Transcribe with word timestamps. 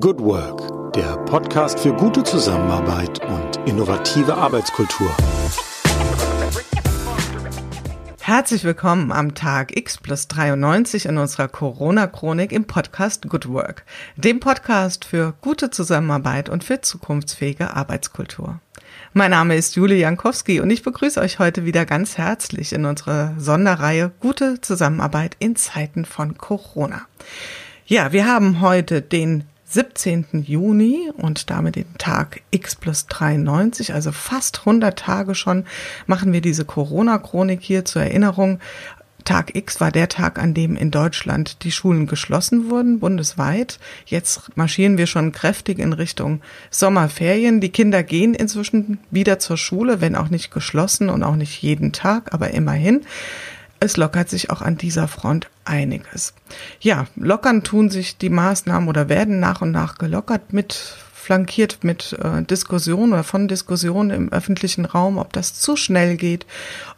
Good 0.00 0.20
Work, 0.20 0.94
der 0.94 1.18
Podcast 1.26 1.78
für 1.78 1.92
gute 1.92 2.22
Zusammenarbeit 2.24 3.20
und 3.26 3.68
innovative 3.68 4.34
Arbeitskultur. 4.34 5.14
Herzlich 8.22 8.64
willkommen 8.64 9.12
am 9.12 9.34
Tag 9.34 9.76
X 9.76 9.98
plus 9.98 10.28
93 10.28 11.04
in 11.04 11.18
unserer 11.18 11.46
Corona-Chronik 11.46 12.52
im 12.52 12.64
Podcast 12.64 13.28
Good 13.28 13.50
Work, 13.50 13.84
dem 14.16 14.40
Podcast 14.40 15.04
für 15.04 15.34
gute 15.42 15.70
Zusammenarbeit 15.70 16.48
und 16.48 16.64
für 16.64 16.80
zukunftsfähige 16.80 17.76
Arbeitskultur. 17.76 18.60
Mein 19.12 19.32
Name 19.32 19.56
ist 19.56 19.76
Julie 19.76 19.98
Jankowski 19.98 20.60
und 20.60 20.70
ich 20.70 20.82
begrüße 20.82 21.20
euch 21.20 21.38
heute 21.38 21.66
wieder 21.66 21.84
ganz 21.84 22.16
herzlich 22.16 22.72
in 22.72 22.86
unserer 22.86 23.34
Sonderreihe 23.36 24.10
Gute 24.20 24.58
Zusammenarbeit 24.62 25.36
in 25.38 25.54
Zeiten 25.54 26.06
von 26.06 26.38
Corona. 26.38 27.02
Ja, 27.84 28.12
wir 28.12 28.26
haben 28.26 28.62
heute 28.62 29.02
den 29.02 29.44
17. 29.72 30.44
Juni 30.46 31.10
und 31.16 31.48
damit 31.48 31.76
den 31.76 31.96
Tag 31.96 32.42
X 32.50 32.76
plus 32.76 33.06
93, 33.06 33.94
also 33.94 34.12
fast 34.12 34.60
100 34.60 34.98
Tage 34.98 35.34
schon, 35.34 35.64
machen 36.06 36.32
wir 36.32 36.42
diese 36.42 36.66
Corona-Chronik 36.66 37.60
hier 37.62 37.86
zur 37.86 38.02
Erinnerung. 38.02 38.60
Tag 39.24 39.54
X 39.54 39.80
war 39.80 39.90
der 39.90 40.08
Tag, 40.08 40.38
an 40.38 40.52
dem 40.52 40.76
in 40.76 40.90
Deutschland 40.90 41.62
die 41.62 41.72
Schulen 41.72 42.06
geschlossen 42.06 42.70
wurden, 42.70 43.00
bundesweit. 43.00 43.78
Jetzt 44.04 44.56
marschieren 44.56 44.98
wir 44.98 45.06
schon 45.06 45.32
kräftig 45.32 45.78
in 45.78 45.92
Richtung 45.92 46.42
Sommerferien. 46.70 47.60
Die 47.60 47.70
Kinder 47.70 48.02
gehen 48.02 48.34
inzwischen 48.34 48.98
wieder 49.10 49.38
zur 49.38 49.56
Schule, 49.56 50.00
wenn 50.00 50.16
auch 50.16 50.28
nicht 50.28 50.50
geschlossen 50.50 51.08
und 51.08 51.22
auch 51.22 51.36
nicht 51.36 51.62
jeden 51.62 51.92
Tag, 51.92 52.34
aber 52.34 52.50
immerhin 52.50 53.02
es 53.82 53.96
lockert 53.96 54.30
sich 54.30 54.50
auch 54.50 54.62
an 54.62 54.76
dieser 54.76 55.08
Front 55.08 55.50
einiges. 55.64 56.34
Ja, 56.80 57.06
lockern 57.16 57.62
tun 57.62 57.90
sich 57.90 58.18
die 58.18 58.30
Maßnahmen 58.30 58.88
oder 58.88 59.08
werden 59.08 59.40
nach 59.40 59.62
und 59.62 59.70
nach 59.70 59.98
gelockert 59.98 60.52
mit 60.52 60.96
flankiert 61.12 61.84
mit 61.84 62.18
äh, 62.20 62.42
Diskussionen 62.42 63.12
oder 63.12 63.22
von 63.22 63.46
Diskussionen 63.46 64.10
im 64.10 64.32
öffentlichen 64.32 64.84
Raum, 64.84 65.18
ob 65.18 65.32
das 65.32 65.54
zu 65.54 65.76
schnell 65.76 66.16
geht, 66.16 66.46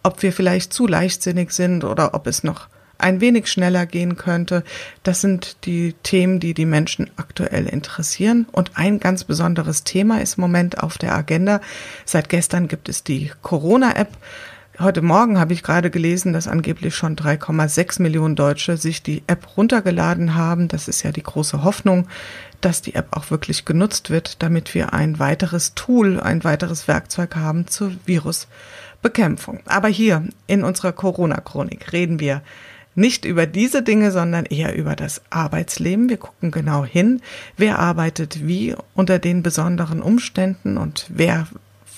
ob 0.02 0.22
wir 0.22 0.32
vielleicht 0.32 0.72
zu 0.72 0.86
leichtsinnig 0.86 1.52
sind 1.52 1.84
oder 1.84 2.14
ob 2.14 2.26
es 2.26 2.42
noch 2.42 2.68
ein 2.96 3.20
wenig 3.20 3.48
schneller 3.48 3.86
gehen 3.86 4.16
könnte. 4.16 4.64
Das 5.02 5.20
sind 5.20 5.66
die 5.66 5.94
Themen, 6.02 6.40
die 6.40 6.54
die 6.54 6.64
Menschen 6.64 7.10
aktuell 7.16 7.66
interessieren. 7.66 8.46
Und 8.50 8.72
ein 8.74 8.98
ganz 8.98 9.24
besonderes 9.24 9.84
Thema 9.84 10.20
ist 10.20 10.38
im 10.38 10.42
Moment 10.42 10.82
auf 10.82 10.96
der 10.96 11.14
Agenda. 11.14 11.60
Seit 12.04 12.28
gestern 12.28 12.68
gibt 12.68 12.88
es 12.88 13.04
die 13.04 13.30
Corona-App. 13.42 14.16
Heute 14.80 15.02
Morgen 15.02 15.38
habe 15.38 15.52
ich 15.52 15.62
gerade 15.62 15.88
gelesen, 15.88 16.32
dass 16.32 16.48
angeblich 16.48 16.96
schon 16.96 17.14
3,6 17.14 18.02
Millionen 18.02 18.34
Deutsche 18.34 18.76
sich 18.76 19.04
die 19.04 19.22
App 19.28 19.56
runtergeladen 19.56 20.34
haben. 20.34 20.66
Das 20.66 20.88
ist 20.88 21.04
ja 21.04 21.12
die 21.12 21.22
große 21.22 21.62
Hoffnung, 21.62 22.08
dass 22.60 22.82
die 22.82 22.96
App 22.96 23.06
auch 23.12 23.30
wirklich 23.30 23.64
genutzt 23.64 24.10
wird, 24.10 24.42
damit 24.42 24.74
wir 24.74 24.92
ein 24.92 25.20
weiteres 25.20 25.74
Tool, 25.76 26.18
ein 26.18 26.42
weiteres 26.42 26.88
Werkzeug 26.88 27.36
haben 27.36 27.68
zur 27.68 27.92
Virusbekämpfung. 28.04 29.60
Aber 29.66 29.86
hier 29.86 30.24
in 30.48 30.64
unserer 30.64 30.90
Corona-Chronik 30.90 31.92
reden 31.92 32.18
wir 32.18 32.42
nicht 32.96 33.24
über 33.24 33.46
diese 33.46 33.82
Dinge, 33.82 34.10
sondern 34.10 34.44
eher 34.44 34.74
über 34.74 34.96
das 34.96 35.22
Arbeitsleben. 35.30 36.08
Wir 36.08 36.16
gucken 36.16 36.50
genau 36.50 36.84
hin, 36.84 37.20
wer 37.56 37.78
arbeitet 37.78 38.44
wie 38.44 38.74
unter 38.94 39.20
den 39.20 39.44
besonderen 39.44 40.02
Umständen 40.02 40.78
und 40.78 41.06
wer 41.10 41.46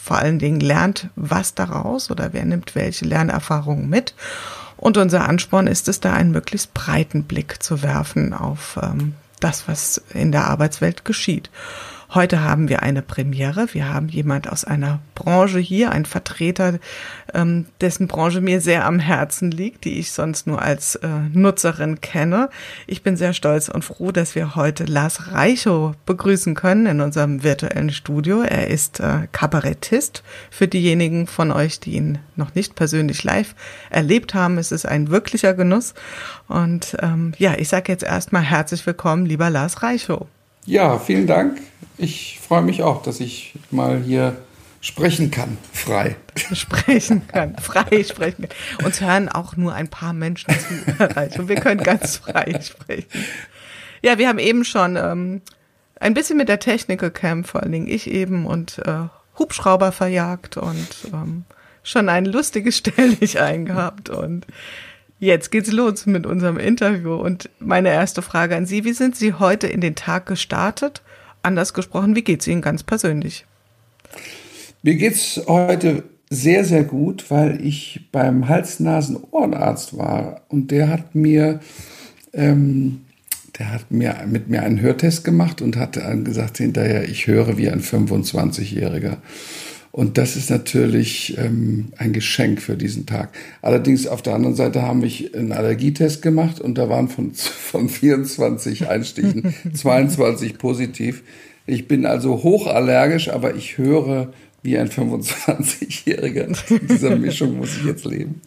vor 0.06 0.18
allen 0.18 0.38
Dingen 0.38 0.60
lernt 0.60 1.08
was 1.16 1.54
daraus 1.54 2.12
oder 2.12 2.32
wer 2.32 2.44
nimmt 2.44 2.76
welche 2.76 3.04
Lernerfahrungen 3.04 3.88
mit. 3.88 4.14
Und 4.76 4.98
unser 4.98 5.28
Ansporn 5.28 5.66
ist 5.66 5.88
es, 5.88 5.98
da 5.98 6.12
einen 6.12 6.30
möglichst 6.30 6.74
breiten 6.74 7.24
Blick 7.24 7.60
zu 7.60 7.82
werfen 7.82 8.32
auf 8.32 8.78
ähm, 8.80 9.14
das, 9.40 9.66
was 9.66 10.00
in 10.14 10.30
der 10.30 10.44
Arbeitswelt 10.46 11.04
geschieht. 11.04 11.50
Heute 12.14 12.40
haben 12.40 12.68
wir 12.68 12.82
eine 12.82 13.02
Premiere. 13.02 13.66
Wir 13.72 13.92
haben 13.92 14.08
jemand 14.08 14.48
aus 14.48 14.64
einer 14.64 15.00
Branche 15.16 15.58
hier, 15.58 15.90
ein 15.90 16.04
Vertreter, 16.04 16.78
ähm, 17.34 17.66
dessen 17.80 18.06
Branche 18.06 18.40
mir 18.40 18.60
sehr 18.60 18.86
am 18.86 19.00
Herzen 19.00 19.50
liegt, 19.50 19.84
die 19.84 19.98
ich 19.98 20.12
sonst 20.12 20.46
nur 20.46 20.62
als 20.62 20.94
äh, 20.96 21.08
Nutzerin 21.32 22.00
kenne. 22.00 22.48
Ich 22.86 23.02
bin 23.02 23.16
sehr 23.16 23.32
stolz 23.32 23.68
und 23.68 23.84
froh, 23.84 24.12
dass 24.12 24.36
wir 24.36 24.54
heute 24.54 24.84
Lars 24.84 25.32
Reichow 25.32 25.96
begrüßen 26.06 26.54
können 26.54 26.86
in 26.86 27.00
unserem 27.00 27.42
virtuellen 27.42 27.90
Studio. 27.90 28.42
Er 28.42 28.68
ist 28.68 29.00
äh, 29.00 29.26
Kabarettist. 29.32 30.22
Für 30.50 30.68
diejenigen 30.68 31.26
von 31.26 31.50
euch, 31.50 31.80
die 31.80 31.94
ihn 31.94 32.18
noch 32.36 32.54
nicht 32.54 32.76
persönlich 32.76 33.24
live 33.24 33.56
erlebt 33.90 34.32
haben, 34.32 34.58
ist 34.58 34.70
es 34.70 34.86
ein 34.86 35.10
wirklicher 35.10 35.54
Genuss. 35.54 35.94
Und 36.46 36.96
ähm, 37.02 37.32
ja, 37.36 37.54
ich 37.58 37.68
sage 37.68 37.90
jetzt 37.90 38.04
erstmal 38.04 38.42
herzlich 38.42 38.86
willkommen, 38.86 39.26
lieber 39.26 39.50
Lars 39.50 39.82
Reichow. 39.82 40.28
Ja, 40.66 40.98
vielen 40.98 41.28
Dank. 41.28 41.60
Ich 41.96 42.40
freue 42.40 42.62
mich 42.62 42.82
auch, 42.82 43.02
dass 43.02 43.20
ich 43.20 43.54
mal 43.70 44.02
hier 44.02 44.36
sprechen 44.80 45.30
kann, 45.30 45.56
frei. 45.72 46.16
Sprechen 46.52 47.26
kann, 47.28 47.56
frei 47.56 48.04
sprechen 48.04 48.48
kann. 48.48 48.84
Uns 48.86 49.00
hören 49.00 49.28
auch 49.28 49.56
nur 49.56 49.74
ein 49.74 49.88
paar 49.88 50.12
Menschen 50.12 50.52
zu 50.54 51.40
und 51.40 51.48
wir 51.48 51.56
können 51.56 51.82
ganz 51.82 52.16
frei 52.16 52.60
sprechen. 52.60 53.08
Ja, 54.02 54.18
wir 54.18 54.28
haben 54.28 54.38
eben 54.38 54.64
schon 54.64 54.96
ähm, 54.96 55.40
ein 55.98 56.14
bisschen 56.14 56.36
mit 56.36 56.48
der 56.48 56.58
Technik 56.58 57.00
gekämpft, 57.00 57.50
vor 57.50 57.62
allen 57.62 57.72
Dingen 57.72 57.88
ich 57.88 58.10
eben 58.10 58.44
und 58.44 58.78
äh, 58.84 59.08
Hubschrauber 59.38 59.92
verjagt 59.92 60.56
und 60.56 60.88
ähm, 61.12 61.44
schon 61.82 62.08
ein 62.08 62.24
lustiges 62.24 62.76
Stelldichein 62.78 63.54
eingehabt 63.54 64.10
und 64.10 64.46
Jetzt 65.18 65.50
geht's 65.50 65.72
los 65.72 66.04
mit 66.04 66.26
unserem 66.26 66.58
Interview 66.58 67.14
und 67.14 67.48
meine 67.58 67.88
erste 67.88 68.20
Frage 68.20 68.54
an 68.54 68.66
Sie, 68.66 68.84
wie 68.84 68.92
sind 68.92 69.16
Sie 69.16 69.32
heute 69.32 69.66
in 69.66 69.80
den 69.80 69.94
Tag 69.94 70.26
gestartet? 70.26 71.02
Anders 71.42 71.72
gesprochen, 71.72 72.14
wie 72.14 72.22
geht's 72.22 72.46
Ihnen 72.46 72.60
ganz 72.60 72.82
persönlich? 72.82 73.46
Mir 74.82 74.94
geht's 74.96 75.40
heute 75.46 76.04
sehr, 76.28 76.64
sehr 76.64 76.84
gut, 76.84 77.30
weil 77.30 77.64
ich 77.64 78.08
beim 78.12 78.48
Hals-Nasen-Ohrenarzt 78.48 79.96
war 79.96 80.42
und 80.48 80.70
der 80.70 80.88
hat 80.90 81.14
mir, 81.14 81.60
ähm, 82.34 83.02
der 83.58 83.72
hat 83.72 83.90
mir 83.90 84.16
mit 84.26 84.48
mir 84.48 84.62
einen 84.62 84.82
Hörtest 84.82 85.24
gemacht 85.24 85.62
und 85.62 85.76
hat 85.76 85.98
gesagt 86.24 86.58
hinterher, 86.58 87.08
ich 87.08 87.26
höre 87.26 87.56
wie 87.56 87.70
ein 87.70 87.80
25-Jähriger. 87.80 89.16
Und 89.96 90.18
das 90.18 90.36
ist 90.36 90.50
natürlich 90.50 91.38
ähm, 91.38 91.86
ein 91.96 92.12
Geschenk 92.12 92.60
für 92.60 92.76
diesen 92.76 93.06
Tag. 93.06 93.30
Allerdings 93.62 94.06
auf 94.06 94.20
der 94.20 94.34
anderen 94.34 94.54
Seite 94.54 94.82
haben 94.82 95.02
wir 95.02 95.34
einen 95.34 95.52
Allergietest 95.52 96.20
gemacht 96.20 96.60
und 96.60 96.76
da 96.76 96.90
waren 96.90 97.08
von, 97.08 97.32
von 97.34 97.88
24 97.88 98.90
Einstichen 98.90 99.54
22 99.72 100.58
positiv. 100.58 101.22
Ich 101.64 101.88
bin 101.88 102.04
also 102.04 102.42
hochallergisch, 102.42 103.30
aber 103.30 103.54
ich 103.54 103.78
höre 103.78 104.34
wie 104.62 104.76
ein 104.76 104.90
25-Jähriger. 104.90 106.70
In 106.78 106.88
dieser 106.88 107.16
Mischung 107.16 107.56
muss 107.56 107.78
ich 107.78 107.86
jetzt 107.86 108.04
leben. 108.04 108.42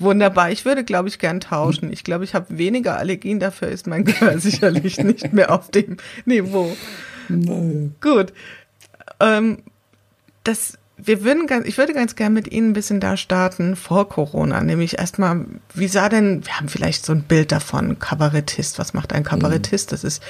Wunderbar. 0.00 0.50
Ich 0.50 0.64
würde, 0.64 0.82
glaube 0.82 1.08
ich, 1.08 1.20
gern 1.20 1.38
tauschen. 1.38 1.92
Ich 1.92 2.02
glaube, 2.02 2.24
ich 2.24 2.34
habe 2.34 2.58
weniger 2.58 2.98
Allergien. 2.98 3.38
Dafür 3.38 3.68
ist 3.68 3.86
mein 3.86 4.04
Gehör 4.04 4.40
sicherlich 4.40 4.98
nicht 4.98 5.32
mehr 5.32 5.52
auf 5.52 5.70
dem 5.70 5.98
Niveau. 6.24 6.76
Naja. 7.28 7.90
Gut. 8.00 8.32
Ähm, 9.20 9.58
das, 10.44 10.78
wir 10.96 11.24
würden 11.24 11.46
ganz, 11.46 11.66
ich 11.66 11.76
würde 11.78 11.92
ganz 11.92 12.14
gerne 12.14 12.34
mit 12.34 12.52
Ihnen 12.52 12.70
ein 12.70 12.72
bisschen 12.74 13.00
da 13.00 13.16
starten 13.16 13.74
vor 13.74 14.08
Corona, 14.08 14.62
nämlich 14.62 14.98
erstmal, 14.98 15.46
wie 15.74 15.88
sah 15.88 16.08
denn, 16.08 16.46
wir 16.46 16.56
haben 16.56 16.68
vielleicht 16.68 17.04
so 17.04 17.12
ein 17.12 17.22
Bild 17.22 17.50
davon, 17.50 17.98
Kabarettist, 17.98 18.78
was 18.78 18.94
macht 18.94 19.12
ein 19.12 19.24
Kabarettist? 19.24 19.90
Das 19.90 20.04
ist 20.04 20.22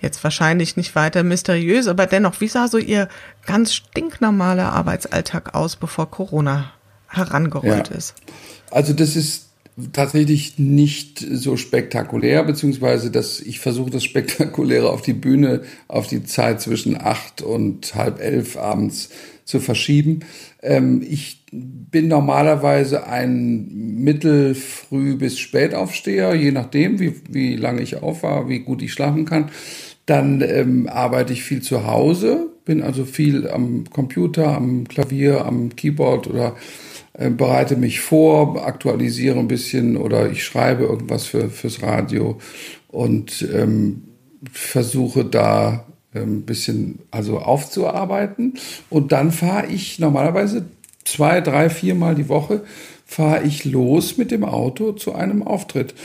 jetzt 0.00 0.22
wahrscheinlich 0.24 0.76
nicht 0.76 0.96
weiter 0.96 1.22
mysteriös, 1.22 1.86
aber 1.86 2.06
dennoch, 2.06 2.40
wie 2.40 2.48
sah 2.48 2.66
so 2.66 2.78
Ihr 2.78 3.08
ganz 3.46 3.74
stinknormaler 3.74 4.72
Arbeitsalltag 4.72 5.54
aus, 5.54 5.76
bevor 5.76 6.10
Corona 6.10 6.72
herangerollt 7.06 7.90
ja. 7.90 7.96
ist? 7.96 8.14
Also 8.70 8.92
das 8.92 9.16
ist 9.16 9.50
tatsächlich 9.92 10.58
nicht 10.58 11.18
so 11.18 11.56
spektakulär, 11.56 12.44
beziehungsweise 12.44 13.10
dass 13.10 13.40
ich 13.40 13.60
versuche, 13.60 13.90
das 13.90 14.04
Spektakuläre 14.04 14.90
auf 14.90 15.02
die 15.02 15.12
Bühne, 15.12 15.62
auf 15.88 16.06
die 16.06 16.24
Zeit 16.24 16.60
zwischen 16.60 17.00
acht 17.00 17.42
und 17.42 17.94
halb 17.94 18.20
elf 18.20 18.56
abends 18.56 19.10
zu 19.50 19.60
verschieben. 19.60 20.20
Ähm, 20.62 21.02
ich 21.06 21.44
bin 21.52 22.08
normalerweise 22.08 23.06
ein 23.06 23.68
mittelfrüh 23.72 25.16
bis 25.16 25.38
spätaufsteher, 25.38 26.34
je 26.34 26.52
nachdem, 26.52 27.00
wie, 27.00 27.14
wie 27.28 27.56
lange 27.56 27.82
ich 27.82 28.02
auf 28.02 28.22
war, 28.22 28.48
wie 28.48 28.60
gut 28.60 28.82
ich 28.82 28.92
schlafen 28.92 29.24
kann. 29.24 29.50
Dann 30.06 30.40
ähm, 30.40 30.88
arbeite 30.88 31.32
ich 31.32 31.42
viel 31.42 31.62
zu 31.62 31.86
Hause, 31.86 32.48
bin 32.64 32.82
also 32.82 33.04
viel 33.04 33.48
am 33.48 33.84
Computer, 33.90 34.56
am 34.56 34.86
Klavier, 34.88 35.44
am 35.44 35.74
Keyboard 35.76 36.28
oder 36.28 36.56
äh, 37.14 37.30
bereite 37.30 37.76
mich 37.76 38.00
vor, 38.00 38.64
aktualisiere 38.64 39.38
ein 39.38 39.48
bisschen 39.48 39.96
oder 39.96 40.30
ich 40.30 40.44
schreibe 40.44 40.84
irgendwas 40.84 41.26
für, 41.26 41.50
fürs 41.50 41.82
Radio 41.82 42.38
und 42.88 43.46
ähm, 43.52 44.02
versuche 44.52 45.24
da 45.24 45.86
ein 46.14 46.22
ähm, 46.22 46.42
bisschen 46.42 47.00
also 47.10 47.38
aufzuarbeiten. 47.38 48.54
Und 48.88 49.12
dann 49.12 49.32
fahre 49.32 49.66
ich 49.66 49.98
normalerweise 49.98 50.66
zwei, 51.04 51.40
drei, 51.40 51.70
viermal 51.70 52.14
die 52.14 52.28
Woche 52.28 52.62
fahre 53.10 53.42
ich 53.42 53.64
los 53.64 54.18
mit 54.18 54.30
dem 54.30 54.44
Auto 54.44 54.92
zu 54.92 55.14
einem 55.14 55.42
Auftritt. 55.42 55.96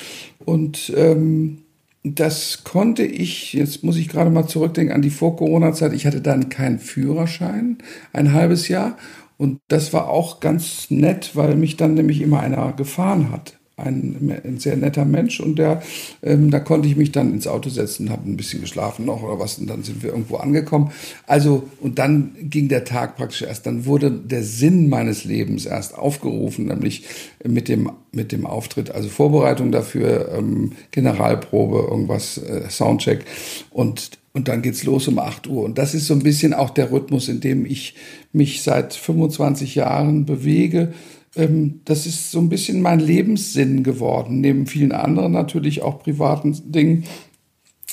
Und 0.44 0.92
ähm, 0.98 1.60
das 2.04 2.64
konnte 2.64 3.04
ich, 3.04 3.54
jetzt 3.54 3.84
muss 3.84 3.98
ich 3.98 4.10
gerade 4.10 4.32
mal 4.32 4.48
zurückdenken 4.48 4.96
an 4.96 5.04
die 5.04 5.12
Vor-Corona-Zeit. 5.12 5.94
Ich 5.94 6.08
hatte 6.08 6.22
dann 6.22 6.50
keinen 6.50 6.80
Führerschein, 6.80 7.78
ein 8.12 8.34
halbes 8.34 8.70
Jahr. 8.70 8.98
Und 9.38 9.60
das 9.68 9.94
war 9.94 10.10
auch 10.10 10.40
ganz 10.40 10.90
nett, 10.90 11.36
weil 11.36 11.56
mich 11.56 11.78
dann 11.78 11.94
nämlich 11.94 12.22
immer 12.22 12.40
einer 12.40 12.74
gefahren 12.74 13.32
hat 13.32 13.60
ein, 13.78 14.40
ein, 14.44 14.58
sehr 14.58 14.78
netter 14.78 15.04
Mensch 15.04 15.42
und 15.42 15.60
der, 15.60 15.82
ähm, 16.24 16.50
da 16.50 16.60
konnte 16.60 16.88
ich 16.88 16.96
mich 16.96 17.12
dann 17.12 17.34
ins 17.34 17.46
Auto 17.46 17.70
setzen, 17.70 18.10
habe 18.10 18.30
ein 18.30 18.38
bisschen 18.38 18.62
geschlafen 18.62 19.06
noch 19.06 19.22
oder 19.22 19.38
was 19.38 19.58
und 19.58 19.68
dann 19.68 19.84
sind 19.84 20.02
wir 20.02 20.12
irgendwo 20.12 20.38
angekommen. 20.38 20.92
Also 21.28 21.64
und 21.82 22.00
dann 22.00 22.36
ging 22.42 22.70
der 22.70 22.86
Tag 22.86 23.18
praktisch 23.18 23.42
erst, 23.42 23.66
dann 23.66 23.86
wurde 23.86 24.12
der 24.12 24.44
Sinn 24.44 24.88
meines 24.88 25.26
Lebens 25.26 25.66
erst 25.66 25.98
aufgerufen, 25.98 26.68
nämlich 26.68 27.04
mit 27.44 27.68
dem 27.68 27.92
mit 28.14 28.32
dem 28.32 28.46
Auftritt, 28.46 28.92
also 28.92 29.10
Vorbereitung 29.10 29.74
dafür, 29.74 30.32
ähm, 30.38 30.72
Generalprobe, 30.92 31.88
irgendwas, 31.90 32.38
äh, 32.38 32.70
Soundcheck 32.70 33.26
und 33.72 34.12
und 34.32 34.50
dann 34.50 34.62
geht's 34.62 34.84
los 34.84 35.08
um 35.08 35.18
8 35.18 35.48
Uhr. 35.48 35.64
Und 35.64 35.78
das 35.78 35.94
ist 35.94 36.08
so 36.08 36.14
ein 36.14 36.20
bisschen 36.22 36.54
auch 36.54 36.70
der 36.70 36.92
Rhythmus, 36.92 37.30
in 37.30 37.40
dem 37.40 37.66
ich 37.66 37.96
mich 38.34 38.64
seit 38.64 38.94
25 38.94 39.76
Jahren 39.76 40.26
bewege 40.26 40.94
ähm, 41.36 41.82
das 41.86 42.06
ist 42.06 42.32
so 42.32 42.40
ein 42.40 42.50
bisschen 42.50 42.82
mein 42.82 43.00
Lebenssinn 43.00 43.84
geworden, 43.84 44.42
neben 44.42 44.68
vielen 44.68 44.92
anderen 44.92 45.32
natürlich 45.32 45.82
auch 45.82 46.00
privaten 46.00 46.72
Dingen. 46.72 47.06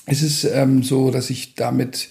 Es 0.07 0.23
ist 0.23 0.45
ähm, 0.45 0.83
so, 0.83 1.11
dass 1.11 1.31
ich 1.31 1.55
damit 1.55 2.09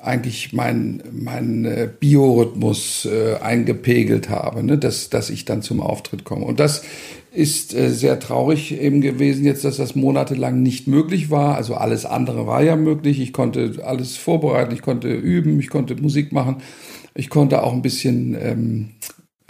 eigentlich 0.00 0.52
meinen 0.52 1.02
mein, 1.12 1.64
äh, 1.64 1.88
Biorhythmus 1.98 3.06
äh, 3.06 3.36
eingepegelt 3.40 4.28
habe, 4.28 4.62
ne? 4.62 4.78
dass, 4.78 5.10
dass 5.10 5.28
ich 5.28 5.44
dann 5.44 5.62
zum 5.62 5.80
Auftritt 5.80 6.24
komme. 6.24 6.44
Und 6.44 6.60
das 6.60 6.82
ist 7.32 7.74
äh, 7.74 7.90
sehr 7.90 8.20
traurig 8.20 8.80
eben 8.80 9.00
gewesen 9.00 9.44
jetzt, 9.44 9.64
dass 9.64 9.76
das 9.76 9.96
monatelang 9.96 10.62
nicht 10.62 10.86
möglich 10.86 11.30
war. 11.30 11.56
Also 11.56 11.74
alles 11.74 12.06
andere 12.06 12.46
war 12.46 12.62
ja 12.62 12.76
möglich. 12.76 13.20
Ich 13.20 13.32
konnte 13.32 13.84
alles 13.84 14.16
vorbereiten, 14.16 14.72
ich 14.72 14.82
konnte 14.82 15.12
üben, 15.12 15.58
ich 15.58 15.68
konnte 15.68 15.96
Musik 15.96 16.32
machen, 16.32 16.56
ich 17.14 17.28
konnte 17.28 17.62
auch 17.62 17.72
ein 17.72 17.82
bisschen 17.82 18.36
ähm, 18.40 18.88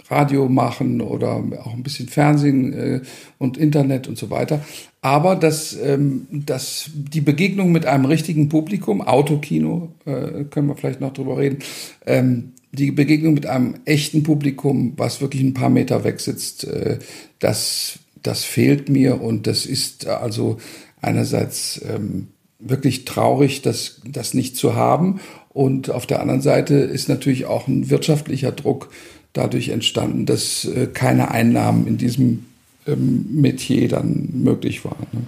Radio 0.09 0.49
machen 0.49 1.01
oder 1.01 1.35
auch 1.35 1.73
ein 1.73 1.83
bisschen 1.83 2.07
Fernsehen 2.07 2.73
äh, 2.73 3.01
und 3.37 3.57
Internet 3.57 4.07
und 4.07 4.17
so 4.17 4.29
weiter. 4.29 4.61
Aber 5.01 5.35
dass, 5.35 5.77
ähm, 5.81 6.27
dass 6.31 6.89
die 6.93 7.21
Begegnung 7.21 7.71
mit 7.71 7.85
einem 7.85 8.05
richtigen 8.05 8.49
Publikum, 8.49 9.01
Autokino, 9.01 9.93
äh, 10.05 10.43
können 10.45 10.67
wir 10.67 10.75
vielleicht 10.75 11.01
noch 11.01 11.13
drüber 11.13 11.37
reden, 11.37 11.59
ähm, 12.05 12.53
die 12.71 12.91
Begegnung 12.91 13.33
mit 13.33 13.45
einem 13.45 13.75
echten 13.85 14.23
Publikum, 14.23 14.93
was 14.97 15.21
wirklich 15.21 15.41
ein 15.41 15.53
paar 15.53 15.69
Meter 15.69 16.03
weg 16.03 16.19
sitzt, 16.19 16.65
äh, 16.65 16.99
das, 17.39 17.99
das 18.21 18.43
fehlt 18.43 18.89
mir 18.89 19.21
und 19.21 19.47
das 19.47 19.65
ist 19.65 20.07
also 20.07 20.57
einerseits 21.01 21.81
ähm, 21.87 22.27
wirklich 22.59 23.05
traurig, 23.05 23.61
das, 23.61 24.01
das 24.05 24.33
nicht 24.33 24.57
zu 24.57 24.75
haben. 24.75 25.21
Und 25.49 25.89
auf 25.89 26.05
der 26.05 26.21
anderen 26.21 26.41
Seite 26.41 26.75
ist 26.75 27.09
natürlich 27.09 27.45
auch 27.45 27.67
ein 27.67 27.89
wirtschaftlicher 27.89 28.51
Druck 28.51 28.89
dadurch 29.33 29.69
entstanden, 29.69 30.25
dass 30.25 30.65
äh, 30.65 30.87
keine 30.87 31.31
Einnahmen 31.31 31.87
in 31.87 31.97
diesem 31.97 32.45
ähm, 32.87 33.25
Metier 33.31 33.87
dann 33.87 34.29
möglich 34.33 34.83
waren. 34.85 35.07
Ne? 35.11 35.21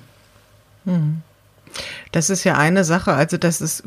Hm. 0.86 1.22
Das 2.12 2.30
ist 2.30 2.44
ja 2.44 2.58
eine 2.58 2.84
Sache, 2.84 3.14
also 3.14 3.38
das 3.38 3.62
ist 3.62 3.84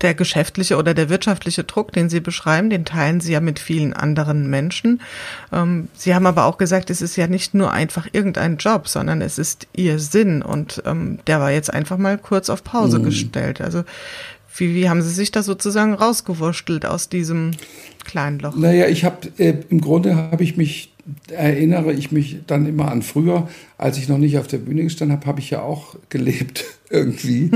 der 0.00 0.14
geschäftliche 0.14 0.76
oder 0.76 0.94
der 0.94 1.10
wirtschaftliche 1.10 1.64
Druck, 1.64 1.92
den 1.92 2.08
Sie 2.08 2.20
beschreiben, 2.20 2.70
den 2.70 2.86
teilen 2.86 3.20
Sie 3.20 3.32
ja 3.32 3.40
mit 3.40 3.58
vielen 3.58 3.92
anderen 3.92 4.48
Menschen. 4.48 5.02
Ähm, 5.52 5.88
Sie 5.94 6.14
haben 6.14 6.26
aber 6.26 6.46
auch 6.46 6.56
gesagt, 6.56 6.88
es 6.88 7.02
ist 7.02 7.16
ja 7.16 7.26
nicht 7.26 7.52
nur 7.52 7.72
einfach 7.72 8.08
irgendein 8.12 8.56
Job, 8.56 8.88
sondern 8.88 9.20
es 9.20 9.38
ist 9.38 9.68
Ihr 9.74 9.98
Sinn 9.98 10.40
und 10.42 10.82
ähm, 10.86 11.18
der 11.26 11.40
war 11.40 11.50
jetzt 11.50 11.72
einfach 11.72 11.98
mal 11.98 12.16
kurz 12.16 12.48
auf 12.48 12.64
Pause 12.64 12.98
mhm. 12.98 13.04
gestellt. 13.04 13.60
Also 13.60 13.84
wie, 14.56 14.74
wie 14.74 14.88
haben 14.88 15.02
Sie 15.02 15.10
sich 15.10 15.30
da 15.30 15.42
sozusagen 15.42 15.94
rausgewurschtelt 15.94 16.86
aus 16.86 17.08
diesem 17.08 17.52
kleinen 18.04 18.38
Loch? 18.38 18.56
Naja, 18.56 18.86
ich 18.88 19.04
habe 19.04 19.28
äh, 19.38 19.54
im 19.68 19.80
Grunde 19.80 20.16
habe 20.16 20.44
ich 20.44 20.56
mich 20.56 20.91
erinnere 21.30 21.92
ich 21.92 22.12
mich 22.12 22.38
dann 22.46 22.66
immer 22.66 22.90
an 22.90 23.02
früher, 23.02 23.48
als 23.76 23.98
ich 23.98 24.08
noch 24.08 24.18
nicht 24.18 24.38
auf 24.38 24.46
der 24.46 24.58
Bühne 24.58 24.84
gestanden 24.84 25.16
habe, 25.16 25.26
habe 25.26 25.40
ich 25.40 25.50
ja 25.50 25.62
auch 25.62 25.96
gelebt 26.10 26.64
irgendwie. 26.90 27.50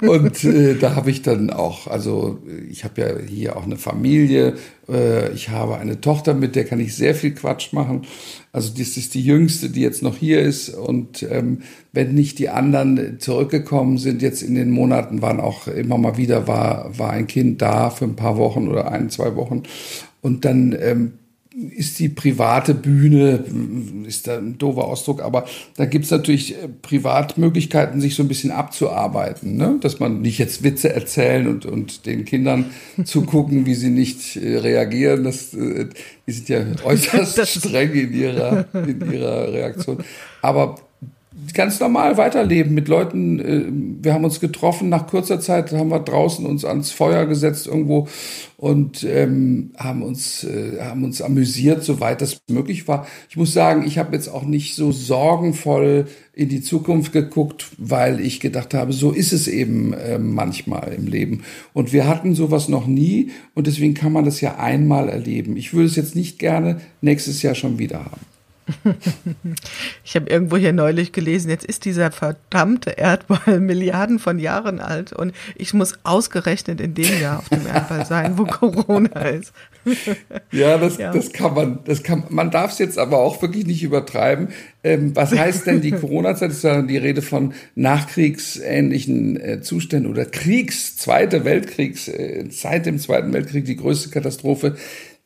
Und 0.00 0.42
äh, 0.44 0.74
da 0.74 0.94
habe 0.94 1.10
ich 1.10 1.20
dann 1.20 1.50
auch, 1.50 1.86
also 1.86 2.38
ich 2.70 2.84
habe 2.84 3.00
ja 3.00 3.08
hier 3.18 3.56
auch 3.56 3.64
eine 3.64 3.76
Familie, 3.76 4.54
äh, 4.88 5.30
ich 5.32 5.50
habe 5.50 5.76
eine 5.76 6.00
Tochter, 6.00 6.32
mit 6.32 6.56
der 6.56 6.64
kann 6.64 6.80
ich 6.80 6.94
sehr 6.94 7.14
viel 7.14 7.32
Quatsch 7.32 7.74
machen. 7.74 8.06
Also 8.52 8.72
das 8.76 8.96
ist 8.96 9.14
die 9.14 9.22
jüngste, 9.22 9.68
die 9.68 9.82
jetzt 9.82 10.02
noch 10.02 10.16
hier 10.16 10.40
ist. 10.40 10.70
Und 10.70 11.22
ähm, 11.30 11.60
wenn 11.92 12.14
nicht 12.14 12.38
die 12.38 12.48
anderen 12.48 13.20
zurückgekommen 13.20 13.98
sind, 13.98 14.22
jetzt 14.22 14.42
in 14.42 14.54
den 14.54 14.70
Monaten 14.70 15.20
waren 15.20 15.40
auch 15.40 15.68
immer 15.68 15.98
mal 15.98 16.16
wieder, 16.16 16.46
war, 16.46 16.98
war 16.98 17.10
ein 17.10 17.26
Kind 17.26 17.60
da 17.60 17.90
für 17.90 18.06
ein 18.06 18.16
paar 18.16 18.38
Wochen 18.38 18.66
oder 18.66 18.90
ein, 18.90 19.10
zwei 19.10 19.36
Wochen. 19.36 19.64
Und 20.22 20.46
dann 20.46 20.74
ähm, 20.80 21.12
ist 21.58 21.98
die 21.98 22.08
private 22.08 22.72
Bühne, 22.72 23.44
ist 24.06 24.28
da 24.28 24.38
ein 24.38 24.58
doofer 24.58 24.84
Ausdruck, 24.84 25.22
aber 25.22 25.46
da 25.76 25.86
gibt's 25.86 26.10
natürlich 26.10 26.54
äh, 26.54 26.68
Privatmöglichkeiten, 26.68 28.00
sich 28.00 28.14
so 28.14 28.22
ein 28.22 28.28
bisschen 28.28 28.52
abzuarbeiten, 28.52 29.56
ne? 29.56 29.78
dass 29.80 29.98
man 29.98 30.22
nicht 30.22 30.38
jetzt 30.38 30.62
Witze 30.62 30.92
erzählen 30.92 31.48
und, 31.48 31.66
und 31.66 32.06
den 32.06 32.24
Kindern 32.24 32.66
zugucken, 33.04 33.66
wie 33.66 33.74
sie 33.74 33.90
nicht 33.90 34.36
äh, 34.36 34.58
reagieren. 34.58 35.24
Das, 35.24 35.52
äh, 35.54 35.88
die 36.26 36.32
sind 36.32 36.48
ja 36.48 36.60
äußerst 36.84 37.46
streng 37.46 37.92
in 37.92 38.12
ihrer, 38.14 38.66
in 38.74 39.12
ihrer 39.12 39.52
Reaktion. 39.52 40.04
Aber 40.42 40.76
ganz 41.54 41.78
normal 41.80 42.16
weiterleben 42.16 42.74
mit 42.74 42.88
Leuten. 42.88 43.38
Äh, 43.38 43.64
wir 44.02 44.14
haben 44.14 44.24
uns 44.24 44.40
getroffen, 44.40 44.88
nach 44.88 45.06
kurzer 45.06 45.40
Zeit 45.40 45.72
haben 45.72 45.90
wir 45.90 46.00
draußen 46.00 46.44
uns 46.46 46.64
ans 46.64 46.90
Feuer 46.90 47.26
gesetzt 47.26 47.66
irgendwo 47.66 48.08
und 48.56 49.04
ähm, 49.04 49.70
haben 49.76 50.02
uns 50.02 50.44
äh, 50.44 50.80
haben 50.80 51.04
uns 51.04 51.22
amüsiert, 51.22 51.84
soweit 51.84 52.20
das 52.20 52.40
möglich 52.48 52.88
war. 52.88 53.06
Ich 53.28 53.36
muss 53.36 53.52
sagen, 53.52 53.86
ich 53.86 53.98
habe 53.98 54.14
jetzt 54.14 54.28
auch 54.28 54.44
nicht 54.44 54.74
so 54.74 54.90
sorgenvoll 54.90 56.06
in 56.32 56.48
die 56.48 56.62
Zukunft 56.62 57.12
geguckt, 57.12 57.66
weil 57.78 58.20
ich 58.20 58.40
gedacht 58.40 58.74
habe, 58.74 58.92
so 58.92 59.12
ist 59.12 59.32
es 59.32 59.48
eben 59.48 59.92
äh, 59.92 60.18
manchmal 60.18 60.92
im 60.92 61.06
Leben. 61.06 61.42
Und 61.72 61.92
wir 61.92 62.08
hatten 62.08 62.34
sowas 62.34 62.68
noch 62.68 62.86
nie 62.86 63.30
und 63.54 63.66
deswegen 63.66 63.94
kann 63.94 64.12
man 64.12 64.24
das 64.24 64.40
ja 64.40 64.56
einmal 64.58 65.08
erleben. 65.08 65.56
Ich 65.56 65.72
würde 65.72 65.86
es 65.86 65.96
jetzt 65.96 66.16
nicht 66.16 66.38
gerne 66.38 66.80
nächstes 67.00 67.42
Jahr 67.42 67.54
schon 67.54 67.78
wieder 67.78 68.04
haben. 68.04 68.37
Ich 70.04 70.16
habe 70.16 70.30
irgendwo 70.30 70.56
hier 70.56 70.72
neulich 70.72 71.12
gelesen, 71.12 71.50
jetzt 71.50 71.64
ist 71.64 71.84
dieser 71.84 72.10
verdammte 72.10 72.90
Erdball 72.90 73.60
Milliarden 73.60 74.18
von 74.18 74.38
Jahren 74.38 74.80
alt 74.80 75.12
und 75.12 75.34
ich 75.54 75.74
muss 75.74 75.98
ausgerechnet 76.04 76.80
in 76.80 76.94
dem 76.94 77.20
Jahr 77.20 77.38
auf 77.40 77.48
dem 77.48 77.66
Erdball 77.66 78.06
sein, 78.06 78.38
wo 78.38 78.44
Corona 78.44 79.20
ist. 79.28 79.52
Ja, 80.50 80.78
das, 80.78 80.98
ja. 80.98 81.12
das 81.12 81.32
kann 81.32 81.54
man, 81.54 81.78
das 81.84 82.02
kann, 82.02 82.24
man 82.28 82.50
darf 82.50 82.72
es 82.72 82.78
jetzt 82.78 82.98
aber 82.98 83.18
auch 83.18 83.40
wirklich 83.42 83.66
nicht 83.66 83.82
übertreiben. 83.82 84.48
Ähm, 84.84 85.14
was 85.14 85.32
heißt 85.32 85.66
denn 85.66 85.80
die 85.80 85.92
Corona-Zeit? 85.92 86.50
Ist 86.50 86.64
ja 86.64 86.82
die 86.82 86.96
Rede 86.96 87.22
von 87.22 87.54
nachkriegsähnlichen 87.74 89.40
äh, 89.40 89.60
Zuständen 89.60 90.10
oder 90.10 90.24
Kriegs, 90.24 90.96
Zweite 90.96 91.44
Weltkriegs, 91.44 92.08
äh, 92.08 92.44
seit 92.50 92.86
dem 92.86 92.98
Zweiten 92.98 93.32
Weltkrieg 93.32 93.64
die 93.64 93.76
größte 93.76 94.10
Katastrophe 94.10 94.76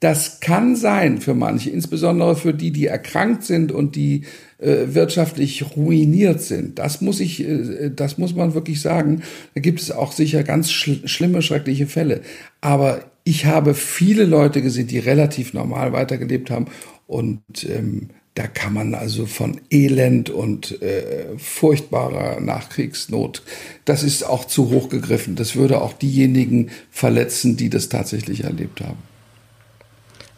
das 0.03 0.41
kann 0.41 0.75
sein 0.75 1.21
für 1.21 1.33
manche, 1.33 1.71
insbesondere 1.71 2.35
für 2.35 2.53
die, 2.53 2.73
die 2.73 2.87
erkrankt 2.87 3.45
sind 3.45 3.71
und 3.71 3.95
die 3.95 4.23
äh, 4.59 4.95
wirtschaftlich 4.95 5.77
ruiniert 5.77 6.43
sind. 6.43 6.81
Das 6.81 7.01
muss 7.01 7.21
ich, 7.21 7.47
äh, 7.47 7.89
das 7.95 8.19
muss 8.19 8.35
man 8.35 8.55
wirklich 8.55 8.81
sagen. 8.81 9.23
Da 9.55 9.61
gibt 9.61 9.81
es 9.81 9.93
auch 9.93 10.11
sicher 10.11 10.43
ganz 10.43 10.73
schl 10.73 11.07
schlimme, 11.07 11.41
schreckliche 11.41 11.87
Fälle. 11.87 12.23
Aber 12.61 13.05
ich 13.23 13.47
habe 13.47 13.75
viele 13.75 14.25
Leute 14.25 14.61
gesehen, 14.61 14.89
die 14.89 14.99
relativ 14.99 15.55
normal 15.55 15.93
weitergelebt 15.93 16.51
haben 16.51 16.67
und 17.07 17.41
ähm, 17.71 18.09
da 18.35 18.49
kann 18.49 18.73
man 18.73 18.97
also 18.97 19.27
von 19.27 19.61
Elend 19.71 20.31
und 20.31 20.83
äh, 20.83 21.37
furchtbarer 21.37 22.41
Nachkriegsnot, 22.41 23.45
das 23.85 24.03
ist 24.03 24.25
auch 24.25 24.47
zu 24.47 24.71
hoch 24.71 24.89
gegriffen. 24.89 25.37
Das 25.37 25.55
würde 25.55 25.81
auch 25.81 25.93
diejenigen 25.93 26.71
verletzen, 26.91 27.57
die 27.57 27.71
das 27.71 27.89
tatsächlich 27.89 28.43
erlebt 28.43 28.81
haben 28.81 29.12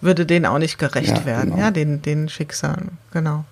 würde 0.05 0.27
denen 0.27 0.47
auch 0.47 0.59
nicht 0.59 0.79
gerecht 0.79 1.19
ja, 1.19 1.25
werden, 1.25 1.51
genau. 1.51 1.63
ja, 1.63 1.71
den, 1.71 2.03
den 2.03 2.29
Schicksalen, 2.29 2.99
genau. 3.13 3.45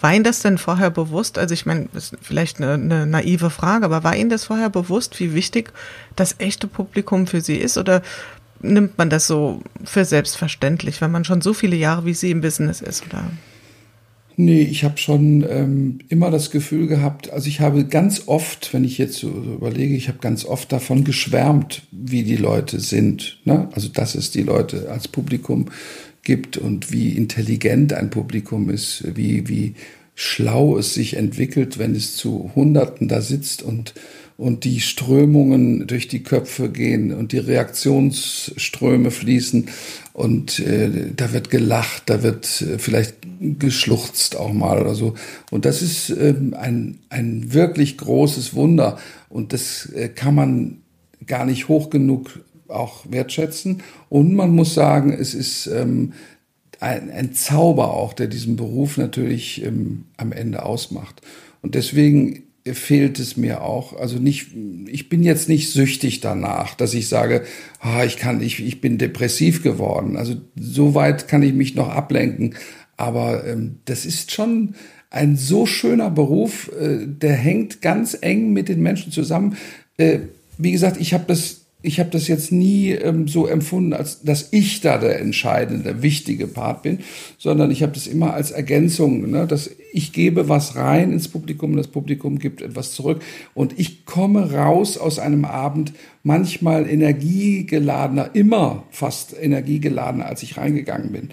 War 0.00 0.14
Ihnen 0.14 0.24
das 0.24 0.40
denn 0.40 0.58
vorher 0.58 0.90
bewusst? 0.90 1.38
Also 1.38 1.54
ich 1.54 1.66
meine, 1.66 1.88
das 1.92 2.12
ist 2.12 2.16
vielleicht 2.22 2.60
eine, 2.60 2.74
eine 2.74 3.06
naive 3.06 3.50
Frage, 3.50 3.84
aber 3.86 4.04
war 4.04 4.14
Ihnen 4.14 4.30
das 4.30 4.44
vorher 4.44 4.70
bewusst, 4.70 5.18
wie 5.20 5.34
wichtig 5.34 5.72
das 6.16 6.36
echte 6.38 6.68
Publikum 6.68 7.26
für 7.26 7.40
Sie 7.40 7.56
ist? 7.56 7.78
Oder 7.78 8.02
nimmt 8.60 8.98
man 8.98 9.10
das 9.10 9.26
so 9.26 9.62
für 9.84 10.04
selbstverständlich, 10.04 11.00
wenn 11.00 11.10
man 11.10 11.24
schon 11.24 11.40
so 11.40 11.54
viele 11.54 11.76
Jahre 11.76 12.04
wie 12.04 12.14
Sie 12.14 12.30
im 12.30 12.40
Business 12.40 12.80
ist, 12.80 13.04
oder? 13.06 13.24
Nee, 14.36 14.62
ich 14.62 14.82
habe 14.82 14.98
schon 14.98 15.46
ähm, 15.48 15.98
immer 16.08 16.30
das 16.30 16.50
Gefühl 16.50 16.88
gehabt, 16.88 17.30
also 17.30 17.48
ich 17.48 17.60
habe 17.60 17.84
ganz 17.84 18.24
oft, 18.26 18.74
wenn 18.74 18.82
ich 18.82 18.98
jetzt 18.98 19.14
so 19.14 19.28
überlege, 19.28 19.94
ich 19.94 20.08
habe 20.08 20.18
ganz 20.18 20.44
oft 20.44 20.72
davon 20.72 21.04
geschwärmt, 21.04 21.82
wie 21.92 22.24
die 22.24 22.36
Leute 22.36 22.80
sind. 22.80 23.38
Ne? 23.44 23.68
Also 23.72 23.88
dass 23.88 24.16
es 24.16 24.32
die 24.32 24.42
Leute 24.42 24.90
als 24.90 25.06
Publikum 25.06 25.66
gibt 26.24 26.56
und 26.56 26.90
wie 26.90 27.10
intelligent 27.10 27.92
ein 27.92 28.10
Publikum 28.10 28.70
ist, 28.70 29.04
wie, 29.14 29.48
wie 29.48 29.74
schlau 30.16 30.78
es 30.78 30.94
sich 30.94 31.16
entwickelt, 31.16 31.78
wenn 31.78 31.94
es 31.94 32.16
zu 32.16 32.50
Hunderten 32.54 33.06
da 33.08 33.20
sitzt 33.20 33.62
und, 33.62 33.94
und 34.36 34.64
die 34.64 34.80
Strömungen 34.80 35.86
durch 35.86 36.08
die 36.08 36.22
Köpfe 36.22 36.70
gehen 36.70 37.12
und 37.12 37.32
die 37.32 37.38
Reaktionsströme 37.38 39.10
fließen 39.10 39.68
und 40.14 40.60
äh, 40.60 41.10
da 41.14 41.32
wird 41.32 41.50
gelacht, 41.50 42.04
da 42.06 42.22
wird 42.22 42.62
äh, 42.62 42.78
vielleicht 42.78 43.16
geschluchzt 43.40 44.36
auch 44.36 44.52
mal 44.52 44.80
oder 44.80 44.94
so. 44.94 45.14
Und 45.50 45.64
das 45.64 45.82
ist 45.82 46.08
ähm, 46.08 46.54
ein, 46.56 47.00
ein 47.10 47.52
wirklich 47.52 47.98
großes 47.98 48.54
Wunder 48.54 48.96
und 49.28 49.52
das 49.52 49.86
äh, 49.92 50.08
kann 50.08 50.36
man 50.36 50.78
gar 51.26 51.44
nicht 51.44 51.66
hoch 51.66 51.90
genug 51.90 52.38
auch 52.68 53.04
wertschätzen. 53.10 53.82
Und 54.08 54.34
man 54.34 54.54
muss 54.54 54.72
sagen, 54.72 55.12
es 55.12 55.34
ist 55.34 55.66
ähm, 55.66 56.12
ein, 56.78 57.10
ein 57.10 57.34
Zauber 57.34 57.92
auch, 57.92 58.12
der 58.12 58.28
diesen 58.28 58.54
Beruf 58.54 58.96
natürlich 58.96 59.64
ähm, 59.64 60.04
am 60.16 60.30
Ende 60.30 60.64
ausmacht. 60.64 61.22
Und 61.60 61.74
deswegen 61.74 62.44
fehlt 62.72 63.18
es 63.18 63.36
mir 63.36 63.62
auch. 63.62 63.94
Also 63.94 64.18
nicht, 64.18 64.48
ich 64.86 65.08
bin 65.08 65.22
jetzt 65.22 65.48
nicht 65.48 65.70
süchtig 65.70 66.20
danach, 66.20 66.74
dass 66.74 66.94
ich 66.94 67.08
sage, 67.08 67.42
ah, 67.80 68.04
ich 68.04 68.16
kann, 68.16 68.40
ich, 68.40 68.64
ich 68.64 68.80
bin 68.80 68.96
depressiv 68.96 69.62
geworden. 69.62 70.16
Also 70.16 70.36
so 70.58 70.94
weit 70.94 71.28
kann 71.28 71.42
ich 71.42 71.52
mich 71.52 71.74
noch 71.74 71.90
ablenken. 71.90 72.54
Aber 72.96 73.46
ähm, 73.46 73.76
das 73.84 74.06
ist 74.06 74.32
schon 74.32 74.74
ein 75.10 75.36
so 75.36 75.66
schöner 75.66 76.10
Beruf, 76.10 76.70
äh, 76.80 77.06
der 77.06 77.34
hängt 77.34 77.82
ganz 77.82 78.16
eng 78.20 78.52
mit 78.52 78.68
den 78.68 78.80
Menschen 78.80 79.12
zusammen. 79.12 79.56
Äh, 79.98 80.20
wie 80.56 80.72
gesagt, 80.72 81.00
ich 81.00 81.12
habe 81.12 81.24
das 81.26 81.64
ich 81.84 82.00
habe 82.00 82.08
das 82.08 82.28
jetzt 82.28 82.50
nie 82.50 82.92
ähm, 82.92 83.28
so 83.28 83.46
empfunden, 83.46 83.92
als 83.92 84.22
dass 84.22 84.48
ich 84.52 84.80
da 84.80 84.96
der 84.96 85.20
entscheidende, 85.20 86.02
wichtige 86.02 86.46
Part 86.46 86.82
bin, 86.82 87.00
sondern 87.36 87.70
ich 87.70 87.82
habe 87.82 87.92
das 87.92 88.06
immer 88.06 88.32
als 88.32 88.50
Ergänzung, 88.50 89.30
ne, 89.30 89.46
dass 89.46 89.70
ich 89.94 90.12
gebe 90.12 90.48
was 90.48 90.74
rein 90.74 91.12
ins 91.12 91.28
Publikum 91.28 91.76
das 91.76 91.86
Publikum 91.86 92.40
gibt 92.40 92.62
etwas 92.62 92.92
zurück 92.92 93.22
und 93.54 93.78
ich 93.78 94.04
komme 94.04 94.52
raus 94.52 94.98
aus 94.98 95.20
einem 95.20 95.44
Abend 95.44 95.92
manchmal 96.24 96.88
energiegeladener, 96.88 98.30
immer 98.34 98.82
fast 98.90 99.36
energiegeladener, 99.40 100.26
als 100.26 100.42
ich 100.42 100.56
reingegangen 100.56 101.12
bin. 101.12 101.28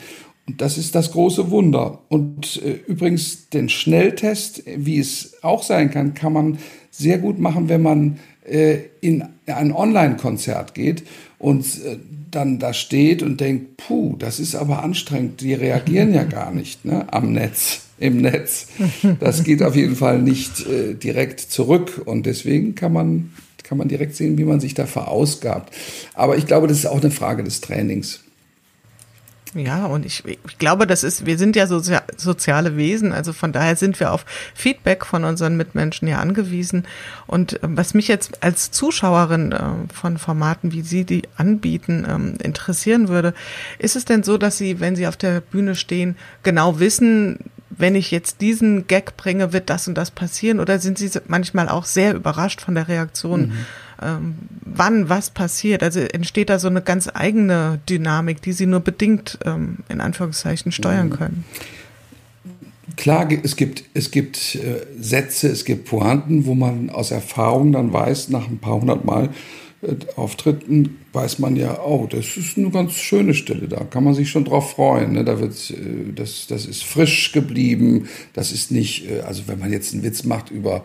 Und 0.48 0.62
das 0.62 0.78
ist 0.78 0.96
das 0.96 1.12
große 1.12 1.50
Wunder. 1.50 2.00
Und 2.10 2.62
äh, 2.64 2.80
übrigens 2.88 3.50
den 3.50 3.70
Schnelltest, 3.70 4.64
wie 4.66 5.00
es 5.00 5.44
auch 5.44 5.64
sein 5.64 5.90
kann, 5.90 6.14
kann 6.14 6.34
man 6.34 6.58
sehr 6.92 7.18
gut 7.18 7.40
machen, 7.40 7.68
wenn 7.70 7.82
man 7.82 8.20
äh, 8.46 8.78
in 9.02 9.24
ein 9.48 9.72
Online-Konzert 9.72 10.74
geht 10.74 11.04
und 11.40 11.66
äh, 11.84 11.98
dann 12.30 12.60
da 12.60 12.74
steht 12.74 13.24
und 13.24 13.42
denkt, 13.42 13.78
puh, 13.78 14.16
das 14.18 14.40
ist 14.40 14.56
aber 14.56 14.84
anstrengend, 14.84 15.42
die 15.42 15.54
reagieren 15.54 16.14
ja 16.14 16.24
gar 16.24 16.52
nicht 16.52 16.86
ne, 16.86 17.12
am 17.12 17.34
Netz, 17.34 17.82
im 18.02 18.18
Netz. 18.18 18.68
Das 19.20 19.44
geht 19.44 19.64
auf 19.64 19.76
jeden 19.76 19.96
Fall 19.96 20.22
nicht 20.22 20.66
äh, 20.68 20.96
direkt 20.96 21.40
zurück 21.40 22.02
und 22.06 22.26
deswegen 22.26 22.76
kann 22.76 22.94
man, 22.94 23.32
kann 23.64 23.78
man 23.78 23.88
direkt 23.88 24.16
sehen, 24.16 24.38
wie 24.38 24.44
man 24.44 24.60
sich 24.60 24.74
da 24.74 24.86
verausgabt. 24.86 25.74
Aber 26.14 26.38
ich 26.38 26.48
glaube, 26.48 26.68
das 26.68 26.78
ist 26.78 26.88
auch 26.88 27.02
eine 27.02 27.12
Frage 27.12 27.44
des 27.44 27.62
Trainings. 27.62 28.22
Ja, 29.54 29.86
und 29.86 30.06
ich, 30.06 30.24
ich 30.26 30.58
glaube, 30.60 30.88
das 30.88 31.04
ist, 31.04 31.26
wir 31.26 31.38
sind 31.38 31.58
ja 31.58 31.68
so 31.68 31.82
soziale 32.16 32.78
Wesen, 32.78 33.12
also 33.12 33.34
von 33.34 33.52
daher 33.52 33.76
sind 33.76 34.00
wir 34.00 34.14
auf 34.14 34.26
Feedback 34.56 35.06
von 35.06 35.26
unseren 35.26 35.58
Mitmenschen 35.58 36.08
ja 36.08 36.20
angewiesen. 36.20 36.88
Und 37.28 37.60
ähm, 37.62 37.76
was 37.76 37.94
mich 37.94 38.08
jetzt 38.08 38.44
als 38.44 38.72
Zuschauerin 38.72 39.52
äh, 39.52 39.94
von 39.94 40.18
Formaten, 40.18 40.72
wie 40.72 40.84
Sie 40.84 41.04
die 41.04 41.24
anbieten, 41.36 42.08
ähm, 42.10 42.36
interessieren 42.42 43.10
würde, 43.10 43.34
ist 43.78 43.98
es 43.98 44.06
denn 44.06 44.24
so, 44.24 44.38
dass 44.38 44.58
Sie, 44.58 44.80
wenn 44.80 44.96
Sie 44.96 45.08
auf 45.08 45.18
der 45.18 45.42
Bühne 45.42 45.76
stehen, 45.76 46.16
genau 46.44 46.80
wissen, 46.80 47.40
wenn 47.82 47.96
ich 47.96 48.12
jetzt 48.12 48.40
diesen 48.40 48.88
Gag 48.88 49.18
bringe, 49.18 49.52
wird 49.52 49.70
das 49.70 49.88
und 49.88 49.96
das 49.96 50.12
passieren? 50.12 50.60
Oder 50.62 50.80
sind 50.80 50.98
Sie 50.98 51.10
manchmal 51.28 51.68
auch 51.68 51.86
sehr 51.86 52.14
überrascht 52.14 52.62
von 52.62 52.76
der 52.76 52.88
Reaktion? 52.88 53.50
Mhm 53.50 53.66
ähm, 54.02 54.36
wann 54.66 55.10
was 55.10 55.30
passiert. 55.30 55.84
Also 55.84 56.00
entsteht 56.00 56.50
da 56.50 56.60
so 56.60 56.68
eine 56.68 56.82
ganz 56.82 57.10
eigene 57.14 57.80
Dynamik, 57.88 58.42
die 58.42 58.54
sie 58.54 58.66
nur 58.66 58.80
bedingt 58.80 59.38
ähm, 59.46 59.80
in 59.90 60.02
Anführungszeichen 60.02 60.72
steuern 60.72 61.10
mhm. 61.10 61.14
können. 61.14 61.46
Klar, 62.98 63.30
es 63.44 63.56
gibt, 63.56 63.84
es 63.94 64.12
gibt 64.12 64.56
äh, 64.56 64.86
Sätze, 65.00 65.48
es 65.48 65.66
gibt 65.66 65.86
Pointen, 65.86 66.46
wo 66.46 66.56
man 66.56 66.90
aus 66.90 67.12
Erfahrung 67.12 67.72
dann 67.72 67.94
weiß, 67.94 68.30
nach 68.30 68.48
ein 68.48 68.58
paar 68.58 68.82
hundert 68.82 69.06
Mal 69.06 69.30
Auftritten 70.16 71.00
weiß 71.14 71.40
man 71.40 71.56
ja, 71.56 71.84
oh, 71.84 72.08
das 72.10 72.38
ist 72.38 72.58
eine 72.58 72.70
ganz 72.70 72.94
schöne 72.94 73.34
Stelle, 73.34 73.68
da 73.68 73.84
kann 73.84 74.04
man 74.04 74.14
sich 74.14 74.30
schon 74.30 74.46
drauf 74.46 74.72
freuen. 74.72 75.14
Ne? 75.14 75.26
Da 75.26 75.40
wird, 75.40 75.72
äh, 75.72 76.14
das, 76.16 76.46
das 76.48 76.66
ist 76.66 76.84
frisch 76.84 77.32
geblieben, 77.32 78.08
das 78.34 78.52
ist 78.52 78.72
nicht, 78.72 79.10
äh, 79.10 79.22
also 79.22 79.44
wenn 79.48 79.60
man 79.60 79.72
jetzt 79.72 79.94
einen 79.94 80.04
Witz 80.04 80.24
macht 80.24 80.52
über 80.52 80.84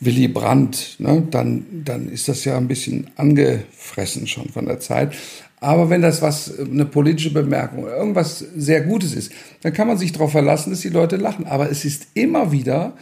Willy 0.00 0.28
Brandt, 0.28 0.96
ne, 0.98 1.26
dann, 1.30 1.64
dann 1.84 2.10
ist 2.10 2.28
das 2.28 2.44
ja 2.44 2.58
ein 2.58 2.68
bisschen 2.68 3.10
angefressen 3.16 4.26
schon 4.26 4.50
von 4.50 4.66
der 4.66 4.80
Zeit. 4.80 5.14
Aber 5.58 5.88
wenn 5.88 6.02
das 6.02 6.20
was, 6.20 6.58
eine 6.58 6.84
politische 6.84 7.32
Bemerkung, 7.32 7.86
irgendwas 7.86 8.44
sehr 8.54 8.82
Gutes 8.82 9.14
ist, 9.14 9.32
dann 9.62 9.72
kann 9.72 9.88
man 9.88 9.96
sich 9.96 10.12
darauf 10.12 10.32
verlassen, 10.32 10.70
dass 10.70 10.80
die 10.80 10.90
Leute 10.90 11.16
lachen. 11.16 11.46
Aber 11.46 11.70
es 11.70 11.86
ist 11.86 12.08
immer 12.12 12.52
wieder 12.52 12.94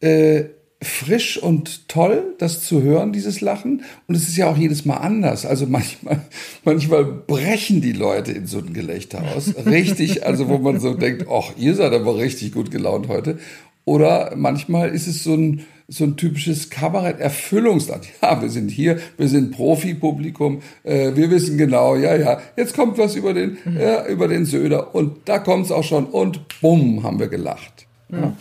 äh, 0.00 0.44
frisch 0.86 1.36
und 1.42 1.88
toll, 1.88 2.34
das 2.38 2.64
zu 2.64 2.82
hören, 2.82 3.12
dieses 3.12 3.40
Lachen. 3.40 3.82
Und 4.06 4.14
es 4.14 4.28
ist 4.28 4.36
ja 4.36 4.50
auch 4.50 4.56
jedes 4.56 4.84
Mal 4.84 4.96
anders. 4.96 5.44
Also 5.46 5.66
manchmal, 5.66 6.20
manchmal 6.64 7.04
brechen 7.04 7.80
die 7.80 7.92
Leute 7.92 8.32
in 8.32 8.46
so 8.46 8.58
ein 8.58 8.72
Gelächter 8.72 9.22
aus. 9.34 9.54
Richtig, 9.66 10.26
also 10.26 10.48
wo 10.48 10.58
man 10.58 10.80
so 10.80 10.94
denkt, 10.94 11.26
ach, 11.30 11.52
ihr 11.56 11.74
seid 11.74 11.92
aber 11.92 12.16
richtig 12.16 12.52
gut 12.52 12.70
gelaunt 12.70 13.08
heute. 13.08 13.38
Oder 13.84 14.32
manchmal 14.34 14.90
ist 14.90 15.06
es 15.06 15.22
so 15.22 15.34
ein, 15.34 15.64
so 15.88 16.04
ein 16.04 16.16
typisches 16.16 16.70
Kabarett-Erfüllungsland. 16.70 18.06
Ja, 18.22 18.42
wir 18.42 18.50
sind 18.50 18.70
hier, 18.70 18.98
wir 19.16 19.28
sind 19.28 19.52
Profi-Publikum, 19.52 20.60
äh, 20.82 21.14
wir 21.14 21.30
wissen 21.30 21.56
genau, 21.56 21.94
ja, 21.94 22.16
ja, 22.16 22.40
jetzt 22.56 22.74
kommt 22.74 22.98
was 22.98 23.14
über 23.14 23.32
den, 23.32 23.58
mhm. 23.64 23.76
äh, 23.76 24.10
über 24.10 24.26
den 24.26 24.44
Söder 24.44 24.94
und 24.94 25.28
da 25.28 25.38
kommt 25.38 25.66
es 25.66 25.72
auch 25.72 25.84
schon 25.84 26.06
und 26.06 26.60
bumm, 26.60 27.04
haben 27.04 27.20
wir 27.20 27.28
gelacht. 27.28 27.86
Ja. 28.10 28.36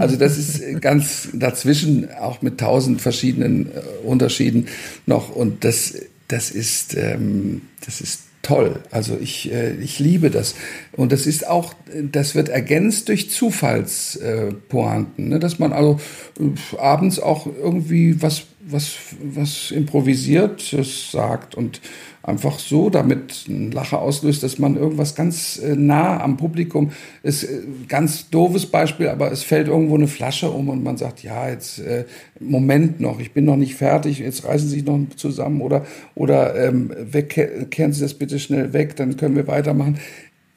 Also 0.00 0.16
das 0.16 0.38
ist 0.38 0.80
ganz 0.80 1.28
dazwischen, 1.34 2.10
auch 2.12 2.40
mit 2.40 2.58
tausend 2.58 3.02
verschiedenen 3.02 3.66
äh, 3.66 3.80
Unterschieden 4.02 4.66
noch 5.04 5.28
und 5.28 5.62
das, 5.62 5.94
das 6.26 6.50
ist, 6.50 6.96
ähm, 6.96 7.60
das 7.84 8.00
ist 8.00 8.22
toll. 8.40 8.80
Also 8.90 9.18
ich, 9.20 9.52
äh, 9.52 9.74
ich 9.74 9.98
liebe 9.98 10.30
das. 10.30 10.54
Und 10.92 11.12
das 11.12 11.26
ist 11.26 11.46
auch, 11.46 11.74
das 12.10 12.34
wird 12.34 12.48
ergänzt 12.48 13.10
durch 13.10 13.28
Zufallspointen, 13.28 15.28
ne? 15.28 15.38
dass 15.38 15.58
man 15.58 15.74
also 15.74 16.00
äh, 16.40 16.76
abends 16.78 17.20
auch 17.20 17.46
irgendwie 17.46 18.22
was, 18.22 18.44
was, 18.70 18.96
was 19.22 19.70
improvisiert 19.70 20.74
sagt 20.82 21.54
und 21.54 21.80
einfach 22.22 22.58
so 22.58 22.90
damit 22.90 23.46
ein 23.48 23.70
Lacher 23.70 24.00
auslöst, 24.00 24.42
dass 24.42 24.58
man 24.58 24.76
irgendwas 24.76 25.14
ganz 25.14 25.58
äh, 25.58 25.74
nah 25.74 26.22
am 26.22 26.36
Publikum 26.36 26.92
ist. 27.22 27.44
Äh, 27.44 27.62
ganz 27.88 28.28
doofes 28.30 28.66
Beispiel, 28.66 29.08
aber 29.08 29.32
es 29.32 29.42
fällt 29.42 29.68
irgendwo 29.68 29.94
eine 29.94 30.08
Flasche 30.08 30.50
um 30.50 30.68
und 30.68 30.82
man 30.82 30.96
sagt, 30.96 31.22
ja, 31.22 31.48
jetzt 31.48 31.78
äh, 31.78 32.04
Moment 32.38 33.00
noch, 33.00 33.20
ich 33.20 33.32
bin 33.32 33.46
noch 33.46 33.56
nicht 33.56 33.74
fertig, 33.74 34.18
jetzt 34.18 34.44
reißen 34.44 34.68
Sie 34.68 34.76
sich 34.76 34.84
noch 34.84 35.00
zusammen 35.16 35.60
oder 35.62 35.86
oder 36.14 36.54
ähm, 36.56 36.92
weg, 36.98 37.68
kehren 37.70 37.92
Sie 37.92 38.02
das 38.02 38.14
bitte 38.14 38.38
schnell 38.38 38.72
weg, 38.72 38.96
dann 38.96 39.16
können 39.16 39.36
wir 39.36 39.46
weitermachen. 39.46 39.98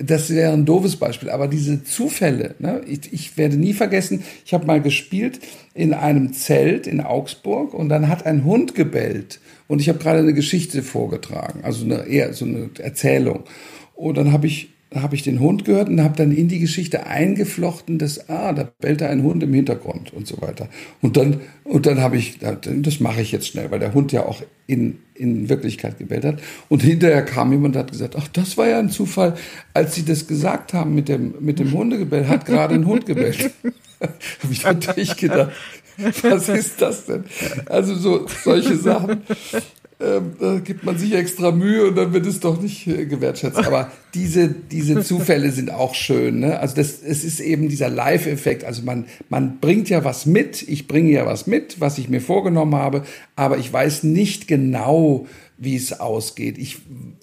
Das 0.06 0.30
wäre 0.30 0.54
ein 0.54 0.66
doofes 0.66 0.96
Beispiel, 0.98 1.30
aber 1.30 1.48
diese 1.48 1.84
Zufälle, 1.84 2.56
ne? 2.60 2.82
ich, 2.88 3.14
ich 3.14 3.38
werde 3.38 3.58
nie 3.58 3.74
vergessen, 3.74 4.24
ich 4.46 4.54
habe 4.54 4.66
mal 4.66 4.82
gespielt 4.82 5.40
in 5.74 5.94
einem 5.94 6.34
Zelt 6.34 6.88
in 6.88 7.00
Augsburg 7.00 7.74
und 7.74 7.90
dann 7.90 8.10
hat 8.10 8.26
ein 8.26 8.44
Hund 8.44 8.76
gebellt 8.76 9.40
und 9.68 9.80
ich 9.80 9.90
habe 9.90 10.00
gerade 10.00 10.20
eine 10.20 10.34
Geschichte 10.34 10.84
vorgetragen, 10.84 11.62
also 11.64 11.86
eine, 11.86 12.08
eher 12.08 12.34
so 12.34 12.46
eine 12.46 12.70
Erzählung. 12.80 13.44
Und 13.96 14.18
dann 14.18 14.34
habe 14.34 14.48
ich 14.48 14.73
habe 14.96 15.16
ich 15.16 15.24
den 15.24 15.40
Hund 15.40 15.66
gehört 15.66 15.90
und 15.90 16.02
habe 16.02 16.16
dann 16.16 16.32
in 16.32 16.48
die 16.48 16.60
Geschichte 16.60 17.06
eingeflochten, 17.06 17.98
dass, 17.98 18.30
ah, 18.30 18.54
da 18.54 18.70
bellte 18.80 19.08
ein 19.08 19.24
Hund 19.24 19.44
im 19.44 19.54
Hintergrund 19.54 20.14
und 20.14 20.28
so 20.28 20.42
weiter. 20.42 20.70
Und 21.02 21.18
dann, 21.18 21.42
und 21.64 21.86
dann 21.86 22.02
habe 22.02 22.18
ich, 22.18 22.40
das 22.40 23.00
mache 23.00 23.22
ich 23.22 23.32
jetzt 23.32 23.48
schnell, 23.48 23.72
weil 23.72 23.80
der 23.80 23.94
Hund 23.94 24.12
ja 24.12 24.26
auch 24.26 24.42
in, 24.68 25.00
in 25.16 25.50
Wirklichkeit 25.50 25.98
gebellt 26.00 26.26
hat. 26.26 26.40
Und 26.70 26.82
hinterher 26.82 27.24
kam 27.24 27.52
jemand 27.52 27.76
und 27.76 27.82
hat 27.82 27.92
gesagt, 27.92 28.16
ach, 28.18 28.28
das 28.30 28.58
war 28.58 28.68
ja 28.68 28.80
ein 28.80 28.90
Zufall. 28.90 29.36
Als 29.74 29.96
Sie 29.96 30.06
das 30.06 30.28
gesagt 30.28 30.74
haben 30.74 30.96
mit 30.96 31.10
dem, 31.10 31.36
mit 31.40 31.60
dem 31.60 31.72
Hundegebell, 31.72 32.28
hat 32.28 32.46
gerade 32.46 32.76
ein 32.76 32.86
Hund 32.86 33.06
gebellt. 33.06 33.52
habe 34.02 34.52
ich 34.52 34.64
natürlich 34.64 35.16
gedacht, 35.18 35.52
was 36.24 36.50
ist 36.50 36.82
das 36.82 37.06
denn? 37.06 37.24
Also 37.68 37.96
so 37.96 38.28
solche 38.44 38.76
Sachen. 38.76 39.22
Äh, 40.04 40.60
gibt 40.60 40.84
man 40.84 40.98
sich 40.98 41.14
extra 41.14 41.52
Mühe 41.52 41.88
und 41.88 41.96
dann 41.96 42.14
wird 42.14 42.26
es 42.26 42.40
doch 42.40 42.62
nicht 42.62 42.88
äh, 42.88 43.06
gewertschätzt. 43.06 43.58
Aber 43.58 43.92
diese, 44.14 44.50
diese 44.50 45.02
Zufälle 45.04 45.52
sind 45.52 45.72
auch 45.72 45.96
schön. 45.96 46.40
Ne? 46.40 46.60
Also 46.60 46.76
das, 46.76 47.02
es 47.02 47.24
ist 47.24 47.40
eben 47.40 47.70
dieser 47.70 47.90
Live-Effekt. 47.90 48.64
Also 48.64 48.84
man, 48.84 49.06
man 49.30 49.60
bringt 49.60 49.90
ja 49.90 50.04
was 50.04 50.26
mit. 50.26 50.68
Ich 50.68 50.88
bringe 50.88 51.12
ja 51.12 51.26
was 51.26 51.48
mit, 51.48 51.80
was 51.80 51.98
ich 51.98 52.10
mir 52.10 52.22
vorgenommen 52.22 52.76
habe. 52.76 53.04
Aber 53.36 53.58
ich 53.58 53.72
weiß 53.72 54.04
nicht 54.04 54.48
genau, 54.48 55.28
wie 55.58 55.76
es 55.76 56.00
ausgeht. 56.00 56.58
Ich 56.58 56.80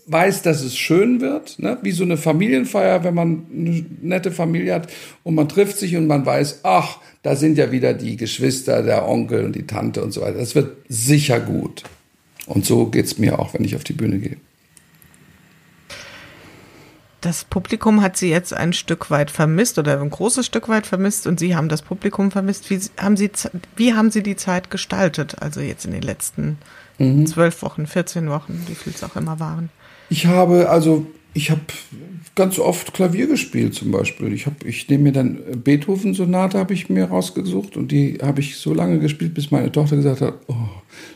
weiß, 0.07 0.43
dass 0.43 0.63
es 0.63 0.77
schön 0.77 1.21
wird, 1.21 1.59
ne? 1.59 1.79
wie 1.83 1.93
so 1.93 2.05
eine 2.05 2.17
Familienfeier, 2.17 3.05
wenn 3.05 3.15
man 3.15 3.47
eine 3.53 3.85
nette 4.01 4.33
Familie 4.33 4.75
hat 4.75 4.89
und 5.23 5.35
man 5.35 5.49
trifft 5.49 5.79
sich 5.79 5.97
und 5.97 6.07
man 6.07 6.25
weiß, 6.25 6.61
ach, 6.63 6.99
da 7.23 7.37
sind 7.37 7.59
ja 7.59 7.71
wieder 7.71 7.93
die 7.93 8.17
Geschwister, 8.17 8.83
der 8.83 9.07
Onkel 9.07 9.45
und 9.45 9.55
die 9.55 9.67
Tante 9.67 10.03
und 10.03 10.13
so 10.13 10.23
weiter. 10.23 10.39
Das 10.39 10.55
wird 10.55 10.77
sicher 10.89 11.39
gut. 11.41 11.85
Und 12.51 12.67
so 12.67 12.87
geht 12.87 13.05
es 13.05 13.17
mir 13.17 13.39
auch, 13.39 13.55
wenn 13.55 13.65
ich 13.65 13.77
auf 13.77 13.85
die 13.85 13.93
Bühne 13.93 14.19
gehe. 14.19 14.37
Das 17.21 17.45
Publikum 17.45 18.03
hat 18.03 18.17
Sie 18.17 18.29
jetzt 18.29 18.53
ein 18.53 18.73
Stück 18.73 19.11
weit 19.11 19.31
vermisst 19.31 19.79
oder 19.79 20.01
ein 20.01 20.11
großes 20.11 20.47
Stück 20.47 20.69
weit 20.69 20.87
vermisst 20.87 21.27
und 21.27 21.39
Sie 21.39 21.55
haben 21.55 21.69
das 21.69 21.83
Publikum 21.83 22.31
vermisst. 22.31 22.69
Wie 22.71 22.81
haben 22.99 23.17
Sie, 23.17 23.31
wie 23.77 23.95
haben 23.95 24.11
Sie 24.11 24.23
die 24.23 24.37
Zeit 24.37 24.71
gestaltet? 24.71 25.41
Also 25.41 25.61
jetzt 25.61 25.85
in 25.85 25.93
den 25.93 26.03
letzten 26.03 26.59
mhm. 26.99 27.27
zwölf 27.27 27.63
Wochen, 27.63 27.87
14 27.87 28.29
Wochen, 28.31 28.65
wie 28.67 28.75
viel 28.75 28.95
es 28.95 29.05
auch 29.05 29.15
immer 29.15 29.39
waren. 29.39 29.69
Ich 30.09 30.27
habe 30.27 30.71
also 30.71 31.07
ich 31.33 31.51
habe 31.51 31.61
ganz 32.35 32.59
oft 32.59 32.95
Klavier 32.95 33.27
gespielt 33.27 33.75
zum 33.75 33.91
Beispiel. 33.91 34.33
Ich, 34.33 34.47
hab, 34.47 34.65
ich 34.65 34.89
nehme 34.89 35.05
mir 35.05 35.13
dann 35.13 35.39
Beethoven-Sonate 35.63 36.59
habe 36.59 36.75
ich 36.75 36.89
mir 36.89 37.07
rausgesucht 37.07 37.77
und 37.77 37.93
die 37.93 38.19
habe 38.23 38.41
ich 38.41 38.57
so 38.57 38.75
lange 38.75 38.99
gespielt, 38.99 39.35
bis 39.35 39.51
meine 39.51 39.71
Tochter 39.71 39.97
gesagt 39.97 40.21
hat, 40.21 40.35
oh, 40.49 40.55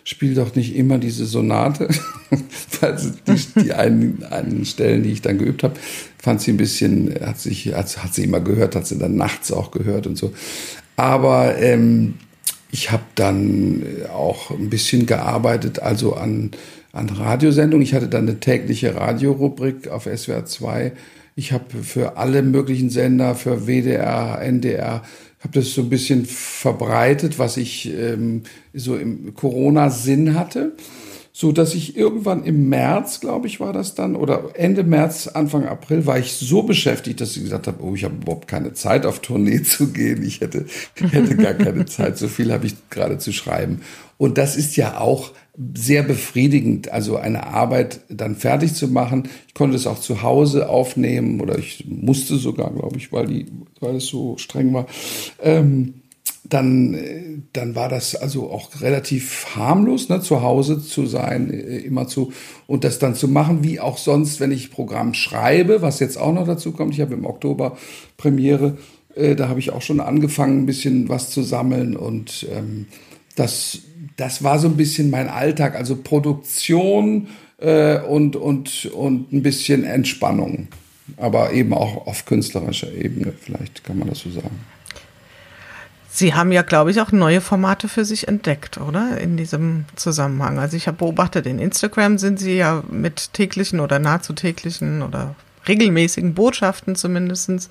spiel 0.05 0.35
doch 0.35 0.55
nicht 0.55 0.77
immer 0.77 0.99
diese 0.99 1.27
Sonate. 1.27 1.89
Weil 2.81 2.97
die, 3.27 3.63
die 3.63 3.73
einen, 3.73 4.23
einen 4.25 4.65
Stellen, 4.65 5.03
die 5.03 5.13
ich 5.13 5.23
dann 5.23 5.39
geübt 5.39 5.63
habe, 5.63 5.75
fand 6.19 6.41
sie 6.41 6.53
ein 6.53 6.59
bisschen, 6.59 7.15
hat, 7.21 7.41
sich, 7.41 7.75
hat, 7.75 8.05
hat 8.05 8.15
sie 8.15 8.25
immer 8.25 8.41
gehört, 8.41 8.77
hat 8.77 8.87
sie 8.87 8.99
dann 8.99 9.17
nachts 9.17 9.51
auch 9.53 9.71
gehört 9.71 10.07
und 10.07 10.17
so. 10.17 10.33
Aber 10.97 11.59
ähm, 11.59 12.15
ich 12.71 12.91
habe 12.91 13.05
dann 13.15 13.85
auch 14.13 14.51
ein 14.51 14.69
bisschen 14.69 15.07
gearbeitet, 15.07 15.81
also 15.81 16.15
an 16.15 16.51
an 16.95 17.09
Radiosendungen. 17.09 17.83
Ich 17.83 17.93
hatte 17.93 18.09
dann 18.09 18.29
eine 18.29 18.41
tägliche 18.41 18.95
Radiorubrik 18.95 19.89
auf 19.89 20.05
SWR 20.05 20.47
2. 20.47 20.93
Ich 21.37 21.53
habe 21.53 21.83
für 21.83 22.17
alle 22.17 22.43
möglichen 22.43 22.91
Sender, 22.91 23.35
für 23.35 23.67
WDR, 23.67 24.41
NDR, 24.41 25.03
habe 25.41 25.61
das 25.61 25.75
so 25.75 25.83
ein 25.83 25.91
bisschen 25.91 26.25
verbreitet, 26.25 27.39
was 27.39 27.57
ich 27.57 27.93
ähm, 27.93 28.45
so 28.73 28.97
im 28.97 29.35
Corona-Sinn 29.35 30.35
hatte, 30.35 30.73
so 31.37 31.51
dass 31.51 31.75
ich 31.75 31.97
irgendwann 31.97 32.45
im 32.45 32.69
März, 32.69 33.19
glaube 33.19 33.49
ich, 33.49 33.59
war 33.59 33.73
das 33.73 33.97
dann, 33.97 34.15
oder 34.15 34.51
Ende 34.55 34.85
März, 34.85 35.27
Anfang 35.27 35.67
April, 35.67 36.07
war 36.07 36.17
ich 36.17 36.35
so 36.35 36.63
beschäftigt, 36.63 37.21
dass 37.21 37.37
ich 37.37 37.43
gesagt 37.43 37.67
habe, 37.67 37.83
oh, 37.83 37.97
ich 37.97 38.05
habe 38.05 38.15
überhaupt 38.15 38.47
keine 38.47 38.73
Zeit 38.73 39.05
auf 39.05 39.19
Tournee 39.19 39.61
zu 39.65 39.89
gehen. 39.89 40.23
Ich 40.23 40.41
hätte, 40.41 40.65
hätte 40.95 41.35
gar 41.37 41.55
keine 41.55 41.87
Zeit. 41.87 42.19
So 42.19 42.29
viel 42.29 42.53
habe 42.53 42.67
ich 42.67 42.75
gerade 42.89 43.19
zu 43.19 43.33
schreiben. 43.33 43.81
Und 44.17 44.39
das 44.39 44.55
ist 44.55 44.77
ja 44.77 45.01
auch 45.01 45.33
sehr 45.75 46.05
befriedigend, 46.05 46.93
also 46.93 47.17
eine 47.17 47.49
Arbeit 47.49 48.03
dann 48.09 48.37
fertig 48.37 48.75
zu 48.75 48.87
machen. 48.87 49.29
Ich 49.49 49.55
konnte 49.55 49.75
es 49.75 49.89
auch 49.89 49.99
zu 49.99 50.23
Hause 50.23 50.69
aufnehmen 50.69 51.41
oder 51.41 51.59
ich 51.59 51.85
musste 51.89 52.37
sogar, 52.37 52.73
glaube 52.73 52.97
ich, 52.97 53.13
weil, 53.13 53.27
die, 53.27 53.47
weil 53.81 53.97
es 53.97 54.07
so 54.07 54.37
streng 54.39 54.73
war. 54.73 54.87
Ähm, 55.43 55.95
dann, 56.45 57.45
dann 57.53 57.75
war 57.75 57.89
das 57.89 58.15
also 58.15 58.51
auch 58.51 58.81
relativ 58.81 59.57
harmlos, 59.57 60.09
ne, 60.09 60.21
zu 60.21 60.43
Hause 60.43 60.83
zu 60.83 61.07
sein, 61.07 61.51
äh, 61.51 61.79
immer 61.79 62.07
zu 62.07 62.33
und 62.67 62.85
das 62.85 62.99
dann 62.99 63.15
zu 63.15 63.29
machen, 63.29 63.65
wie 63.65 63.81
auch 63.81 63.99
sonst, 63.99 64.41
wenn 64.41 64.53
ich 64.53 64.71
Programm 64.71 65.15
schreibe, 65.15 65.83
was 65.83 66.01
jetzt 66.01 66.19
auch 66.19 66.33
noch 66.33 66.47
dazu 66.47 66.73
kommt. 66.73 66.95
Ich 66.95 67.01
habe 67.01 67.15
im 67.15 67.25
Oktober 67.25 67.77
Premiere, 68.17 68.77
äh, 69.15 69.35
da 69.35 69.49
habe 69.49 69.61
ich 69.61 69.73
auch 69.73 69.83
schon 69.83 70.01
angefangen, 70.01 70.63
ein 70.63 70.67
bisschen 70.67 71.09
was 71.09 71.31
zu 71.31 71.43
sammeln 71.43 71.97
und 71.97 72.47
ähm, 72.53 72.87
das 73.37 73.81
das 74.17 74.43
war 74.43 74.59
so 74.59 74.69
ein 74.69 74.77
bisschen 74.77 75.11
mein 75.11 75.29
Alltag, 75.29 75.75
also 75.75 75.97
Produktion 75.97 77.29
äh, 77.59 77.99
und, 78.01 78.37
und, 78.37 78.87
und 78.87 79.33
ein 79.33 79.43
bisschen 79.43 79.85
Entspannung. 79.85 80.69
Aber 81.17 81.53
eben 81.53 81.75
auch 81.75 82.07
auf 82.07 82.25
künstlerischer 82.25 82.93
Ebene, 82.93 83.33
vielleicht 83.39 83.85
kann 83.85 83.99
man 83.99 84.09
das 84.09 84.21
so 84.21 84.31
sagen. 84.31 84.61
Sie 86.17 86.33
haben 86.33 86.53
ja, 86.53 86.63
glaube 86.63 86.93
ich, 86.93 87.01
auch 87.01 87.11
neue 87.11 87.41
Formate 87.41 87.89
für 87.89 88.05
sich 88.05 88.29
entdeckt, 88.29 88.79
oder? 88.79 89.19
In 89.19 89.37
diesem 89.37 89.85
Zusammenhang. 89.97 90.61
Also 90.61 90.77
ich 90.77 90.87
habe 90.87 90.99
beobachtet, 90.99 91.45
in 91.45 91.59
Instagram 91.59 92.19
sind 92.19 92.39
Sie 92.39 92.57
ja 92.57 92.85
mit 92.89 93.33
täglichen 93.33 93.81
oder 93.81 93.99
nahezu 93.99 94.33
täglichen 94.33 95.03
oder 95.03 95.35
regelmäßigen 95.67 96.35
Botschaften 96.35 96.95
zumindest 96.95 97.69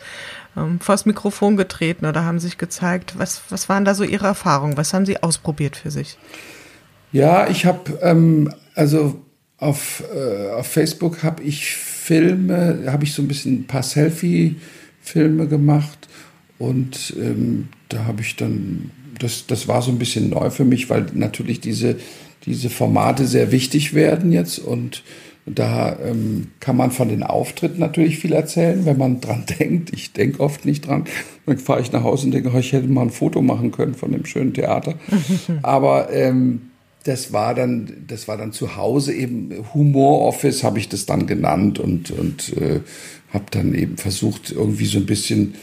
ähm, 0.57 0.81
vors 0.81 1.05
Mikrofon 1.05 1.55
getreten 1.55 2.05
oder 2.05 2.25
haben 2.25 2.41
sich 2.41 2.57
gezeigt. 2.57 3.13
Was, 3.17 3.43
was 3.47 3.69
waren 3.69 3.85
da 3.85 3.95
so 3.95 4.03
Ihre 4.03 4.27
Erfahrungen? 4.27 4.75
Was 4.75 4.93
haben 4.93 5.05
Sie 5.05 5.23
ausprobiert 5.23 5.77
für 5.77 5.89
sich? 5.89 6.17
Ja, 7.13 7.47
ich 7.47 7.65
habe 7.65 7.97
ähm, 8.01 8.53
also 8.75 9.21
auf, 9.55 10.03
äh, 10.13 10.49
auf 10.49 10.67
Facebook 10.67 11.23
habe 11.23 11.43
ich 11.43 11.77
Filme, 11.77 12.83
habe 12.87 13.05
ich 13.05 13.13
so 13.13 13.21
ein 13.21 13.29
bisschen 13.29 13.61
ein 13.61 13.67
paar 13.67 13.83
Selfie-Filme 13.83 15.47
gemacht 15.47 16.09
und 16.59 17.13
ähm, 17.17 17.69
da 17.93 18.05
habe 18.05 18.21
ich 18.21 18.35
dann, 18.35 18.91
das, 19.19 19.45
das 19.47 19.67
war 19.67 19.81
so 19.81 19.91
ein 19.91 19.99
bisschen 19.99 20.29
neu 20.29 20.49
für 20.49 20.65
mich, 20.65 20.89
weil 20.89 21.05
natürlich 21.13 21.59
diese, 21.59 21.97
diese 22.45 22.69
Formate 22.69 23.25
sehr 23.25 23.51
wichtig 23.51 23.93
werden 23.93 24.31
jetzt 24.31 24.59
und 24.59 25.03
da 25.45 25.97
ähm, 25.99 26.51
kann 26.61 26.77
man 26.77 26.91
von 26.91 27.09
den 27.09 27.21
Auftritten 27.21 27.79
natürlich 27.79 28.17
viel 28.17 28.31
erzählen, 28.31 28.85
wenn 28.85 28.97
man 28.97 29.19
dran 29.21 29.43
denkt. 29.59 29.91
Ich 29.93 30.13
denke 30.13 30.39
oft 30.39 30.65
nicht 30.65 30.87
dran. 30.87 31.05
Dann 31.45 31.57
fahre 31.57 31.81
ich 31.81 31.91
nach 31.91 32.03
Hause 32.03 32.27
und 32.27 32.31
denke, 32.31 32.51
oh, 32.53 32.57
ich 32.57 32.71
hätte 32.71 32.87
mal 32.87 33.01
ein 33.01 33.09
Foto 33.09 33.41
machen 33.41 33.71
können 33.71 33.93
von 33.93 34.13
dem 34.13 34.25
schönen 34.25 34.53
Theater. 34.53 34.95
Aber 35.61 36.13
ähm, 36.13 36.69
das 37.03 37.33
war 37.33 37.53
dann, 37.53 38.05
das 38.07 38.29
war 38.29 38.37
dann 38.37 38.53
zu 38.53 38.77
Hause 38.77 39.13
eben 39.13 39.51
Humor 39.73 40.21
Office 40.21 40.63
habe 40.63 40.79
ich 40.79 40.87
das 40.87 41.05
dann 41.05 41.27
genannt 41.27 41.77
und 41.77 42.11
und 42.11 42.55
äh, 42.55 42.79
habe 43.33 43.45
dann 43.51 43.73
eben 43.73 43.97
versucht 43.97 44.51
irgendwie 44.51 44.85
so 44.85 44.99
ein 44.99 45.05
bisschen 45.05 45.55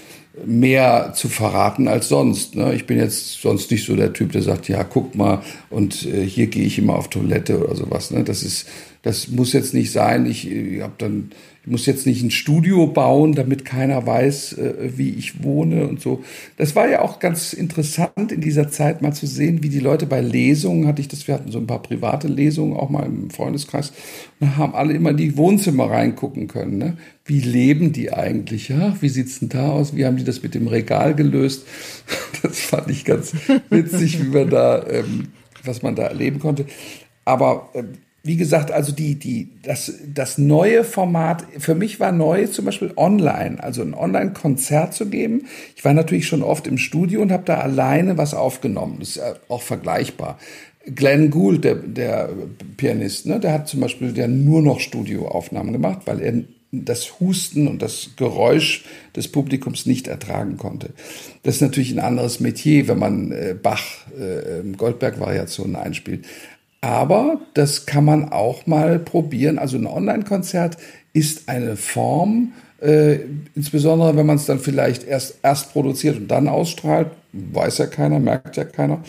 mehr 0.45 1.13
zu 1.15 1.29
verraten 1.29 1.89
als 1.89 2.09
sonst. 2.09 2.55
Ne? 2.55 2.75
Ich 2.75 2.87
bin 2.87 2.99
jetzt 2.99 3.41
sonst 3.41 3.71
nicht 3.71 3.85
so 3.85 3.97
der 3.97 4.13
Typ, 4.13 4.33
der 4.33 4.43
sagt, 4.43 4.69
ja, 4.69 4.85
guck 4.85 5.15
mal, 5.15 5.43
und 5.71 6.07
äh, 6.07 6.25
hier 6.25 6.47
gehe 6.47 6.65
ich 6.65 6.79
immer 6.79 6.97
auf 6.97 7.09
Toilette 7.09 7.63
oder 7.63 7.75
sowas. 7.75 8.11
Ne? 8.11 8.25
Das 8.25 8.43
ist, 8.43 8.67
das 9.03 9.29
muss 9.29 9.53
jetzt 9.53 9.75
nicht 9.75 9.93
sein. 9.93 10.27
Ich, 10.27 10.51
ich 10.51 10.83
habe 10.83 10.95
dann 10.99 11.31
ich 11.63 11.71
muss 11.71 11.85
jetzt 11.85 12.07
nicht 12.07 12.23
ein 12.23 12.31
Studio 12.31 12.87
bauen, 12.87 13.35
damit 13.35 13.67
keiner 13.67 14.07
weiß, 14.07 14.55
äh, 14.55 14.75
wie 14.97 15.11
ich 15.11 15.45
wohne 15.45 15.87
und 15.87 16.01
so. 16.01 16.25
Das 16.57 16.75
war 16.75 16.89
ja 16.89 17.03
auch 17.03 17.19
ganz 17.19 17.53
interessant 17.53 18.33
in 18.33 18.41
dieser 18.41 18.71
Zeit 18.71 19.03
mal 19.03 19.13
zu 19.13 19.27
sehen, 19.27 19.63
wie 19.63 19.69
die 19.69 19.79
Leute 19.79 20.07
bei 20.07 20.23
Lesungen, 20.23 20.87
hatte 20.87 21.03
ich 21.03 21.09
das, 21.09 21.29
wir 21.29 21.35
hatten 21.35 21.53
so 21.53 21.59
ein 21.59 21.67
paar 21.67 21.83
private 21.83 22.29
Lesungen 22.29 22.75
auch 22.77 22.89
mal 22.89 23.05
im 23.05 23.29
Freundeskreis, 23.29 23.93
und 24.41 24.57
haben 24.57 24.75
alle 24.75 24.95
immer 24.95 25.11
in 25.11 25.19
die 25.19 25.37
Wohnzimmer 25.37 25.91
reingucken 25.91 26.49
können. 26.49 26.79
Ne? 26.79 26.97
Wie 27.27 27.41
leben 27.41 27.93
die 27.93 28.11
eigentlich? 28.11 28.71
Ja, 28.71 28.97
wie 29.03 29.11
sieht's 29.11 29.41
denn 29.41 29.51
da 29.51 29.69
aus? 29.69 29.95
Wie 29.95 30.07
haben 30.07 30.17
die 30.17 30.25
das 30.25 30.43
mit 30.43 30.55
dem 30.55 30.67
Regal 30.67 31.15
gelöst? 31.15 31.67
Das 32.43 32.59
fand 32.59 32.89
ich 32.89 33.05
ganz 33.05 33.35
witzig, 33.69 34.19
wie 34.23 34.29
man 34.29 34.49
da, 34.49 34.83
ähm, 34.89 35.29
was 35.63 35.83
man 35.83 35.95
da 35.95 36.05
erleben 36.05 36.39
konnte. 36.39 36.65
Aber 37.27 37.69
ähm, 37.75 37.99
wie 38.23 38.37
gesagt, 38.37 38.71
also 38.71 38.93
die, 38.93 39.15
die, 39.15 39.49
das, 39.63 39.93
das 40.07 40.37
neue 40.37 40.85
Format, 40.85 41.45
für 41.59 41.75
mich 41.75 42.01
war 42.01 42.13
neu 42.13 42.47
zum 42.49 42.67
Beispiel 42.67 42.93
online, 42.97 43.63
also 43.63 43.81
ein 43.81 43.95
Online-Konzert 43.95 44.93
zu 44.93 45.07
geben. 45.07 45.47
Ich 45.75 45.85
war 45.85 45.95
natürlich 45.95 46.27
schon 46.27 46.43
oft 46.43 46.67
im 46.67 46.77
Studio 46.77 47.23
und 47.23 47.33
habe 47.33 47.45
da 47.47 47.59
alleine 47.59 48.19
was 48.19 48.35
aufgenommen. 48.35 48.97
Das 49.01 49.17
ist 49.17 49.23
auch 49.49 49.63
vergleichbar. 49.63 50.39
Glenn 50.95 51.31
Gould, 51.31 51.65
der, 51.65 51.77
der 51.77 52.31
Pianist, 52.77 53.27
ne, 53.27 53.41
der 53.41 53.53
hat 53.53 53.69
zum 53.69 53.81
Beispiel 53.81 54.13
der 54.13 54.29
nur 54.29 54.63
noch 54.63 54.81
Studioaufnahmen 54.81 55.73
gemacht, 55.73 56.03
weil 56.05 56.21
er 56.21 56.35
das 56.73 57.21
Husten 57.21 57.67
und 57.67 57.83
das 57.83 58.11
Geräusch 58.17 58.85
des 59.17 59.29
Publikums 59.29 59.87
nicht 59.87 60.07
ertragen 60.07 60.57
konnte. 60.57 60.91
Das 61.43 61.57
ist 61.57 61.63
natürlich 61.63 61.91
ein 61.93 61.99
anderes 61.99 62.39
Metier, 62.39 62.87
wenn 62.87 62.99
man 62.99 63.33
äh, 63.33 63.57
Bach 63.61 63.83
äh, 64.19 64.63
Goldberg-Variationen 64.77 65.75
einspielt. 65.75 66.27
Aber 66.81 67.41
das 67.55 67.87
kann 67.87 68.05
man 68.05 68.31
auch 68.31 68.67
mal 68.67 68.99
probieren. 68.99 69.59
Also 69.59 69.77
ein 69.77 69.87
Online-Konzert 69.87 70.79
ist 71.13 71.49
eine 71.49 71.77
Form, 71.77 72.53
äh, 72.81 73.19
insbesondere 73.55 74.17
wenn 74.17 74.27
man 74.27 74.37
es 74.37 74.47
dann 74.47 74.59
vielleicht 74.59 75.05
erst, 75.05 75.39
erst 75.43 75.73
produziert 75.73 76.17
und 76.17 76.29
dann 76.29 76.49
ausstrahlt, 76.49 77.09
weiß 77.33 77.79
ja 77.79 77.87
keiner, 77.87 78.19
merkt 78.19 78.57
ja 78.57 78.65
keiner, 78.65 79.03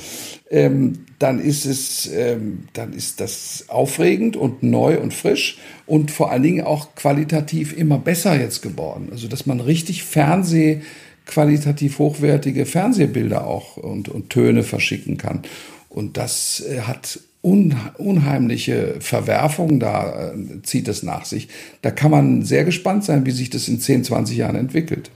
ähm, 0.50 1.06
dann 1.20 1.40
ist 1.40 1.66
es, 1.66 2.10
ähm, 2.14 2.66
dann 2.74 2.94
ist 2.94 3.22
das 3.22 3.66
aufregend 3.70 4.36
und 4.36 4.64
neu 4.64 5.00
und 5.00 5.14
frisch 5.14 5.58
und 5.86 6.12
vor 6.12 6.32
allen 6.32 6.44
Dingen 6.44 6.66
auch 6.66 6.96
qualitativ 6.96 7.76
immer 7.78 7.98
besser 7.98 8.40
jetzt 8.40 8.62
geworden. 8.62 9.10
Also 9.12 9.28
dass 9.28 9.46
man 9.46 9.60
richtig 9.60 10.04
Fernseh 10.04 10.82
qualitativ 11.26 12.00
hochwertige 12.00 12.66
Fernsehbilder 12.66 13.48
auch 13.48 13.78
und, 13.78 14.10
und 14.10 14.30
Töne 14.30 14.64
verschicken 14.64 15.18
kann. 15.18 15.44
Und 15.88 16.18
das 16.18 16.64
äh, 16.68 16.82
hat 16.82 17.20
unheimliche 17.42 18.98
Verwerfung 19.00 19.80
da 19.80 20.32
äh, 20.32 20.62
zieht 20.62 20.88
es 20.88 21.02
nach 21.02 21.26
sich. 21.26 21.48
Da 21.82 21.90
kann 21.90 22.12
man 22.12 22.44
sehr 22.44 22.66
gespannt 22.66 23.04
sein, 23.04 23.26
wie 23.26 23.32
sich 23.32 23.50
das 23.50 23.68
in 23.68 23.80
10, 23.80 24.04
20 24.04 24.38
Jahren 24.38 24.56
entwickelt. 24.56 25.10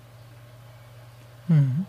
Mhm. 1.48 1.86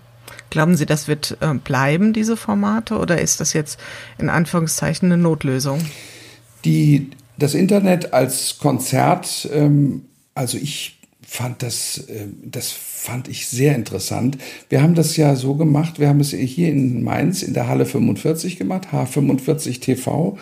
Glauben 0.51 0.77
Sie, 0.77 0.87
das 0.87 1.09
wird 1.09 1.39
äh, 1.41 1.55
bleiben, 1.55 2.13
diese 2.13 2.37
Formate, 2.37 2.99
oder 2.99 3.21
ist 3.21 3.41
das 3.41 3.53
jetzt 3.53 3.81
in 4.19 4.29
Anführungszeichen 4.29 5.11
eine 5.11 5.21
Notlösung? 5.21 5.81
Die, 6.65 7.11
das 7.39 7.55
Internet 7.55 8.13
als 8.13 8.59
Konzert, 8.59 9.49
ähm, 9.53 10.03
also 10.35 10.59
ich 10.59 10.96
fand 11.27 11.63
das, 11.63 11.99
äh, 12.09 12.27
das 12.43 12.71
fand 12.71 13.29
ich 13.29 13.49
sehr 13.49 13.75
interessant. 13.75 14.39
Wir 14.69 14.83
haben 14.83 14.95
das 14.95 15.17
ja 15.17 15.35
so 15.37 15.55
gemacht, 15.55 15.99
wir 15.99 16.09
haben 16.09 16.21
es 16.21 16.31
hier 16.31 16.69
in 16.69 17.03
Mainz 17.03 17.43
in 17.43 17.55
der 17.55 17.69
Halle 17.69 17.87
45 17.87 18.57
gemacht, 18.57 18.89
H45 18.93 19.81
TV. 19.81 20.39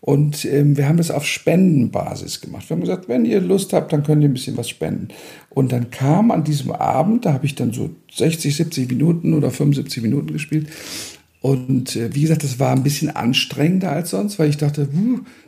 Und 0.00 0.44
ähm, 0.44 0.76
wir 0.76 0.86
haben 0.86 0.98
das 0.98 1.10
auf 1.10 1.24
Spendenbasis 1.24 2.42
gemacht. 2.42 2.68
Wir 2.68 2.74
haben 2.74 2.82
gesagt, 2.82 3.08
wenn 3.08 3.24
ihr 3.24 3.40
Lust 3.40 3.72
habt, 3.72 3.90
dann 3.90 4.02
könnt 4.02 4.22
ihr 4.22 4.28
ein 4.28 4.34
bisschen 4.34 4.58
was 4.58 4.68
spenden. 4.68 5.08
Und 5.48 5.72
dann 5.72 5.90
kam 5.90 6.30
an 6.30 6.44
diesem 6.44 6.72
Abend, 6.72 7.24
da 7.24 7.32
habe 7.32 7.46
ich 7.46 7.54
dann 7.54 7.72
so 7.72 7.88
60, 8.12 8.54
70 8.54 8.90
Minuten 8.90 9.32
oder 9.32 9.50
75 9.50 10.02
Minuten 10.02 10.34
gespielt, 10.34 10.68
und 11.44 11.94
äh, 11.94 12.14
wie 12.14 12.22
gesagt, 12.22 12.42
das 12.42 12.58
war 12.58 12.72
ein 12.72 12.82
bisschen 12.82 13.14
anstrengender 13.14 13.92
als 13.92 14.08
sonst, 14.08 14.38
weil 14.38 14.48
ich 14.48 14.56
dachte, 14.56 14.88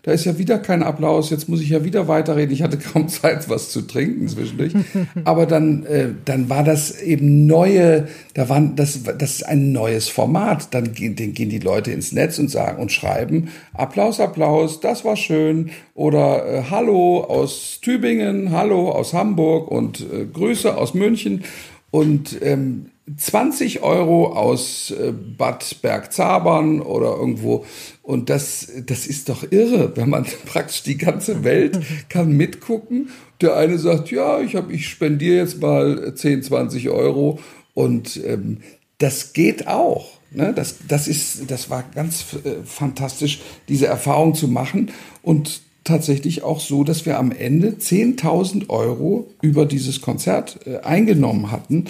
da 0.03 0.13
ist 0.13 0.27
ja 0.27 0.37
wieder 0.37 0.59
kein 0.59 0.83
Applaus, 0.83 1.31
jetzt 1.31 1.49
muss 1.49 1.63
ich 1.63 1.71
ja 1.71 1.85
wieder 1.85 2.07
weiterreden. 2.07 2.53
Ich 2.53 2.61
hatte 2.61 2.77
kaum 2.77 3.09
Zeit, 3.09 3.49
was 3.49 3.71
zu 3.71 3.81
trinken 3.81 4.29
zwischendurch. 4.29 4.75
Aber 5.25 5.47
dann, 5.47 5.87
äh, 5.87 6.11
dann 6.27 6.51
war 6.51 6.65
das 6.65 7.01
eben 7.01 7.47
neue, 7.47 8.09
da 8.35 8.51
waren 8.51 8.77
das, 8.77 9.05
das 9.05 9.37
ist 9.37 9.47
ein 9.47 9.73
neues 9.73 10.11
Format. 10.11 10.75
Dann 10.75 10.93
gehen, 10.93 11.17
dann 11.17 11.33
gehen 11.33 11.49
die 11.49 11.61
Leute 11.61 11.93
ins 11.93 12.13
Netz 12.13 12.39
und 12.39 12.51
sagen 12.51 12.83
und 12.83 12.93
schreiben 12.93 13.49
Applaus, 13.73 14.21
Applaus, 14.21 14.81
das 14.81 15.03
war 15.03 15.17
schön. 15.17 15.71
Oder 15.95 16.47
äh, 16.47 16.63
Hallo 16.71 17.25
aus 17.25 17.79
Tübingen, 17.81 18.51
Hallo 18.51 18.91
aus 18.91 19.15
Hamburg 19.15 19.71
und 19.71 20.01
äh, 20.01 20.27
Grüße 20.31 20.77
aus 20.77 20.93
München. 20.93 21.45
Und 21.91 22.37
ähm, 22.43 22.91
20 23.15 23.83
Euro 23.83 24.33
aus 24.33 24.91
äh, 24.91 25.13
Bad 25.13 25.81
Bergzabern 25.81 26.81
oder 26.81 27.17
irgendwo. 27.17 27.65
Und 28.03 28.31
das, 28.31 28.69
das 28.87 29.07
ist 29.07 29.29
doch 29.29 29.45
irre, 29.51 29.97
wenn 29.97 30.11
man 30.11 30.27
praktisch 30.47 30.83
die 30.83 30.99
ganze 30.99 31.45
Welt 31.45 31.79
kann 32.09 32.37
mitgucken. 32.37 33.11
Der 33.41 33.57
eine 33.57 33.79
sagt, 33.79 34.11
ja, 34.11 34.41
ich, 34.41 34.57
hab, 34.57 34.71
ich 34.71 34.89
spendiere 34.89 35.37
jetzt 35.37 35.61
mal 35.61 36.15
10, 36.15 36.43
20 36.43 36.91
Euro. 36.91 37.39
Und 37.75 38.21
ähm, 38.25 38.59
das 38.99 39.33
geht 39.33 39.69
auch. 39.69 40.19
Ne? 40.33 40.53
Das, 40.55 40.77
das, 40.89 41.07
ist, 41.07 41.51
das 41.51 41.71
war 41.71 41.85
ganz 41.95 42.25
äh, 42.45 42.65
fantastisch, 42.65 43.41
diese 43.69 43.87
Erfahrung 43.87 44.35
zu 44.35 44.49
machen. 44.49 44.91
Und 45.23 45.61
tatsächlich 45.85 46.43
auch 46.43 46.61
so, 46.61 46.83
dass 46.83 47.07
wir 47.07 47.19
am 47.19 47.31
Ende 47.31 47.77
10.000 47.79 48.69
Euro 48.69 49.29
über 49.41 49.65
dieses 49.65 50.01
Konzert 50.01 50.59
äh, 50.67 50.79
eingenommen 50.79 51.53
hatten. 51.53 51.85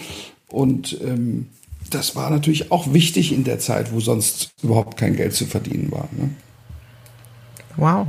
Und 0.48 1.00
ähm, 1.02 1.48
das 1.90 2.16
war 2.16 2.30
natürlich 2.30 2.72
auch 2.72 2.92
wichtig 2.92 3.32
in 3.32 3.44
der 3.44 3.58
Zeit, 3.58 3.92
wo 3.92 4.00
sonst 4.00 4.50
überhaupt 4.62 4.96
kein 4.96 5.16
Geld 5.16 5.34
zu 5.34 5.46
verdienen 5.46 5.90
war. 5.92 6.08
Ne? 6.12 6.30
Wow. 7.76 8.08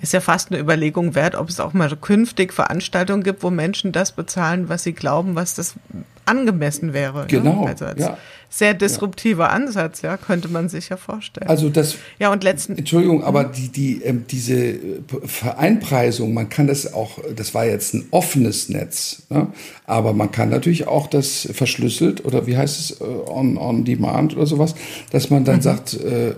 Ist 0.00 0.12
ja 0.12 0.20
fast 0.20 0.50
eine 0.50 0.60
Überlegung 0.60 1.14
wert, 1.14 1.34
ob 1.34 1.48
es 1.48 1.60
auch 1.60 1.74
mal 1.74 1.94
künftig 1.96 2.52
Veranstaltungen 2.52 3.22
gibt, 3.22 3.42
wo 3.42 3.50
Menschen 3.50 3.92
das 3.92 4.12
bezahlen, 4.12 4.68
was 4.68 4.84
sie 4.84 4.94
glauben, 4.94 5.34
was 5.34 5.54
das 5.54 5.74
angemessen 6.24 6.92
wäre. 6.92 7.22
Ne? 7.22 7.26
Genau. 7.28 7.62
Ne? 7.62 7.68
Also 7.68 7.86
als 7.86 8.00
ja. 8.00 8.18
sehr 8.48 8.74
disruptiver 8.74 9.44
ja. 9.44 9.50
Ansatz, 9.50 10.02
ja, 10.02 10.16
könnte 10.16 10.48
man 10.48 10.68
sich 10.68 10.88
ja 10.88 10.96
vorstellen. 10.96 11.48
Also 11.48 11.68
das. 11.68 11.96
Ja, 12.18 12.32
und 12.32 12.44
letzten. 12.44 12.76
Entschuldigung, 12.76 13.24
aber 13.24 13.44
die, 13.44 13.68
die, 13.68 14.02
ähm, 14.02 14.24
diese 14.30 14.54
äh, 14.54 14.78
Vereinpreisung, 15.24 16.34
man 16.34 16.48
kann 16.48 16.66
das 16.66 16.92
auch, 16.92 17.18
das 17.34 17.54
war 17.54 17.64
jetzt 17.64 17.94
ein 17.94 18.06
offenes 18.10 18.68
Netz, 18.68 19.22
ne? 19.30 19.48
aber 19.86 20.12
man 20.12 20.30
kann 20.30 20.48
natürlich 20.50 20.86
auch 20.86 21.06
das 21.06 21.48
verschlüsselt 21.52 22.24
oder 22.24 22.46
wie 22.46 22.56
heißt 22.56 22.78
es, 22.78 23.00
äh, 23.00 23.04
on, 23.04 23.56
on 23.56 23.84
demand 23.84 24.36
oder 24.36 24.46
sowas, 24.46 24.74
dass 25.10 25.30
man 25.30 25.44
dann 25.44 25.56
mhm. 25.56 25.62
sagt, 25.62 25.94
äh, 25.94 26.34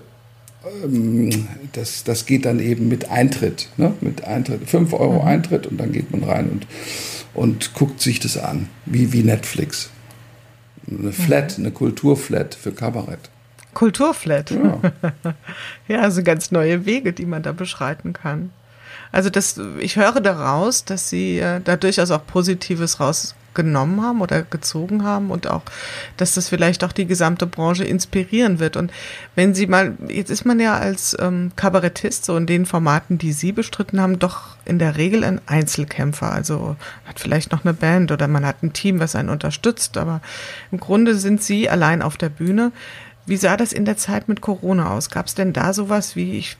ähm, 0.83 1.47
das, 1.73 2.03
das 2.03 2.25
geht 2.25 2.45
dann 2.45 2.59
eben 2.59 2.87
mit 2.87 3.09
Eintritt, 3.11 3.69
ne? 3.77 3.93
mit 4.01 4.23
Eintritt, 4.23 4.67
5 4.67 4.93
Euro 4.93 5.21
mhm. 5.21 5.27
Eintritt 5.27 5.67
und 5.67 5.77
dann 5.77 5.91
geht 5.91 6.11
man 6.11 6.23
rein 6.23 6.49
und, 6.49 6.67
und 7.35 7.73
guckt 7.73 8.01
sich 8.01 8.19
das 8.19 8.37
an, 8.37 8.69
wie, 8.85 9.13
wie 9.13 9.23
Netflix. 9.23 9.89
Eine 10.89 11.11
Flat, 11.11 11.57
mhm. 11.57 11.65
eine 11.65 11.73
Kulturflat 11.73 12.55
für 12.55 12.71
Kabarett. 12.71 13.29
Kulturflat. 13.73 14.51
Ja. 14.51 14.79
ja, 15.87 16.01
also 16.01 16.23
ganz 16.23 16.51
neue 16.51 16.85
Wege, 16.85 17.13
die 17.13 17.25
man 17.25 17.43
da 17.43 17.51
beschreiten 17.51 18.13
kann. 18.13 18.51
Also 19.11 19.29
das, 19.29 19.59
ich 19.79 19.97
höre 19.97 20.21
daraus, 20.21 20.85
dass 20.85 21.09
Sie 21.09 21.39
äh, 21.39 21.61
da 21.63 21.75
durchaus 21.75 22.11
auch 22.11 22.25
Positives 22.25 22.99
raus 22.99 23.35
genommen 23.55 24.01
haben 24.01 24.21
oder 24.21 24.43
gezogen 24.43 25.03
haben 25.03 25.31
und 25.31 25.47
auch, 25.47 25.63
dass 26.17 26.35
das 26.35 26.49
vielleicht 26.49 26.83
auch 26.83 26.91
die 26.91 27.07
gesamte 27.07 27.47
Branche 27.47 27.83
inspirieren 27.83 28.59
wird. 28.59 28.77
Und 28.77 28.91
wenn 29.33 29.55
Sie 29.55 29.67
mal, 29.67 29.95
jetzt 30.07 30.29
ist 30.29 30.45
man 30.45 30.59
ja 30.59 30.77
als 30.77 31.17
ähm, 31.19 31.51
Kabarettist 31.55 32.25
so 32.25 32.37
in 32.37 32.45
den 32.45 32.65
Formaten, 32.65 33.17
die 33.17 33.31
Sie 33.31 33.51
bestritten 33.51 33.99
haben, 33.99 34.19
doch 34.19 34.57
in 34.65 34.79
der 34.79 34.97
Regel 34.97 35.23
ein 35.23 35.41
Einzelkämpfer. 35.45 36.31
Also 36.31 36.75
hat 37.05 37.19
vielleicht 37.19 37.51
noch 37.51 37.65
eine 37.65 37.73
Band 37.73 38.11
oder 38.11 38.27
man 38.27 38.45
hat 38.45 38.61
ein 38.61 38.73
Team, 38.73 38.99
was 38.99 39.15
einen 39.15 39.29
unterstützt, 39.29 39.97
aber 39.97 40.21
im 40.71 40.79
Grunde 40.79 41.15
sind 41.15 41.41
Sie 41.41 41.69
allein 41.69 42.01
auf 42.01 42.17
der 42.17 42.29
Bühne. 42.29 42.71
Wie 43.25 43.37
sah 43.37 43.57
das 43.57 43.73
in 43.73 43.85
der 43.85 43.97
Zeit 43.97 44.27
mit 44.27 44.41
Corona 44.41 44.91
aus? 44.91 45.09
Gab 45.09 45.27
es 45.27 45.35
denn 45.35 45.53
da 45.53 45.73
sowas 45.73 46.15
wie, 46.15 46.37
ich 46.37 46.57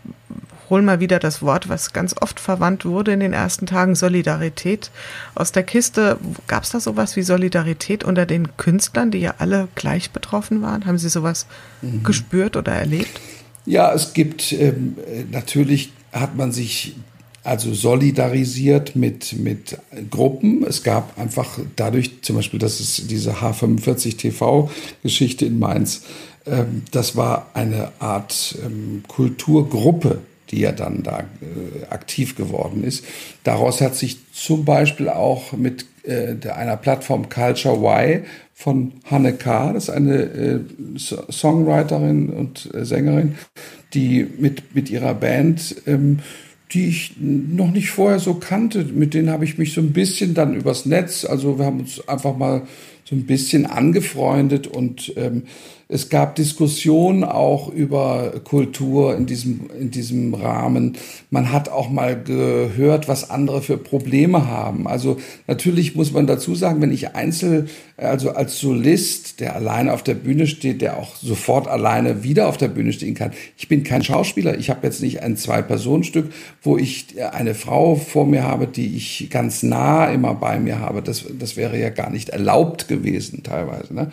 hol 0.70 0.82
mal 0.82 1.00
wieder 1.00 1.20
das 1.20 1.42
Wort, 1.42 1.70
was 1.70 1.94
ganz 1.94 2.16
oft 2.20 2.40
verwandt 2.40 2.86
wurde 2.86 3.14
in 3.14 3.20
den 3.20 3.34
ersten 3.34 3.66
Tagen, 3.68 3.96
Solidarität 3.96 4.90
aus 5.36 5.52
der 5.52 5.64
Kiste. 5.64 6.18
Gab 6.48 6.64
es 6.64 6.72
da 6.72 6.80
sowas 6.80 7.16
wie 7.16 7.22
Solidarität 7.22 8.04
unter 8.04 8.26
den 8.26 8.58
Künstlern, 8.58 9.12
die 9.12 9.20
ja 9.20 9.36
alle 9.38 9.68
gleich 9.76 10.12
betroffen 10.12 10.62
waren? 10.62 10.86
Haben 10.86 10.98
Sie 10.98 11.10
sowas 11.10 11.46
mhm. 11.82 12.04
gespürt 12.04 12.56
oder 12.56 12.72
erlebt? 12.72 13.20
Ja, 13.66 13.94
es 13.94 14.14
gibt 14.14 14.52
ähm, 14.54 14.98
natürlich 15.32 15.92
hat 16.12 16.36
man 16.36 16.52
sich 16.52 16.96
also 17.44 17.74
solidarisiert 17.74 18.96
mit, 18.96 19.38
mit 19.38 19.78
Gruppen. 20.10 20.64
Es 20.64 20.82
gab 20.82 21.18
einfach 21.20 21.60
dadurch 21.76 22.24
zum 22.24 22.38
Beispiel, 22.38 22.60
dass 22.60 22.80
es 22.80 23.06
diese 23.08 23.34
H45 23.34 24.18
TV-Geschichte 24.18 25.46
in 25.46 25.60
Mainz, 25.60 26.02
das 26.92 27.16
war 27.16 27.50
eine 27.54 27.92
Art 28.00 28.58
ähm, 28.64 29.04
Kulturgruppe, 29.08 30.20
die 30.52 30.60
ja 30.60 30.72
dann 30.72 31.02
da 31.02 31.22
äh, 31.22 31.86
aktiv 31.90 32.36
geworden 32.36 32.84
ist. 32.84 33.04
Daraus 33.44 33.82
hat 33.82 33.96
sich 33.96 34.18
zum 34.32 34.64
Beispiel 34.64 35.10
auch 35.10 35.54
mit 35.54 35.86
äh, 36.04 36.36
einer 36.50 36.78
Plattform 36.78 37.30
Culture 37.30 37.76
Y 37.76 38.26
von 38.54 38.94
Hanne 39.06 39.34
K., 39.34 39.74
das 39.74 39.86
ist 39.86 39.90
eine 39.90 40.16
äh, 40.16 40.60
Songwriterin 40.98 42.30
und 42.30 42.70
Sängerin, 42.74 43.36
die 43.94 44.28
mit, 44.38 44.76
mit 44.76 44.90
ihrer 44.90 45.14
Band, 45.14 45.76
ähm, 45.88 46.20
die 46.72 46.88
ich 46.88 47.16
noch 47.20 47.72
nicht 47.72 47.90
vorher 47.90 48.20
so 48.20 48.36
kannte, 48.36 48.84
mit 48.84 49.14
denen 49.14 49.30
habe 49.30 49.46
ich 49.46 49.58
mich 49.58 49.74
so 49.74 49.82
ein 49.82 49.94
bisschen 49.94 50.34
dann 50.34 50.56
übers 50.56 50.86
Netz, 50.86 51.26
also 51.26 51.60
wir 51.60 51.66
haben 51.66 51.82
uns 51.82 52.08
einfach 52.08 52.38
mal 52.38 52.64
so 53.04 53.16
ein 53.16 53.26
bisschen 53.26 53.66
angefreundet 53.66 54.68
und 54.68 55.14
ähm, 55.16 55.44
es 55.88 56.10
gab 56.10 56.36
Diskussionen 56.36 57.24
auch 57.24 57.70
über 57.70 58.42
Kultur 58.44 59.16
in 59.16 59.28
diesem, 59.28 59.70
in 59.80 59.92
diesem 59.92 60.34
Rahmen. 60.34 60.98
Man 61.30 61.52
hat 61.52 61.70
auch 61.70 61.90
mal 61.90 62.20
gehört, 62.20 63.08
was 63.08 63.30
andere 63.30 63.62
für 63.62 63.78
Probleme 63.78 64.48
haben. 64.48 64.88
Also 64.88 65.18
natürlich 65.46 65.96
muss 65.96 66.12
man 66.12 66.26
dazu 66.26 66.56
sagen, 66.56 66.82
wenn 66.82 66.92
ich 66.92 67.14
einzel, 67.14 67.68
also 67.98 68.32
als 68.32 68.60
Solist, 68.60 69.40
der 69.40 69.56
alleine 69.56 69.94
auf 69.94 70.02
der 70.02 70.16
Bühne 70.16 70.48
steht, 70.48 70.82
der 70.82 70.98
auch 70.98 71.16
sofort 71.18 71.68
alleine 71.68 72.24
wieder 72.24 72.48
auf 72.48 72.58
der 72.58 72.70
Bühne 72.70 72.92
stehen 72.92 73.14
kann. 73.14 73.32
Ich 73.56 73.68
bin 73.68 73.84
kein 73.84 74.04
Schauspieler. 74.04 74.58
Ich 74.58 74.72
habe 74.72 74.88
jetzt 74.88 75.04
nicht 75.04 75.22
ein 75.22 75.38
Zwei-Personen-Stück, 75.38 76.32
wo 76.64 76.78
ich 76.80 77.22
eine 77.32 77.54
Frau 77.54 77.96
vor 77.96 78.26
mir 78.26 78.44
habe, 78.44 78.66
die 78.66 78.96
ich 78.98 79.28
ganz 79.30 79.62
nah 79.62 80.08
immer 80.08 80.34
bei 80.34 80.58
mir 80.58 80.80
habe. 80.80 81.04
Das, 81.04 81.26
das 81.38 81.58
wäre 81.58 81.80
ja 81.80 81.90
gar 81.90 82.10
nicht 82.10 82.30
erlaubt 82.30 82.88
gewesen 82.88 83.44
teilweise. 83.44 83.94
Ne? 83.94 84.12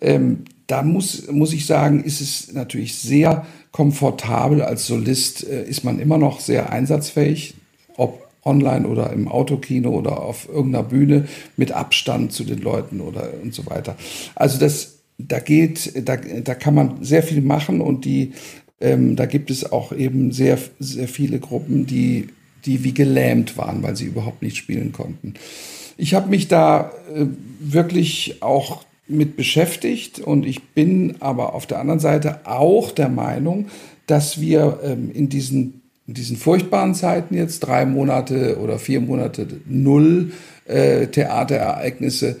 Ähm, 0.00 0.44
da 0.72 0.82
muss, 0.82 1.30
muss 1.30 1.52
ich 1.52 1.66
sagen, 1.66 2.02
ist 2.02 2.22
es 2.22 2.50
natürlich 2.54 2.94
sehr 2.94 3.44
komfortabel. 3.72 4.62
Als 4.62 4.86
Solist 4.86 5.46
äh, 5.46 5.68
ist 5.68 5.84
man 5.84 5.98
immer 5.98 6.16
noch 6.16 6.40
sehr 6.40 6.72
einsatzfähig, 6.72 7.52
ob 7.98 8.26
online 8.42 8.88
oder 8.88 9.12
im 9.12 9.28
Autokino 9.28 9.90
oder 9.90 10.22
auf 10.22 10.48
irgendeiner 10.48 10.84
Bühne 10.84 11.28
mit 11.58 11.72
Abstand 11.72 12.32
zu 12.32 12.44
den 12.44 12.60
Leuten 12.60 13.02
oder 13.02 13.34
und 13.42 13.52
so 13.52 13.66
weiter. 13.66 13.98
Also 14.34 14.58
das, 14.58 15.00
da 15.18 15.40
geht, 15.40 15.92
da, 16.08 16.16
da 16.16 16.54
kann 16.54 16.74
man 16.74 17.04
sehr 17.04 17.22
viel 17.22 17.42
machen 17.42 17.82
und 17.82 18.06
die, 18.06 18.32
ähm, 18.80 19.14
da 19.14 19.26
gibt 19.26 19.50
es 19.50 19.70
auch 19.70 19.92
eben 19.92 20.32
sehr, 20.32 20.58
sehr 20.78 21.06
viele 21.06 21.38
Gruppen, 21.38 21.84
die, 21.84 22.28
die 22.64 22.82
wie 22.82 22.94
gelähmt 22.94 23.58
waren, 23.58 23.82
weil 23.82 23.94
sie 23.94 24.06
überhaupt 24.06 24.40
nicht 24.40 24.56
spielen 24.56 24.92
konnten. 24.92 25.34
Ich 25.98 26.14
habe 26.14 26.30
mich 26.30 26.48
da 26.48 26.92
äh, 27.14 27.26
wirklich 27.60 28.40
auch 28.40 28.86
mit 29.08 29.36
beschäftigt 29.36 30.20
und 30.20 30.46
ich 30.46 30.62
bin 30.74 31.16
aber 31.20 31.54
auf 31.54 31.66
der 31.66 31.80
anderen 31.80 32.00
Seite 32.00 32.40
auch 32.44 32.92
der 32.92 33.08
Meinung, 33.08 33.66
dass 34.06 34.40
wir 34.40 34.80
ähm, 34.84 35.10
in 35.12 35.28
diesen, 35.28 35.82
in 36.06 36.14
diesen 36.14 36.36
furchtbaren 36.36 36.94
Zeiten 36.94 37.34
jetzt 37.34 37.60
drei 37.60 37.84
Monate 37.84 38.58
oder 38.58 38.78
vier 38.78 39.00
Monate 39.00 39.46
null 39.66 40.32
äh, 40.66 41.08
Theaterereignisse, 41.08 42.36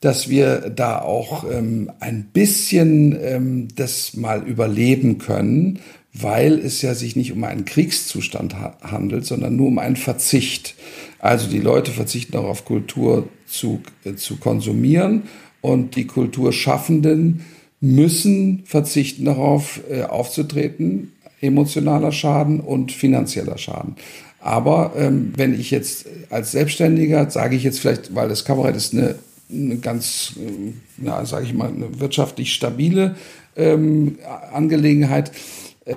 dass 0.00 0.28
wir 0.28 0.70
da 0.70 1.00
auch 1.00 1.44
ähm, 1.50 1.90
ein 1.98 2.28
bisschen 2.32 3.18
ähm, 3.20 3.68
das 3.74 4.14
mal 4.14 4.46
überleben 4.46 5.18
können, 5.18 5.80
weil 6.12 6.58
es 6.58 6.82
ja 6.82 6.94
sich 6.94 7.16
nicht 7.16 7.32
um 7.32 7.42
einen 7.44 7.64
Kriegszustand 7.64 8.54
ha 8.54 8.76
handelt, 8.80 9.26
sondern 9.26 9.56
nur 9.56 9.68
um 9.68 9.78
einen 9.78 9.96
Verzicht. 9.96 10.74
Also 11.18 11.48
die 11.48 11.60
Leute 11.60 11.90
verzichten 11.90 12.36
auch 12.36 12.44
auf 12.44 12.64
Kultur 12.64 13.28
zu, 13.46 13.82
äh, 14.04 14.14
zu 14.14 14.36
konsumieren 14.36 15.24
und 15.60 15.96
die 15.96 16.06
Kulturschaffenden 16.06 17.44
müssen 17.80 18.62
verzichten 18.64 19.24
darauf, 19.24 19.80
äh, 19.90 20.02
aufzutreten, 20.02 21.12
emotionaler 21.40 22.12
Schaden 22.12 22.60
und 22.60 22.92
finanzieller 22.92 23.58
Schaden. 23.58 23.96
Aber 24.40 24.92
ähm, 24.96 25.32
wenn 25.36 25.58
ich 25.58 25.70
jetzt 25.70 26.06
als 26.30 26.52
Selbstständiger, 26.52 27.30
sage 27.30 27.56
ich 27.56 27.64
jetzt 27.64 27.80
vielleicht, 27.80 28.14
weil 28.14 28.28
das 28.28 28.44
Kabarett 28.44 28.76
ist 28.76 28.94
eine, 28.94 29.16
eine 29.52 29.76
ganz, 29.78 30.34
äh, 30.36 31.24
sage 31.24 31.44
ich 31.44 31.54
mal, 31.54 31.68
eine 31.68 32.00
wirtschaftlich 32.00 32.52
stabile 32.52 33.16
ähm, 33.56 34.18
Angelegenheit, 34.52 35.32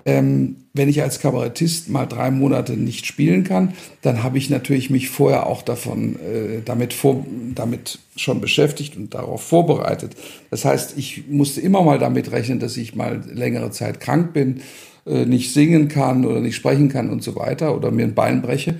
ähm, 0.05 0.57
wenn 0.73 0.89
ich 0.89 1.01
als 1.01 1.19
Kabarettist 1.19 1.89
mal 1.89 2.05
drei 2.05 2.31
Monate 2.31 2.73
nicht 2.73 3.05
spielen 3.05 3.43
kann, 3.43 3.73
dann 4.01 4.23
habe 4.23 4.37
ich 4.37 4.49
natürlich 4.49 4.89
mich 4.89 5.09
vorher 5.09 5.47
auch 5.47 5.61
davon, 5.61 6.15
äh, 6.15 6.61
damit, 6.63 6.93
vor, 6.93 7.25
damit 7.55 7.99
schon 8.15 8.41
beschäftigt 8.41 8.95
und 8.95 9.13
darauf 9.13 9.43
vorbereitet. 9.43 10.15
Das 10.49 10.65
heißt, 10.65 10.97
ich 10.97 11.27
musste 11.27 11.61
immer 11.61 11.83
mal 11.83 11.99
damit 11.99 12.31
rechnen, 12.31 12.59
dass 12.59 12.77
ich 12.77 12.95
mal 12.95 13.21
längere 13.31 13.71
Zeit 13.71 13.99
krank 13.99 14.33
bin, 14.33 14.61
äh, 15.05 15.25
nicht 15.25 15.53
singen 15.53 15.87
kann 15.87 16.25
oder 16.25 16.39
nicht 16.39 16.55
sprechen 16.55 16.89
kann 16.89 17.09
und 17.09 17.23
so 17.23 17.35
weiter 17.35 17.75
oder 17.75 17.91
mir 17.91 18.05
ein 18.05 18.15
Bein 18.15 18.41
breche. 18.41 18.75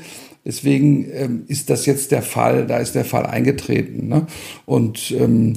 Deswegen 0.46 1.08
ähm, 1.12 1.44
ist 1.48 1.70
das 1.70 1.86
jetzt 1.86 2.12
der 2.12 2.24
Fall, 2.24 2.66
da 2.66 2.78
ist 2.78 2.96
der 2.96 3.06
Fall 3.06 3.26
eingetreten. 3.26 4.08
Ne? 4.08 4.26
Und 4.66 5.12
ähm, 5.12 5.54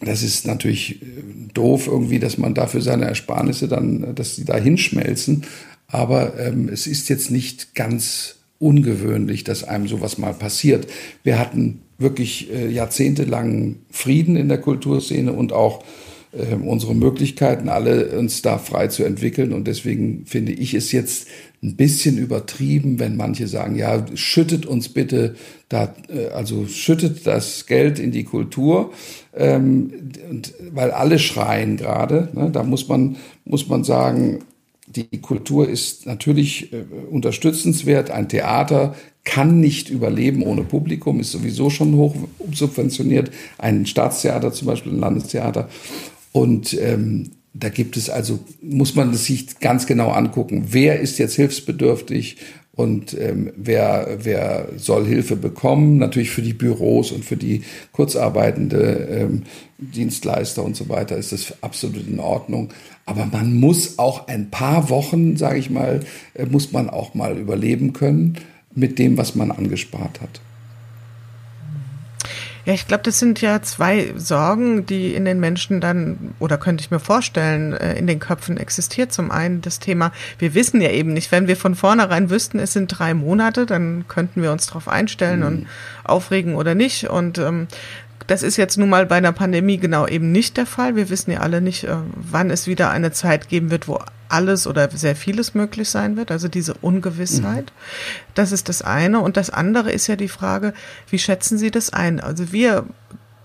das 0.00 0.22
ist 0.22 0.46
natürlich 0.46 1.02
äh, 1.02 1.06
doof 1.52 1.86
irgendwie, 1.86 2.18
dass 2.18 2.38
man 2.38 2.54
dafür 2.54 2.80
seine 2.80 3.04
Ersparnisse 3.04 3.68
dann, 3.68 4.04
äh, 4.04 4.14
dass 4.14 4.36
sie 4.36 4.44
da 4.44 4.56
hinschmelzen. 4.56 5.44
Aber 5.88 6.38
ähm, 6.38 6.68
es 6.68 6.86
ist 6.86 7.08
jetzt 7.08 7.30
nicht 7.30 7.74
ganz 7.74 8.36
ungewöhnlich, 8.58 9.44
dass 9.44 9.64
einem 9.64 9.88
sowas 9.88 10.18
mal 10.18 10.34
passiert. 10.34 10.86
Wir 11.24 11.38
hatten 11.38 11.80
wirklich 11.98 12.52
äh, 12.52 12.68
jahrzehntelang 12.68 13.76
Frieden 13.90 14.36
in 14.36 14.48
der 14.48 14.58
Kulturszene 14.58 15.32
und 15.32 15.52
auch 15.52 15.84
äh, 16.32 16.54
unsere 16.54 16.94
Möglichkeiten, 16.94 17.68
alle 17.68 18.18
uns 18.18 18.42
da 18.42 18.58
frei 18.58 18.88
zu 18.88 19.04
entwickeln. 19.04 19.52
Und 19.52 19.66
deswegen 19.66 20.24
finde 20.26 20.52
ich 20.52 20.74
es 20.74 20.92
jetzt 20.92 21.26
ein 21.62 21.76
bisschen 21.76 22.16
übertrieben, 22.16 22.98
wenn 22.98 23.16
manche 23.16 23.46
sagen, 23.46 23.76
ja, 23.76 24.04
schüttet 24.14 24.64
uns 24.64 24.88
bitte 24.88 25.34
da, 25.68 25.94
äh, 26.08 26.28
also 26.28 26.66
schüttet 26.66 27.26
das 27.26 27.66
Geld 27.66 27.98
in 27.98 28.12
die 28.12 28.24
Kultur, 28.24 28.92
ähm, 29.34 29.92
und, 30.28 30.54
weil 30.72 30.90
alle 30.90 31.18
schreien 31.18 31.76
gerade. 31.76 32.28
Ne, 32.32 32.50
da 32.50 32.62
muss 32.62 32.88
man, 32.88 33.16
muss 33.44 33.68
man 33.68 33.84
sagen, 33.84 34.40
die 34.86 35.20
Kultur 35.20 35.68
ist 35.68 36.06
natürlich 36.06 36.72
äh, 36.72 36.84
unterstützenswert. 37.10 38.10
Ein 38.10 38.28
Theater 38.28 38.94
kann 39.24 39.60
nicht 39.60 39.90
überleben 39.90 40.42
ohne 40.42 40.62
Publikum, 40.62 41.20
ist 41.20 41.32
sowieso 41.32 41.68
schon 41.68 41.94
hoch 41.94 42.16
subventioniert. 42.52 43.30
Ein 43.58 43.84
Staatstheater 43.84 44.52
zum 44.52 44.66
Beispiel, 44.66 44.92
ein 44.92 44.98
Landestheater. 44.98 45.68
Und 46.32 46.76
ähm, 46.80 47.30
da 47.52 47.68
gibt 47.68 47.96
es 47.96 48.08
also, 48.08 48.38
muss 48.62 48.94
man 48.94 49.14
sich 49.14 49.58
ganz 49.58 49.86
genau 49.86 50.10
angucken, 50.10 50.68
wer 50.70 51.00
ist 51.00 51.18
jetzt 51.18 51.34
hilfsbedürftig 51.34 52.36
und 52.72 53.14
ähm, 53.18 53.52
wer, 53.56 54.18
wer 54.22 54.68
soll 54.76 55.04
Hilfe 55.04 55.36
bekommen. 55.36 55.98
Natürlich 55.98 56.30
für 56.30 56.42
die 56.42 56.54
Büros 56.54 57.12
und 57.12 57.24
für 57.24 57.36
die 57.36 57.62
kurzarbeitende 57.92 59.08
ähm, 59.10 59.42
Dienstleister 59.78 60.64
und 60.64 60.76
so 60.76 60.88
weiter 60.88 61.16
ist 61.16 61.32
das 61.32 61.62
absolut 61.62 62.06
in 62.06 62.20
Ordnung. 62.20 62.72
Aber 63.04 63.26
man 63.26 63.58
muss 63.58 63.98
auch 63.98 64.28
ein 64.28 64.50
paar 64.50 64.88
Wochen, 64.88 65.36
sage 65.36 65.58
ich 65.58 65.68
mal, 65.68 66.00
äh, 66.34 66.46
muss 66.46 66.72
man 66.72 66.88
auch 66.88 67.14
mal 67.14 67.36
überleben 67.36 67.92
können 67.92 68.36
mit 68.74 68.98
dem, 68.98 69.16
was 69.18 69.34
man 69.34 69.50
angespart 69.50 70.20
hat. 70.20 70.40
Ja, 72.70 72.74
ich 72.74 72.86
glaube, 72.86 73.02
das 73.02 73.18
sind 73.18 73.40
ja 73.40 73.62
zwei 73.62 74.12
Sorgen, 74.14 74.86
die 74.86 75.12
in 75.12 75.24
den 75.24 75.40
Menschen 75.40 75.80
dann, 75.80 76.36
oder 76.38 76.56
könnte 76.56 76.84
ich 76.84 76.92
mir 76.92 77.00
vorstellen, 77.00 77.72
äh, 77.72 77.94
in 77.94 78.06
den 78.06 78.20
Köpfen 78.20 78.58
existiert. 78.58 79.12
Zum 79.12 79.32
einen 79.32 79.60
das 79.60 79.80
Thema, 79.80 80.12
wir 80.38 80.54
wissen 80.54 80.80
ja 80.80 80.90
eben 80.90 81.12
nicht, 81.12 81.32
wenn 81.32 81.48
wir 81.48 81.56
von 81.56 81.74
vornherein 81.74 82.30
wüssten, 82.30 82.60
es 82.60 82.72
sind 82.72 82.86
drei 82.86 83.12
Monate, 83.12 83.66
dann 83.66 84.04
könnten 84.06 84.40
wir 84.40 84.52
uns 84.52 84.68
darauf 84.68 84.86
einstellen 84.86 85.40
mhm. 85.40 85.46
und 85.46 85.66
aufregen 86.04 86.54
oder 86.54 86.76
nicht. 86.76 87.10
Und 87.10 87.38
ähm, 87.38 87.66
das 88.30 88.44
ist 88.44 88.56
jetzt 88.56 88.78
nun 88.78 88.88
mal 88.88 89.06
bei 89.06 89.16
einer 89.16 89.32
Pandemie 89.32 89.78
genau 89.78 90.06
eben 90.06 90.30
nicht 90.30 90.56
der 90.56 90.66
Fall. 90.66 90.94
Wir 90.94 91.10
wissen 91.10 91.32
ja 91.32 91.40
alle 91.40 91.60
nicht, 91.60 91.82
äh, 91.82 91.96
wann 92.14 92.50
es 92.50 92.68
wieder 92.68 92.88
eine 92.88 93.10
Zeit 93.10 93.48
geben 93.48 93.72
wird, 93.72 93.88
wo 93.88 93.98
alles 94.28 94.68
oder 94.68 94.88
sehr 94.88 95.16
vieles 95.16 95.54
möglich 95.54 95.88
sein 95.88 96.16
wird. 96.16 96.30
Also 96.30 96.46
diese 96.46 96.74
Ungewissheit. 96.74 97.64
Mhm. 97.64 98.30
Das 98.36 98.52
ist 98.52 98.68
das 98.68 98.82
eine. 98.82 99.18
Und 99.18 99.36
das 99.36 99.50
andere 99.50 99.90
ist 99.90 100.06
ja 100.06 100.14
die 100.14 100.28
Frage, 100.28 100.74
wie 101.08 101.18
schätzen 101.18 101.58
Sie 101.58 101.72
das 101.72 101.92
ein? 101.92 102.20
Also 102.20 102.52
wir 102.52 102.84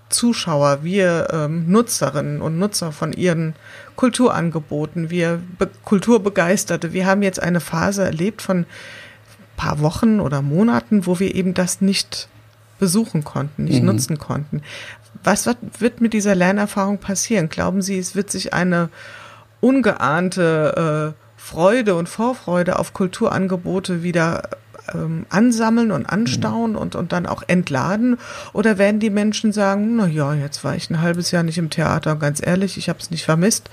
Zuschauer, 0.08 0.84
wir 0.84 1.30
ähm, 1.32 1.68
Nutzerinnen 1.68 2.40
und 2.40 2.56
Nutzer 2.56 2.92
von 2.92 3.12
ihren 3.12 3.56
Kulturangeboten, 3.96 5.10
wir 5.10 5.40
Be 5.58 5.68
Kulturbegeisterte, 5.84 6.92
wir 6.92 7.06
haben 7.06 7.24
jetzt 7.24 7.42
eine 7.42 7.58
Phase 7.58 8.04
erlebt 8.04 8.40
von 8.40 8.66
paar 9.56 9.80
Wochen 9.80 10.20
oder 10.20 10.42
Monaten, 10.42 11.06
wo 11.06 11.18
wir 11.18 11.34
eben 11.34 11.54
das 11.54 11.80
nicht 11.80 12.28
besuchen 12.78 13.24
konnten, 13.24 13.64
nicht 13.64 13.80
mhm. 13.80 13.86
nutzen 13.86 14.18
konnten. 14.18 14.62
Was 15.22 15.46
wird, 15.46 16.00
mit 16.00 16.12
dieser 16.12 16.34
Lernerfahrung 16.34 16.98
passieren? 16.98 17.48
Glauben 17.48 17.82
Sie, 17.82 17.98
es 17.98 18.14
wird 18.14 18.30
sich 18.30 18.54
eine 18.54 18.90
ungeahnte 19.60 21.14
äh, 21.16 21.40
Freude 21.40 21.94
und 21.94 22.08
Vorfreude 22.08 22.78
auf 22.78 22.92
Kulturangebote 22.92 24.02
wieder 24.02 24.42
ähm, 24.94 25.26
ansammeln 25.28 25.90
und 25.90 26.06
anstauen 26.06 26.72
mhm. 26.72 26.78
und, 26.78 26.94
und 26.94 27.12
dann 27.12 27.26
auch 27.26 27.42
entladen? 27.46 28.18
Oder 28.52 28.78
werden 28.78 29.00
die 29.00 29.10
Menschen 29.10 29.52
sagen, 29.52 29.96
na 29.96 30.06
ja, 30.06 30.34
jetzt 30.34 30.64
war 30.64 30.76
ich 30.76 30.90
ein 30.90 31.00
halbes 31.00 31.30
Jahr 31.30 31.42
nicht 31.42 31.58
im 31.58 31.70
Theater, 31.70 32.16
ganz 32.16 32.44
ehrlich, 32.44 32.76
ich 32.76 32.88
habe 32.88 33.00
es 33.00 33.10
nicht 33.10 33.24
vermisst. 33.24 33.70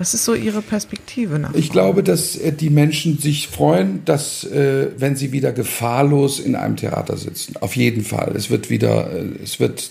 Was 0.00 0.14
ist 0.14 0.24
so 0.24 0.34
Ihre 0.34 0.62
Perspektive? 0.62 1.38
Nach 1.38 1.54
ich 1.54 1.68
glaube, 1.68 2.02
dass 2.02 2.34
äh, 2.34 2.52
die 2.52 2.70
Menschen 2.70 3.18
sich 3.18 3.48
freuen, 3.48 4.02
dass, 4.06 4.44
äh, 4.44 4.92
wenn 4.96 5.14
sie 5.14 5.30
wieder 5.30 5.52
gefahrlos 5.52 6.40
in 6.40 6.56
einem 6.56 6.76
Theater 6.76 7.18
sitzen. 7.18 7.58
Auf 7.60 7.76
jeden 7.76 8.02
Fall. 8.02 8.32
Es 8.34 8.48
wird 8.48 8.70
wieder, 8.70 9.12
äh, 9.12 9.26
es 9.44 9.60
wird 9.60 9.90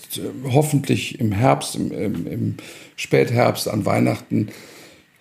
hoffentlich 0.50 1.20
im 1.20 1.30
Herbst, 1.30 1.76
im, 1.76 1.92
im, 1.92 2.26
im 2.26 2.54
Spätherbst, 2.96 3.68
an 3.68 3.86
Weihnachten 3.86 4.48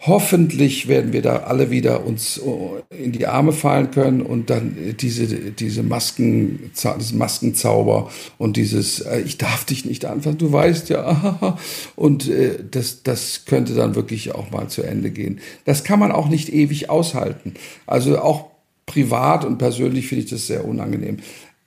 Hoffentlich 0.01 0.87
werden 0.87 1.11
wir 1.11 1.21
da 1.21 1.37
alle 1.37 1.71
wieder 1.71 2.05
uns 2.05 2.37
äh, 2.37 3.03
in 3.03 3.11
die 3.11 3.27
Arme 3.27 3.51
fallen 3.51 3.91
können 3.91 4.21
und 4.21 4.49
dann 4.49 4.95
diese, 4.97 5.27
diese 5.27 5.83
Masken, 5.83 6.71
diesen 6.73 7.17
Maskenzauber 7.17 8.09
und 8.37 8.55
dieses, 8.55 9.01
äh, 9.01 9.19
ich 9.19 9.37
darf 9.37 9.65
dich 9.65 9.83
nicht 9.83 10.05
anfassen, 10.05 10.37
du 10.37 10.53
weißt 10.53 10.87
ja, 10.87 11.57
und 11.97 12.29
äh, 12.29 12.63
das, 12.71 13.03
das 13.03 13.43
könnte 13.45 13.73
dann 13.73 13.95
wirklich 13.95 14.33
auch 14.33 14.51
mal 14.51 14.69
zu 14.69 14.83
Ende 14.83 15.11
gehen. 15.11 15.41
Das 15.65 15.83
kann 15.83 15.99
man 15.99 16.13
auch 16.13 16.29
nicht 16.29 16.47
ewig 16.47 16.89
aushalten. 16.89 17.55
Also 17.85 18.19
auch 18.19 18.45
privat 18.85 19.43
und 19.43 19.57
persönlich 19.57 20.07
finde 20.07 20.23
ich 20.23 20.29
das 20.29 20.47
sehr 20.47 20.65
unangenehm. 20.65 21.17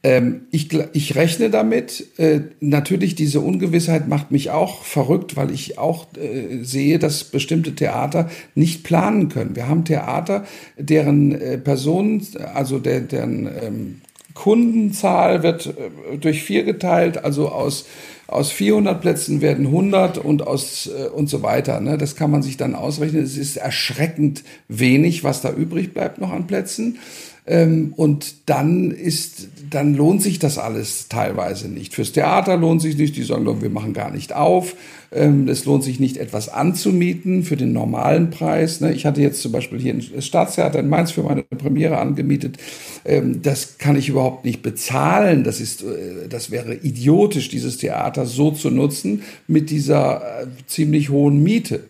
Ähm, 0.04 0.46
ich, 0.50 0.68
ich 0.92 1.14
rechne 1.14 1.50
damit. 1.50 2.18
Äh, 2.18 2.40
natürlich, 2.60 3.14
diese 3.14 3.40
Ungewissheit 3.40 4.08
macht 4.08 4.30
mich 4.32 4.50
auch 4.50 4.82
verrückt, 4.82 5.36
weil 5.36 5.52
ich 5.52 5.78
auch 5.78 6.06
äh, 6.16 6.64
sehe, 6.64 6.98
dass 6.98 7.24
bestimmte 7.24 7.74
Theater 7.74 8.28
nicht 8.54 8.82
planen 8.82 9.28
können. 9.28 9.54
Wir 9.54 9.68
haben 9.68 9.84
Theater, 9.84 10.44
deren 10.76 11.32
äh, 11.32 11.58
Personen, 11.58 12.26
also 12.54 12.78
der, 12.78 13.00
deren 13.02 13.46
ähm, 13.46 14.00
Kundenzahl 14.34 15.42
wird 15.42 15.66
äh, 15.66 16.18
durch 16.18 16.42
vier 16.42 16.64
geteilt, 16.64 17.24
also 17.24 17.48
aus 17.50 17.84
aus 18.32 18.50
400 18.50 19.00
Plätzen 19.00 19.42
werden 19.42 19.66
100 19.66 20.18
und 20.18 20.46
aus 20.46 20.86
äh, 20.86 21.08
und 21.08 21.28
so 21.28 21.42
weiter. 21.42 21.80
Ne? 21.80 21.98
Das 21.98 22.16
kann 22.16 22.30
man 22.30 22.42
sich 22.42 22.56
dann 22.56 22.74
ausrechnen. 22.74 23.22
Es 23.22 23.36
ist 23.36 23.56
erschreckend 23.56 24.42
wenig, 24.68 25.22
was 25.22 25.42
da 25.42 25.52
übrig 25.52 25.92
bleibt 25.92 26.18
noch 26.18 26.32
an 26.32 26.46
Plätzen. 26.46 26.98
Ähm, 27.44 27.92
und 27.96 28.48
dann 28.48 28.92
ist, 28.92 29.48
dann 29.68 29.94
lohnt 29.94 30.22
sich 30.22 30.38
das 30.38 30.58
alles 30.58 31.08
teilweise 31.08 31.68
nicht. 31.68 31.94
Fürs 31.94 32.12
Theater 32.12 32.56
lohnt 32.56 32.80
sich 32.80 32.96
nicht. 32.96 33.16
Die 33.16 33.24
sagen, 33.24 33.60
wir 33.60 33.70
machen 33.70 33.94
gar 33.94 34.12
nicht 34.12 34.32
auf. 34.32 34.76
Ähm, 35.10 35.48
es 35.48 35.64
lohnt 35.64 35.82
sich 35.82 35.98
nicht, 35.98 36.18
etwas 36.18 36.48
anzumieten 36.48 37.42
für 37.42 37.56
den 37.56 37.72
normalen 37.72 38.30
Preis. 38.30 38.80
Ne? 38.80 38.92
Ich 38.94 39.04
hatte 39.06 39.20
jetzt 39.20 39.42
zum 39.42 39.50
Beispiel 39.50 39.80
hier 39.80 39.94
ein 39.94 40.22
Staatstheater 40.22 40.78
in 40.78 40.88
Mainz 40.88 41.10
für 41.10 41.24
meine 41.24 41.42
Premiere 41.42 41.98
angemietet. 41.98 42.58
Ähm, 43.04 43.42
das 43.42 43.76
kann 43.78 43.96
ich 43.96 44.08
überhaupt 44.08 44.44
nicht 44.44 44.62
bezahlen. 44.62 45.42
Das 45.42 45.60
ist, 45.60 45.82
äh, 45.82 46.28
das 46.28 46.52
wäre 46.52 46.74
idiotisch, 46.74 47.48
dieses 47.48 47.76
Theater 47.76 48.24
so 48.24 48.52
zu 48.52 48.70
nutzen 48.70 49.22
mit 49.48 49.70
dieser 49.70 50.42
äh, 50.42 50.46
ziemlich 50.66 51.10
hohen 51.10 51.42
Miete. 51.42 51.84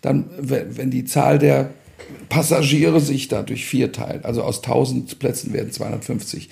Dann, 0.00 0.24
wenn 0.38 0.90
die 0.90 1.04
Zahl 1.04 1.38
der 1.38 1.68
Passagiere 2.28 3.00
sich 3.00 3.28
da 3.28 3.42
durch 3.42 3.64
vier 3.66 3.92
teilt, 3.92 4.24
also 4.24 4.42
aus 4.42 4.62
1000 4.62 5.18
Plätzen 5.18 5.52
werden 5.52 5.72
250. 5.72 6.48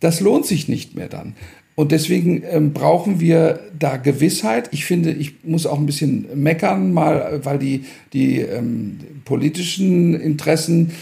Das 0.00 0.20
lohnt 0.20 0.46
sich 0.46 0.68
nicht 0.68 0.94
mehr 0.94 1.08
dann. 1.08 1.34
Und 1.76 1.90
deswegen 1.90 2.44
ähm, 2.48 2.72
brauchen 2.72 3.18
wir 3.18 3.58
da 3.76 3.96
Gewissheit. 3.96 4.68
Ich 4.72 4.84
finde, 4.84 5.10
ich 5.10 5.44
muss 5.44 5.66
auch 5.66 5.78
ein 5.78 5.86
bisschen 5.86 6.26
meckern, 6.34 6.92
mal, 6.92 7.40
weil 7.44 7.58
die, 7.58 7.84
die 8.12 8.38
ähm, 8.40 8.98
politischen 9.24 10.14
Interessen, 10.14 10.92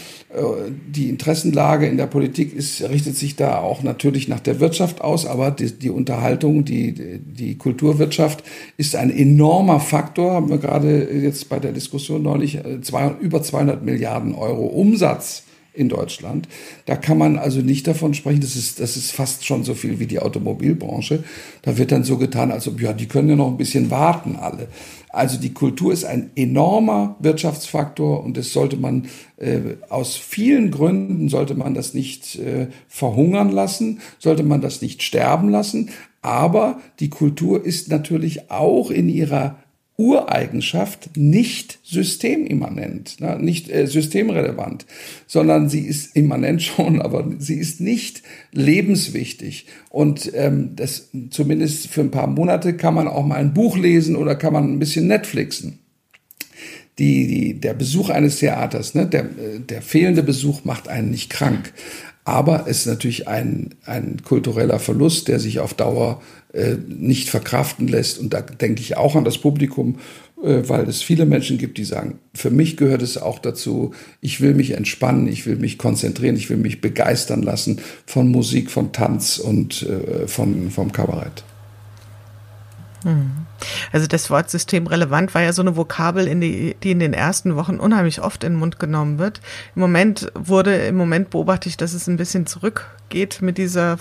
die 0.87 1.09
Interessenlage 1.09 1.87
in 1.87 1.97
der 1.97 2.07
Politik 2.07 2.55
ist, 2.55 2.81
richtet 2.81 3.15
sich 3.15 3.35
da 3.35 3.59
auch 3.59 3.83
natürlich 3.83 4.27
nach 4.27 4.39
der 4.39 4.59
Wirtschaft 4.59 5.01
aus, 5.01 5.25
aber 5.25 5.51
die, 5.51 5.71
die 5.71 5.91
Unterhaltung, 5.91 6.65
die, 6.65 6.93
die 7.19 7.57
Kulturwirtschaft 7.57 8.43
ist 8.77 8.95
ein 8.95 9.11
enormer 9.11 9.79
Faktor, 9.79 10.33
haben 10.33 10.49
wir 10.49 10.57
gerade 10.57 11.07
jetzt 11.11 11.49
bei 11.49 11.59
der 11.59 11.71
Diskussion 11.71 12.23
neulich, 12.23 12.55
äh, 12.55 12.81
zwei, 12.81 13.11
über 13.19 13.43
200 13.43 13.83
Milliarden 13.83 14.33
Euro 14.33 14.65
Umsatz 14.65 15.43
in 15.73 15.89
Deutschland. 15.89 16.47
Da 16.85 16.95
kann 16.95 17.17
man 17.17 17.37
also 17.37 17.61
nicht 17.61 17.87
davon 17.87 18.13
sprechen, 18.13 18.41
das 18.41 18.55
ist, 18.55 18.79
das 18.79 18.95
ist 18.95 19.11
fast 19.11 19.45
schon 19.45 19.63
so 19.63 19.73
viel 19.73 19.99
wie 19.99 20.05
die 20.05 20.19
Automobilbranche. 20.19 21.23
Da 21.63 21.77
wird 21.77 21.91
dann 21.91 22.03
so 22.03 22.17
getan, 22.17 22.51
als 22.51 22.67
ob, 22.67 22.79
ja, 22.79 22.93
die 22.93 23.07
können 23.07 23.29
ja 23.29 23.35
noch 23.35 23.47
ein 23.47 23.57
bisschen 23.57 23.89
warten 23.89 24.35
alle. 24.35 24.67
Also 25.09 25.39
die 25.39 25.53
Kultur 25.53 25.93
ist 25.93 26.05
ein 26.05 26.31
enormer 26.35 27.15
Wirtschaftsfaktor 27.19 28.23
und 28.23 28.35
das 28.35 28.51
sollte 28.51 28.77
man 28.77 29.05
äh, 29.37 29.59
aus 29.89 30.15
vielen 30.15 30.71
Gründen 30.71 31.29
sollte 31.29 31.53
man 31.55 31.73
das 31.73 31.93
nicht 31.93 32.35
äh, 32.39 32.67
verhungern 32.87 33.51
lassen, 33.51 33.99
sollte 34.17 34.43
man 34.43 34.61
das 34.61 34.81
nicht 34.81 35.03
sterben 35.03 35.49
lassen. 35.49 35.89
Aber 36.23 36.79
die 36.99 37.09
Kultur 37.09 37.63
ist 37.63 37.89
natürlich 37.89 38.49
auch 38.49 38.89
in 38.89 39.09
ihrer 39.09 39.57
Ureigenschaft 39.95 41.15
nicht 41.15 41.77
systemimmanent, 41.83 43.21
ne, 43.21 43.37
nicht 43.39 43.69
äh, 43.69 43.85
systemrelevant, 43.85 44.87
sondern 45.27 45.69
sie 45.69 45.81
ist 45.81 46.15
immanent 46.15 46.61
schon, 46.63 47.01
aber 47.01 47.29
sie 47.37 47.55
ist 47.55 47.79
nicht 47.79 48.23
lebenswichtig. 48.51 49.67
Und 49.89 50.31
ähm, 50.33 50.75
das 50.75 51.09
zumindest 51.29 51.87
für 51.87 52.01
ein 52.01 52.11
paar 52.11 52.27
Monate 52.27 52.75
kann 52.75 52.95
man 52.95 53.07
auch 53.07 53.25
mal 53.25 53.35
ein 53.35 53.53
Buch 53.53 53.77
lesen 53.77 54.15
oder 54.15 54.35
kann 54.35 54.53
man 54.53 54.71
ein 54.71 54.79
bisschen 54.79 55.07
Netflixen. 55.07 55.79
Die, 56.99 57.27
die, 57.27 57.59
der 57.59 57.73
Besuch 57.73 58.09
eines 58.09 58.37
Theaters, 58.37 58.95
ne, 58.95 59.05
der, 59.05 59.25
äh, 59.25 59.59
der 59.59 59.83
fehlende 59.83 60.23
Besuch 60.23 60.65
macht 60.65 60.87
einen 60.87 61.11
nicht 61.11 61.29
krank. 61.29 61.71
Aber 62.25 62.65
es 62.67 62.79
ist 62.79 62.85
natürlich 62.87 63.27
ein, 63.27 63.75
ein 63.85 64.21
kultureller 64.23 64.79
Verlust, 64.79 65.27
der 65.27 65.39
sich 65.39 65.59
auf 65.59 65.73
Dauer 65.73 66.21
äh, 66.53 66.75
nicht 66.87 67.29
verkraften 67.29 67.87
lässt. 67.87 68.19
Und 68.19 68.33
da 68.33 68.41
denke 68.41 68.81
ich 68.81 68.95
auch 68.95 69.15
an 69.15 69.23
das 69.23 69.39
Publikum, 69.39 69.99
äh, 70.43 70.61
weil 70.67 70.87
es 70.87 71.01
viele 71.01 71.25
Menschen 71.25 71.57
gibt, 71.57 71.77
die 71.77 71.83
sagen, 71.83 72.19
für 72.33 72.51
mich 72.51 72.77
gehört 72.77 73.01
es 73.01 73.17
auch 73.17 73.39
dazu, 73.39 73.93
ich 74.21 74.39
will 74.39 74.53
mich 74.53 74.71
entspannen, 74.71 75.27
ich 75.27 75.45
will 75.45 75.55
mich 75.55 75.77
konzentrieren, 75.77 76.35
ich 76.35 76.49
will 76.49 76.57
mich 76.57 76.79
begeistern 76.79 77.41
lassen 77.41 77.79
von 78.05 78.29
Musik, 78.29 78.69
von 78.69 78.91
Tanz 78.91 79.39
und 79.39 79.83
äh, 79.83 80.27
von, 80.27 80.69
vom 80.69 80.91
Kabarett. 80.91 81.43
Hm. 83.03 83.31
Also 83.91 84.07
das 84.07 84.29
Wort 84.29 84.49
systemrelevant 84.49 85.33
war 85.33 85.41
ja 85.41 85.53
so 85.53 85.61
eine 85.61 85.75
Vokabel, 85.75 86.27
in 86.27 86.41
die, 86.41 86.75
die 86.83 86.91
in 86.91 86.99
den 86.99 87.13
ersten 87.13 87.55
Wochen 87.55 87.77
unheimlich 87.77 88.21
oft 88.21 88.43
in 88.43 88.53
den 88.53 88.59
Mund 88.59 88.79
genommen 88.79 89.19
wird. 89.19 89.41
Im 89.75 89.81
Moment 89.81 90.31
wurde, 90.35 90.75
im 90.75 90.95
Moment 90.95 91.29
beobachte 91.29 91.69
ich, 91.69 91.77
dass 91.77 91.93
es 91.93 92.07
ein 92.07 92.17
bisschen 92.17 92.45
zurückgeht 92.45 93.41
mit 93.41 93.57
dieser 93.57 93.97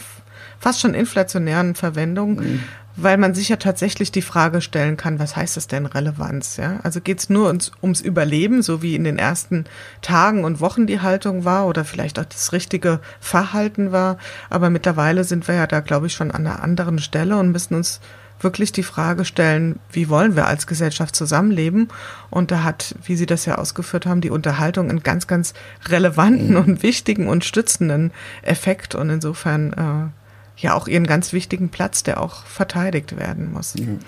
fast 0.62 0.81
schon 0.81 0.94
inflationären 0.94 1.75
Verwendung, 1.75 2.37
mhm. 2.37 2.61
weil 2.94 3.16
man 3.16 3.35
sich 3.35 3.48
ja 3.48 3.57
tatsächlich 3.57 4.12
die 4.12 4.22
Frage 4.22 4.61
stellen 4.61 4.96
kann, 4.96 5.18
was 5.18 5.35
heißt 5.35 5.57
das 5.57 5.66
denn 5.66 5.87
Relevanz? 5.87 6.57
Ja? 6.57 6.79
Also 6.85 7.01
geht 7.01 7.18
es 7.18 7.29
nur 7.29 7.48
ums, 7.48 7.72
ums 7.83 8.01
Überleben, 8.01 8.62
so 8.62 8.81
wie 8.81 8.94
in 8.94 9.03
den 9.03 9.18
ersten 9.18 9.64
Tagen 10.03 10.44
und 10.44 10.61
Wochen 10.61 10.87
die 10.87 11.01
Haltung 11.01 11.44
war 11.44 11.66
oder 11.66 11.85
vielleicht 11.85 12.20
auch 12.20 12.25
das 12.25 12.53
richtige 12.53 13.01
Verhalten 13.18 13.90
war. 13.90 14.18
Aber 14.51 14.70
mittlerweile 14.70 15.25
sind 15.25 15.48
wir 15.48 15.57
ja 15.57 15.66
da, 15.66 15.81
glaube 15.81 16.07
ich, 16.07 16.12
schon 16.12 16.31
an 16.31 16.46
einer 16.46 16.62
anderen 16.62 17.01
Stelle 17.01 17.37
und 17.38 17.51
müssen 17.51 17.75
uns 17.75 18.01
wirklich 18.40 18.70
die 18.70 18.85
Frage 18.85 19.25
stellen, 19.25 19.81
wie 19.90 20.09
wollen 20.09 20.37
wir 20.37 20.46
als 20.46 20.68
Gesellschaft 20.68 21.16
zusammenleben? 21.16 21.88
Und 22.31 22.53
da 22.53 22.62
hat, 22.62 22.94
wie 23.05 23.16
Sie 23.16 23.27
das 23.27 23.46
ja 23.46 23.57
ausgeführt 23.57 24.07
haben, 24.07 24.20
die 24.20 24.31
Unterhaltung 24.31 24.90
einen 24.90 25.03
ganz, 25.03 25.27
ganz 25.27 25.55
relevanten 25.88 26.51
mhm. 26.51 26.57
und 26.57 26.83
wichtigen 26.85 27.29
und 27.29 27.44
stützenden 27.44 28.12
Effekt. 28.42 28.94
Und 28.94 29.11
insofern 29.11 29.72
äh, 29.72 30.22
ja 30.57 30.75
auch 30.75 30.87
ihren 30.87 31.07
ganz 31.07 31.33
wichtigen 31.33 31.69
Platz, 31.71 32.03
der 32.03 32.21
auch 32.21 32.45
verteidigt 32.47 33.17
werden 33.17 33.53
muss. 33.53 33.75
Mhm. 33.75 34.01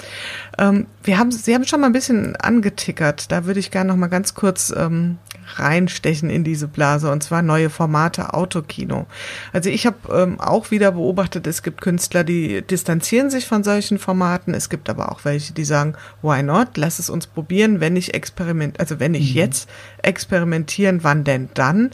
Ähm, 0.59 0.87
wir 1.03 1.19
haben, 1.19 1.31
Sie 1.31 1.55
haben 1.55 1.65
schon 1.65 1.81
mal 1.81 1.87
ein 1.87 1.93
bisschen 1.93 2.37
angetickert. 2.37 3.31
Da 3.33 3.45
würde 3.45 3.61
ich 3.61 3.71
gerne 3.71 3.89
noch 3.89 3.97
mal 3.97 4.09
ganz 4.09 4.35
kurz 4.35 4.73
ähm, 4.77 5.19
reinstechen 5.57 6.31
in 6.31 6.45
diese 6.45 6.69
Blase 6.69 7.11
und 7.11 7.23
zwar 7.23 7.43
neue 7.43 7.71
Formate 7.71 8.35
Autokino. 8.35 9.07
Also 9.53 9.71
ich 9.71 9.87
habe 9.87 9.97
ähm, 10.13 10.41
auch 10.41 10.71
wieder 10.71 10.93
beobachtet, 10.93 11.47
es 11.47 11.63
gibt 11.63 11.81
Künstler, 11.81 12.25
die 12.25 12.63
distanzieren 12.63 13.31
sich 13.31 13.47
von 13.47 13.65
solchen 13.65 13.99
Formaten. 13.99 14.55
Es 14.55 14.69
gibt 14.69 14.89
aber 14.89 15.13
auch 15.13 15.25
welche, 15.25 15.53
die 15.53 15.65
sagen, 15.65 15.95
why 16.23 16.43
not? 16.43 16.77
Lass 16.77 16.99
es 16.99 17.11
uns 17.11 17.27
probieren. 17.27 17.81
Wenn 17.81 17.97
ich 17.97 18.15
experiment, 18.15 18.81
also 18.81 19.01
wenn 19.01 19.15
ich 19.15 19.31
mhm. 19.31 19.37
jetzt 19.37 19.69
experimentieren, 20.03 21.05
wann 21.05 21.25
denn 21.25 21.49
dann? 21.55 21.91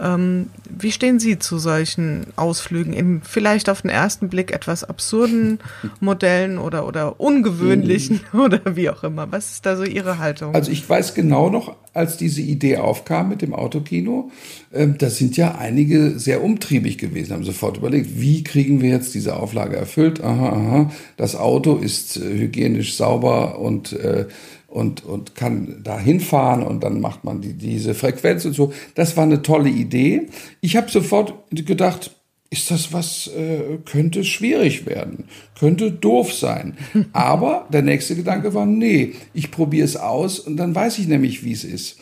Ähm, 0.00 0.50
wie 0.68 0.92
stehen 0.92 1.18
Sie 1.18 1.38
zu 1.38 1.58
solchen 1.58 2.26
Ausflügen 2.36 2.92
in 2.92 3.22
vielleicht 3.22 3.68
auf 3.68 3.82
den 3.82 3.90
ersten 3.90 4.28
Blick 4.28 4.52
etwas 4.52 4.84
absurden 4.84 5.60
Modellen 6.00 6.58
oder 6.58 6.86
oder 6.86 7.20
ungewöhnlichen 7.20 8.20
mhm. 8.32 8.40
oder 8.44 8.60
wie 8.76 8.90
auch 8.90 9.04
immer? 9.04 9.30
Was 9.30 9.52
ist 9.52 9.66
da 9.66 9.76
so 9.76 9.84
Ihre 9.84 10.18
Haltung? 10.18 10.54
Also 10.54 10.70
ich 10.70 10.88
weiß 10.88 11.14
genau 11.14 11.50
noch, 11.50 11.76
als 11.94 12.16
diese 12.16 12.42
Idee 12.42 12.76
aufkam 12.78 13.28
mit 13.28 13.40
dem 13.40 13.54
Autokino, 13.54 14.30
äh, 14.72 14.88
da 14.98 15.08
sind 15.08 15.36
ja 15.36 15.54
einige 15.54 16.18
sehr 16.18 16.42
umtriebig 16.42 16.98
gewesen, 16.98 17.32
haben 17.32 17.44
sofort 17.44 17.76
überlegt, 17.78 18.20
wie 18.20 18.44
kriegen 18.44 18.82
wir 18.82 18.90
jetzt 18.90 19.14
diese 19.14 19.36
Auflage 19.36 19.76
erfüllt? 19.76 20.22
Aha, 20.22 20.48
aha, 20.48 20.90
das 21.16 21.36
Auto 21.36 21.76
ist 21.76 22.16
äh, 22.16 22.20
hygienisch 22.20 22.96
sauber 22.96 23.58
und 23.58 23.92
äh, 23.92 24.26
und, 24.74 25.04
und 25.04 25.36
kann 25.36 25.82
da 25.84 26.00
hinfahren 26.00 26.64
und 26.64 26.82
dann 26.82 27.00
macht 27.00 27.22
man 27.22 27.40
die, 27.40 27.52
diese 27.52 27.94
Frequenz 27.94 28.44
und 28.44 28.54
so. 28.54 28.72
Das 28.96 29.16
war 29.16 29.22
eine 29.22 29.40
tolle 29.40 29.70
Idee. 29.70 30.26
Ich 30.60 30.76
habe 30.76 30.90
sofort 30.90 31.32
gedacht, 31.52 32.13
ist 32.54 32.70
das 32.70 32.92
was, 32.92 33.26
äh, 33.26 33.78
könnte 33.84 34.22
schwierig 34.22 34.86
werden, 34.86 35.24
könnte 35.58 35.90
doof 35.90 36.32
sein. 36.32 36.76
Aber 37.12 37.66
der 37.72 37.82
nächste 37.82 38.14
Gedanke 38.14 38.54
war, 38.54 38.64
nee, 38.64 39.14
ich 39.34 39.50
probiere 39.50 39.84
es 39.84 39.96
aus 39.96 40.38
und 40.38 40.56
dann 40.56 40.72
weiß 40.72 41.00
ich 41.00 41.08
nämlich, 41.08 41.44
wie 41.44 41.52
es 41.52 41.64
ist. 41.64 41.98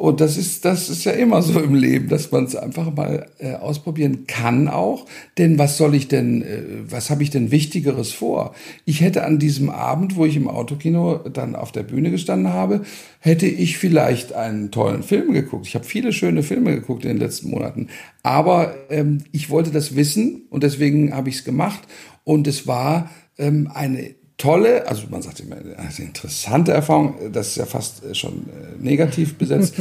Und 0.00 0.22
das 0.22 0.38
ist, 0.38 0.64
das 0.64 0.88
ist 0.88 1.04
ja 1.04 1.12
immer 1.12 1.42
so 1.42 1.60
im 1.60 1.74
Leben, 1.74 2.08
dass 2.08 2.32
man 2.32 2.44
es 2.44 2.56
einfach 2.56 2.90
mal 2.96 3.26
äh, 3.38 3.52
ausprobieren 3.56 4.24
kann 4.26 4.66
auch. 4.66 5.04
Denn 5.36 5.58
was 5.58 5.76
soll 5.76 5.94
ich 5.94 6.08
denn, 6.08 6.40
äh, 6.40 6.62
was 6.88 7.10
habe 7.10 7.22
ich 7.22 7.28
denn 7.28 7.50
Wichtigeres 7.50 8.10
vor? 8.10 8.54
Ich 8.86 9.02
hätte 9.02 9.24
an 9.24 9.38
diesem 9.38 9.68
Abend, 9.68 10.16
wo 10.16 10.24
ich 10.24 10.36
im 10.36 10.48
Autokino 10.48 11.18
dann 11.18 11.54
auf 11.54 11.70
der 11.70 11.82
Bühne 11.82 12.10
gestanden 12.10 12.50
habe, 12.50 12.80
hätte 13.18 13.46
ich 13.46 13.76
vielleicht 13.76 14.32
einen 14.32 14.70
tollen 14.70 15.02
Film 15.02 15.34
geguckt. 15.34 15.66
Ich 15.66 15.74
habe 15.74 15.84
viele 15.84 16.14
schöne 16.14 16.42
Filme 16.42 16.76
geguckt 16.76 17.04
in 17.04 17.10
den 17.10 17.18
letzten 17.18 17.50
Monaten. 17.50 17.88
Aber 18.22 18.74
ähm, 18.88 19.24
ich 19.32 19.50
wollte 19.50 19.70
das 19.70 19.96
wissen 19.96 20.46
und 20.48 20.62
deswegen 20.62 21.14
habe 21.14 21.28
ich 21.28 21.34
es 21.34 21.44
gemacht. 21.44 21.80
Und 22.24 22.46
es 22.46 22.66
war 22.66 23.10
ähm, 23.36 23.70
eine 23.70 24.14
tolle, 24.40 24.88
also 24.88 25.04
man 25.10 25.22
sagt 25.22 25.40
immer, 25.40 25.56
eine 25.56 25.90
interessante 25.98 26.72
Erfahrung, 26.72 27.14
das 27.32 27.48
ist 27.48 27.56
ja 27.56 27.66
fast 27.66 28.04
äh, 28.04 28.14
schon 28.14 28.46
äh, 28.48 28.82
negativ 28.82 29.36
besetzt. 29.36 29.74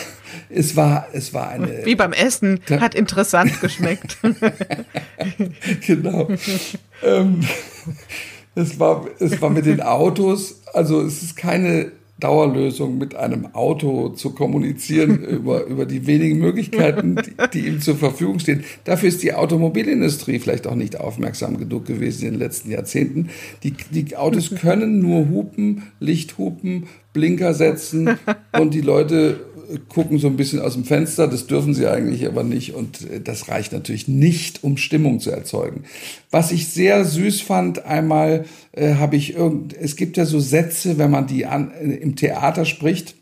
es 0.48 0.74
war, 0.74 1.08
es 1.12 1.34
war 1.34 1.50
eine. 1.50 1.84
Wie 1.84 1.94
beim 1.94 2.12
Essen, 2.12 2.60
hat 2.80 2.94
interessant 2.94 3.60
geschmeckt. 3.60 4.18
genau. 5.86 6.28
ähm, 7.04 7.40
es 8.54 8.80
war, 8.80 9.06
es 9.18 9.40
war 9.40 9.50
mit 9.50 9.66
den 9.66 9.82
Autos, 9.82 10.62
also 10.72 11.02
es 11.02 11.22
ist 11.22 11.36
keine 11.36 11.92
Dauerlösung 12.18 12.96
mit 12.96 13.14
einem 13.14 13.54
Auto 13.54 14.08
zu 14.10 14.30
kommunizieren 14.30 15.22
über, 15.24 15.64
über 15.66 15.84
die 15.84 16.06
wenigen 16.06 16.38
Möglichkeiten, 16.38 17.16
die, 17.16 17.32
die, 17.52 17.66
ihm 17.66 17.80
zur 17.80 17.96
Verfügung 17.96 18.38
stehen. 18.38 18.64
Dafür 18.84 19.08
ist 19.08 19.22
die 19.22 19.34
Automobilindustrie 19.34 20.38
vielleicht 20.38 20.66
auch 20.66 20.74
nicht 20.74 20.98
aufmerksam 20.98 21.58
genug 21.58 21.84
gewesen 21.84 22.26
in 22.26 22.32
den 22.32 22.40
letzten 22.40 22.70
Jahrzehnten. 22.70 23.28
Die, 23.62 23.72
die 23.90 24.16
Autos 24.16 24.50
können 24.54 25.00
nur 25.00 25.28
hupen, 25.28 25.82
Lichthupen, 26.00 26.86
Blinker 27.12 27.54
setzen 27.54 28.18
und 28.58 28.72
die 28.74 28.80
Leute 28.80 29.40
gucken 29.88 30.18
so 30.18 30.26
ein 30.28 30.36
bisschen 30.36 30.60
aus 30.60 30.74
dem 30.74 30.84
Fenster, 30.84 31.28
das 31.28 31.46
dürfen 31.46 31.74
sie 31.74 31.86
eigentlich 31.86 32.26
aber 32.26 32.44
nicht 32.44 32.74
und 32.74 33.10
äh, 33.10 33.20
das 33.20 33.48
reicht 33.48 33.72
natürlich 33.72 34.08
nicht, 34.08 34.64
um 34.64 34.76
Stimmung 34.76 35.20
zu 35.20 35.30
erzeugen. 35.30 35.84
Was 36.30 36.52
ich 36.52 36.68
sehr 36.68 37.04
süß 37.04 37.40
fand, 37.40 37.84
einmal 37.84 38.44
äh, 38.72 38.94
habe 38.94 39.16
ich 39.16 39.34
irgend, 39.34 39.76
es 39.76 39.96
gibt 39.96 40.16
ja 40.16 40.24
so 40.24 40.40
Sätze, 40.40 40.98
wenn 40.98 41.10
man 41.10 41.26
die 41.26 41.46
an, 41.46 41.70
äh, 41.70 41.94
im 41.94 42.16
Theater 42.16 42.64
spricht, 42.64 43.14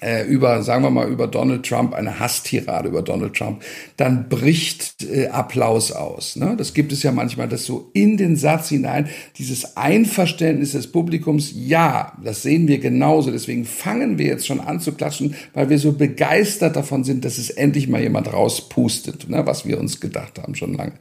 äh, 0.00 0.24
über, 0.26 0.62
sagen 0.62 0.82
wir 0.82 0.90
mal, 0.90 1.08
über 1.08 1.26
Donald 1.26 1.66
Trump, 1.66 1.94
eine 1.94 2.18
Hasstirade 2.18 2.88
über 2.88 3.02
Donald 3.02 3.34
Trump, 3.34 3.62
dann 3.96 4.28
bricht 4.28 5.02
äh, 5.02 5.28
Applaus 5.28 5.92
aus. 5.92 6.36
Ne? 6.36 6.54
Das 6.56 6.74
gibt 6.74 6.92
es 6.92 7.02
ja 7.02 7.12
manchmal, 7.12 7.48
dass 7.48 7.64
so 7.64 7.90
in 7.92 8.16
den 8.16 8.36
Satz 8.36 8.68
hinein 8.68 9.08
dieses 9.38 9.76
Einverständnis 9.76 10.72
des 10.72 10.90
Publikums, 10.90 11.52
ja, 11.54 12.12
das 12.24 12.42
sehen 12.42 12.68
wir 12.68 12.78
genauso, 12.78 13.30
deswegen 13.30 13.64
fangen 13.64 14.18
wir 14.18 14.26
jetzt 14.26 14.46
schon 14.46 14.60
an 14.60 14.80
zu 14.80 14.92
klatschen, 14.92 15.34
weil 15.54 15.68
wir 15.68 15.78
so 15.78 15.92
begeistert 15.92 16.76
davon 16.76 17.04
sind, 17.04 17.24
dass 17.24 17.38
es 17.38 17.50
endlich 17.50 17.88
mal 17.88 18.02
jemand 18.02 18.32
rauspustet, 18.32 19.28
ne? 19.28 19.46
was 19.46 19.66
wir 19.66 19.78
uns 19.78 20.00
gedacht 20.00 20.38
haben 20.38 20.54
schon 20.54 20.74
lange. 20.74 20.92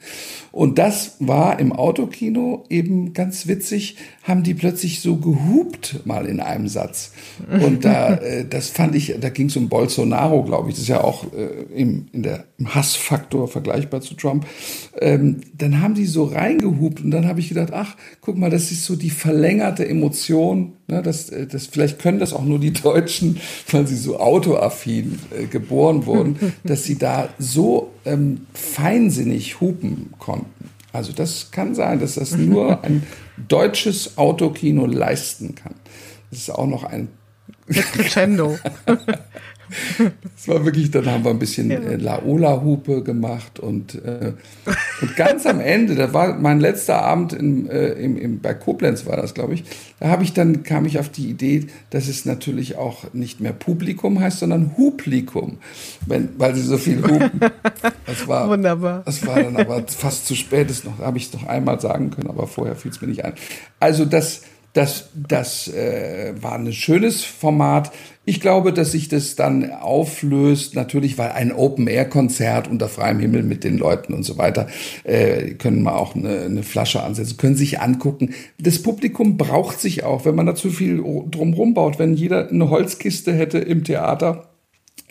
Und 0.51 0.77
das 0.79 1.15
war 1.19 1.59
im 1.59 1.71
Autokino 1.71 2.65
eben 2.69 3.13
ganz 3.13 3.47
witzig, 3.47 3.97
haben 4.23 4.43
die 4.43 4.53
plötzlich 4.53 4.99
so 5.01 5.17
gehupt 5.17 6.01
mal 6.05 6.25
in 6.25 6.39
einem 6.39 6.67
Satz. 6.67 7.11
Und 7.63 7.85
da, 7.85 8.15
äh, 8.15 8.45
das 8.45 8.69
fand 8.69 8.88
ich, 8.97 9.15
da 9.19 9.29
ging 9.29 9.47
es 9.47 9.57
um 9.57 9.69
Bolsonaro, 9.69 10.43
glaube 10.43 10.69
ich, 10.69 10.75
das 10.75 10.83
ist 10.83 10.89
ja 10.89 11.03
auch 11.03 11.25
äh, 11.33 11.63
im, 11.73 12.07
in 12.11 12.23
der, 12.23 12.45
im 12.57 12.73
Hassfaktor 12.73 13.47
vergleichbar 13.47 14.01
zu 14.01 14.15
Trump. 14.15 14.45
Ähm, 14.99 15.41
dann 15.57 15.81
haben 15.81 15.95
die 15.95 16.05
so 16.05 16.25
reingehupt 16.25 17.03
und 17.03 17.11
dann 17.11 17.27
habe 17.27 17.39
ich 17.39 17.49
gedacht, 17.49 17.73
ach, 17.73 17.95
guck 18.21 18.37
mal, 18.37 18.49
das 18.49 18.71
ist 18.71 18.85
so 18.85 18.95
die 18.95 19.09
verlängerte 19.09 19.87
Emotion. 19.87 20.73
Ne, 20.87 21.01
das, 21.01 21.29
äh, 21.29 21.47
das, 21.47 21.67
vielleicht 21.67 21.99
können 21.99 22.19
das 22.19 22.33
auch 22.33 22.45
nur 22.45 22.59
die 22.59 22.73
Deutschen, 22.73 23.37
weil 23.71 23.85
sie 23.85 23.97
so 23.97 24.19
autoaffin 24.19 25.19
äh, 25.37 25.45
geboren 25.45 26.05
wurden, 26.05 26.37
dass 26.63 26.83
sie 26.83 26.97
da 26.97 27.29
so 27.37 27.91
ähm, 28.05 28.47
feinsinnig 28.53 29.61
hupen 29.61 30.13
konnten. 30.17 30.69
Also 30.91 31.13
das 31.13 31.51
kann 31.51 31.75
sein, 31.75 31.99
dass 31.99 32.15
das 32.15 32.35
nur 32.35 32.83
ein 32.83 33.03
deutsches 33.47 34.17
Autokino 34.17 34.85
leisten 34.85 35.55
kann. 35.55 35.75
Das 36.31 36.39
ist 36.39 36.49
auch 36.49 36.67
noch 36.67 36.83
ein 36.83 37.09
Crescendo. 37.69 38.57
Das 40.35 40.47
war 40.47 40.65
wirklich, 40.65 40.89
dann 40.91 41.05
haben 41.05 41.23
wir 41.23 41.31
ein 41.31 41.39
bisschen 41.39 41.69
äh, 41.69 41.95
Laola-Hupe 41.95 43.03
gemacht 43.03 43.59
und, 43.59 43.95
äh, 44.03 44.33
und 45.01 45.15
ganz 45.15 45.45
am 45.45 45.59
Ende, 45.59 45.95
da 45.95 46.13
war 46.13 46.39
mein 46.39 46.59
letzter 46.59 47.03
Abend 47.03 47.33
in, 47.33 47.69
äh, 47.69 47.89
im, 47.89 48.17
im, 48.17 48.39
bei 48.39 48.53
Koblenz 48.53 49.05
war 49.05 49.17
das, 49.17 49.33
glaube 49.33 49.53
ich, 49.53 49.63
da 49.99 50.07
habe 50.07 50.23
ich 50.23 50.33
dann, 50.33 50.63
kam 50.63 50.85
ich 50.85 50.99
auf 50.99 51.09
die 51.09 51.29
Idee, 51.29 51.67
dass 51.91 52.07
es 52.07 52.25
natürlich 52.25 52.77
auch 52.77 53.13
nicht 53.13 53.41
mehr 53.41 53.53
Publikum 53.53 54.19
heißt, 54.19 54.39
sondern 54.39 54.75
Huplikum, 54.77 55.57
wenn, 56.07 56.29
weil 56.37 56.55
sie 56.55 56.63
so 56.63 56.77
viel 56.77 57.03
hupen. 57.03 57.39
Das 58.05 58.27
war, 58.27 58.49
Wunderbar. 58.49 59.03
Das 59.05 59.25
war 59.27 59.41
dann 59.41 59.55
aber 59.57 59.83
fast 59.87 60.25
zu 60.25 60.35
spät, 60.35 60.69
das 60.69 60.83
noch, 60.83 60.97
habe 60.99 61.17
ich 61.17 61.27
es 61.27 61.33
noch 61.33 61.47
einmal 61.47 61.79
sagen 61.79 62.09
können, 62.09 62.29
aber 62.29 62.47
vorher 62.47 62.75
fiel 62.75 62.91
es 62.91 63.01
mir 63.01 63.07
nicht 63.07 63.23
ein. 63.23 63.33
Also 63.79 64.05
das, 64.05 64.41
das, 64.79 65.09
das 65.13 65.67
äh, 65.67 66.33
war 66.39 66.55
ein 66.55 66.71
schönes 66.71 67.25
Format. 67.25 67.91
Ich 68.23 68.39
glaube, 68.39 68.71
dass 68.71 68.93
sich 68.93 69.09
das 69.09 69.35
dann 69.35 69.71
auflöst, 69.71 70.73
natürlich, 70.73 71.17
weil 71.17 71.31
ein 71.31 71.51
Open-Air-Konzert 71.51 72.69
unter 72.69 72.87
freiem 72.87 73.19
Himmel 73.19 73.43
mit 73.43 73.65
den 73.65 73.77
Leuten 73.77 74.13
und 74.13 74.23
so 74.23 74.37
weiter, 74.37 74.67
äh, 75.03 75.49
können 75.55 75.83
wir 75.83 75.97
auch 75.97 76.15
eine, 76.15 76.43
eine 76.43 76.63
Flasche 76.63 77.03
ansetzen, 77.03 77.35
können 77.35 77.57
sich 77.57 77.81
angucken. 77.81 78.33
Das 78.57 78.81
Publikum 78.81 79.35
braucht 79.35 79.81
sich 79.81 80.05
auch, 80.05 80.23
wenn 80.23 80.35
man 80.35 80.45
da 80.45 80.55
zu 80.55 80.69
viel 80.69 81.03
drumherum 81.29 81.73
baut, 81.73 81.99
wenn 81.99 82.13
jeder 82.13 82.47
eine 82.47 82.69
Holzkiste 82.69 83.33
hätte 83.33 83.57
im 83.57 83.83
Theater, 83.83 84.49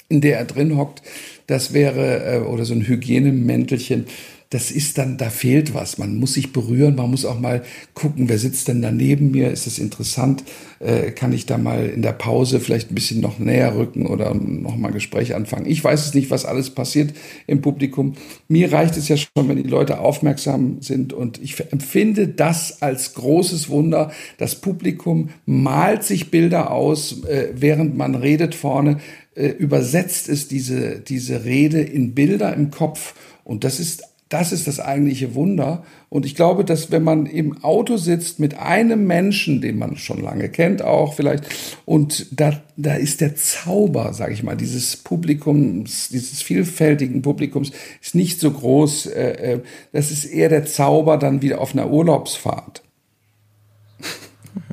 in 0.08 0.22
der 0.22 0.38
er 0.38 0.46
drin 0.46 0.78
hockt, 0.78 1.02
das 1.46 1.74
wäre, 1.74 2.36
äh, 2.36 2.38
oder 2.38 2.64
so 2.64 2.72
ein 2.72 2.88
Hygienemäntelchen, 2.88 4.06
das 4.50 4.70
ist 4.70 4.96
dann, 4.96 5.18
da 5.18 5.28
fehlt 5.28 5.74
was. 5.74 5.98
Man 5.98 6.16
muss 6.16 6.34
sich 6.34 6.52
berühren, 6.52 6.94
man 6.94 7.10
muss 7.10 7.26
auch 7.26 7.38
mal 7.38 7.62
gucken, 7.92 8.30
wer 8.30 8.38
sitzt 8.38 8.68
denn 8.68 8.80
da 8.80 8.90
neben 8.90 9.30
mir, 9.30 9.50
ist 9.50 9.66
das 9.66 9.78
interessant, 9.78 10.42
äh, 10.78 11.10
kann 11.10 11.34
ich 11.34 11.44
da 11.44 11.58
mal 11.58 11.86
in 11.86 12.00
der 12.00 12.12
Pause 12.12 12.58
vielleicht 12.58 12.90
ein 12.90 12.94
bisschen 12.94 13.20
noch 13.20 13.38
näher 13.38 13.76
rücken 13.76 14.06
oder 14.06 14.32
noch 14.34 14.76
mal 14.76 14.88
ein 14.88 14.94
Gespräch 14.94 15.34
anfangen. 15.34 15.66
Ich 15.66 15.84
weiß 15.84 16.06
es 16.06 16.14
nicht, 16.14 16.30
was 16.30 16.46
alles 16.46 16.70
passiert 16.70 17.12
im 17.46 17.60
Publikum. 17.60 18.14
Mir 18.48 18.72
reicht 18.72 18.96
es 18.96 19.08
ja 19.08 19.18
schon, 19.18 19.48
wenn 19.48 19.62
die 19.62 19.68
Leute 19.68 20.00
aufmerksam 20.00 20.78
sind 20.80 21.12
und 21.12 21.42
ich 21.42 21.60
empfinde 21.70 22.26
das 22.28 22.80
als 22.80 23.12
großes 23.14 23.68
Wunder. 23.68 24.12
Das 24.38 24.54
Publikum 24.54 25.28
malt 25.44 26.04
sich 26.04 26.30
Bilder 26.30 26.70
aus, 26.70 27.22
äh, 27.24 27.48
während 27.54 27.98
man 27.98 28.14
redet 28.14 28.54
vorne, 28.54 28.98
äh, 29.34 29.48
übersetzt 29.48 30.30
es 30.30 30.48
diese, 30.48 31.00
diese 31.00 31.44
Rede 31.44 31.82
in 31.82 32.14
Bilder 32.14 32.54
im 32.54 32.70
Kopf 32.70 33.14
und 33.44 33.64
das 33.64 33.80
ist 33.80 34.07
das 34.28 34.52
ist 34.52 34.66
das 34.66 34.80
eigentliche 34.80 35.34
Wunder. 35.34 35.84
Und 36.10 36.26
ich 36.26 36.34
glaube, 36.34 36.64
dass 36.64 36.90
wenn 36.90 37.02
man 37.02 37.26
im 37.26 37.62
Auto 37.62 37.96
sitzt 37.96 38.40
mit 38.40 38.58
einem 38.58 39.06
Menschen, 39.06 39.60
den 39.60 39.78
man 39.78 39.96
schon 39.96 40.22
lange 40.22 40.48
kennt 40.48 40.82
auch 40.82 41.14
vielleicht, 41.14 41.44
und 41.84 42.26
da, 42.30 42.60
da 42.76 42.94
ist 42.94 43.20
der 43.20 43.36
Zauber, 43.36 44.12
sage 44.12 44.32
ich 44.32 44.42
mal, 44.42 44.56
dieses 44.56 44.96
Publikums, 44.96 46.08
dieses 46.08 46.42
vielfältigen 46.42 47.22
Publikums 47.22 47.72
ist 48.02 48.14
nicht 48.14 48.40
so 48.40 48.50
groß. 48.50 49.06
Äh, 49.06 49.30
äh 49.54 49.60
das 49.92 50.10
ist 50.10 50.24
eher 50.24 50.48
der 50.48 50.66
Zauber 50.66 51.16
dann 51.16 51.42
wieder 51.42 51.60
auf 51.60 51.72
einer 51.72 51.90
Urlaubsfahrt 51.90 52.82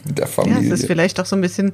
der 0.05 0.27
Familie. 0.27 0.61
Ja, 0.61 0.73
es 0.73 0.81
ist 0.81 0.87
vielleicht 0.87 1.19
auch 1.19 1.25
so 1.25 1.35
ein 1.35 1.41
bisschen, 1.41 1.73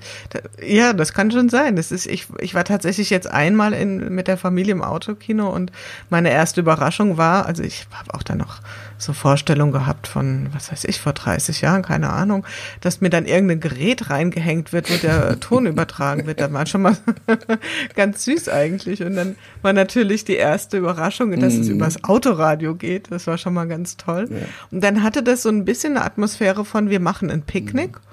ja, 0.65 0.93
das 0.93 1.13
kann 1.13 1.31
schon 1.31 1.49
sein. 1.49 1.75
Das 1.75 1.91
ist, 1.91 2.05
ich, 2.05 2.27
ich 2.39 2.53
war 2.53 2.63
tatsächlich 2.63 3.09
jetzt 3.09 3.29
einmal 3.29 3.73
in, 3.73 4.13
mit 4.13 4.27
der 4.27 4.37
Familie 4.37 4.71
im 4.71 4.81
Autokino 4.81 5.49
und 5.49 5.71
meine 6.09 6.31
erste 6.31 6.61
Überraschung 6.61 7.17
war, 7.17 7.45
also 7.45 7.63
ich 7.63 7.87
habe 7.91 8.13
auch 8.13 8.23
da 8.23 8.35
noch 8.35 8.61
so 9.01 9.13
Vorstellungen 9.13 9.71
gehabt 9.71 10.07
von, 10.07 10.47
was 10.53 10.71
weiß 10.71 10.85
ich, 10.85 11.01
vor 11.01 11.13
30 11.13 11.61
Jahren, 11.61 11.81
keine 11.81 12.11
Ahnung, 12.11 12.45
dass 12.81 13.01
mir 13.01 13.09
dann 13.09 13.25
irgendein 13.25 13.59
Gerät 13.59 14.09
reingehängt 14.09 14.73
wird, 14.73 14.91
wo 14.91 14.95
der 14.95 15.39
Ton 15.39 15.65
übertragen 15.65 16.27
wird. 16.27 16.39
Da 16.39 16.53
war 16.53 16.65
schon 16.65 16.83
mal 16.83 16.95
ganz 17.95 18.23
süß 18.25 18.49
eigentlich. 18.49 19.03
Und 19.03 19.15
dann 19.15 19.35
war 19.61 19.73
natürlich 19.73 20.23
die 20.23 20.35
erste 20.35 20.77
Überraschung, 20.77 21.37
dass 21.39 21.55
mm. 21.55 21.61
es 21.61 21.67
mhm. 21.67 21.75
übers 21.75 22.03
Autoradio 22.03 22.75
geht. 22.75 23.11
Das 23.11 23.27
war 23.27 23.37
schon 23.37 23.53
mal 23.53 23.67
ganz 23.67 23.97
toll. 23.97 24.27
Ja. 24.29 24.37
Und 24.69 24.83
dann 24.83 25.03
hatte 25.03 25.23
das 25.23 25.41
so 25.41 25.49
ein 25.49 25.65
bisschen 25.65 25.97
eine 25.97 26.05
Atmosphäre 26.05 26.63
von, 26.63 26.89
wir 26.89 26.99
machen 26.99 27.29
ein 27.31 27.41
Picknick. 27.41 27.95
Mm 27.95 28.11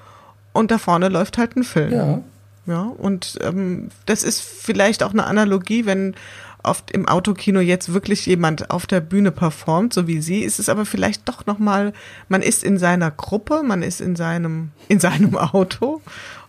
und 0.59 0.70
da 0.70 0.78
vorne 0.78 1.09
läuft 1.09 1.38
halt 1.38 1.56
ein 1.56 1.64
Film. 1.64 1.92
Ja. 1.92 2.20
Ja, 2.66 2.82
und 2.82 3.38
ähm, 3.40 3.88
das 4.04 4.22
ist 4.22 4.42
vielleicht 4.42 5.02
auch 5.02 5.12
eine 5.12 5.24
Analogie, 5.24 5.86
wenn 5.86 6.14
oft 6.62 6.90
im 6.90 7.09
Autokino 7.09 7.61
jetzt 7.61 7.94
wirklich 7.94 8.26
jemand 8.26 8.70
auf 8.70 8.86
der 8.86 9.00
Bühne 9.00 9.30
performt, 9.30 9.94
so 9.94 10.06
wie 10.06 10.20
sie, 10.20 10.40
ist 10.40 10.59
es 10.59 10.68
aber 10.68 10.84
vielleicht 10.84 11.26
doch 11.28 11.46
noch 11.46 11.59
mal, 11.59 11.94
man 12.28 12.42
ist 12.42 12.62
in 12.62 12.76
seiner 12.76 13.11
Gruppe, 13.11 13.62
man 13.62 13.82
ist 13.82 14.02
in 14.02 14.16
seinem 14.16 14.70
in 14.88 15.00
seinem 15.00 15.38
Auto 15.38 16.02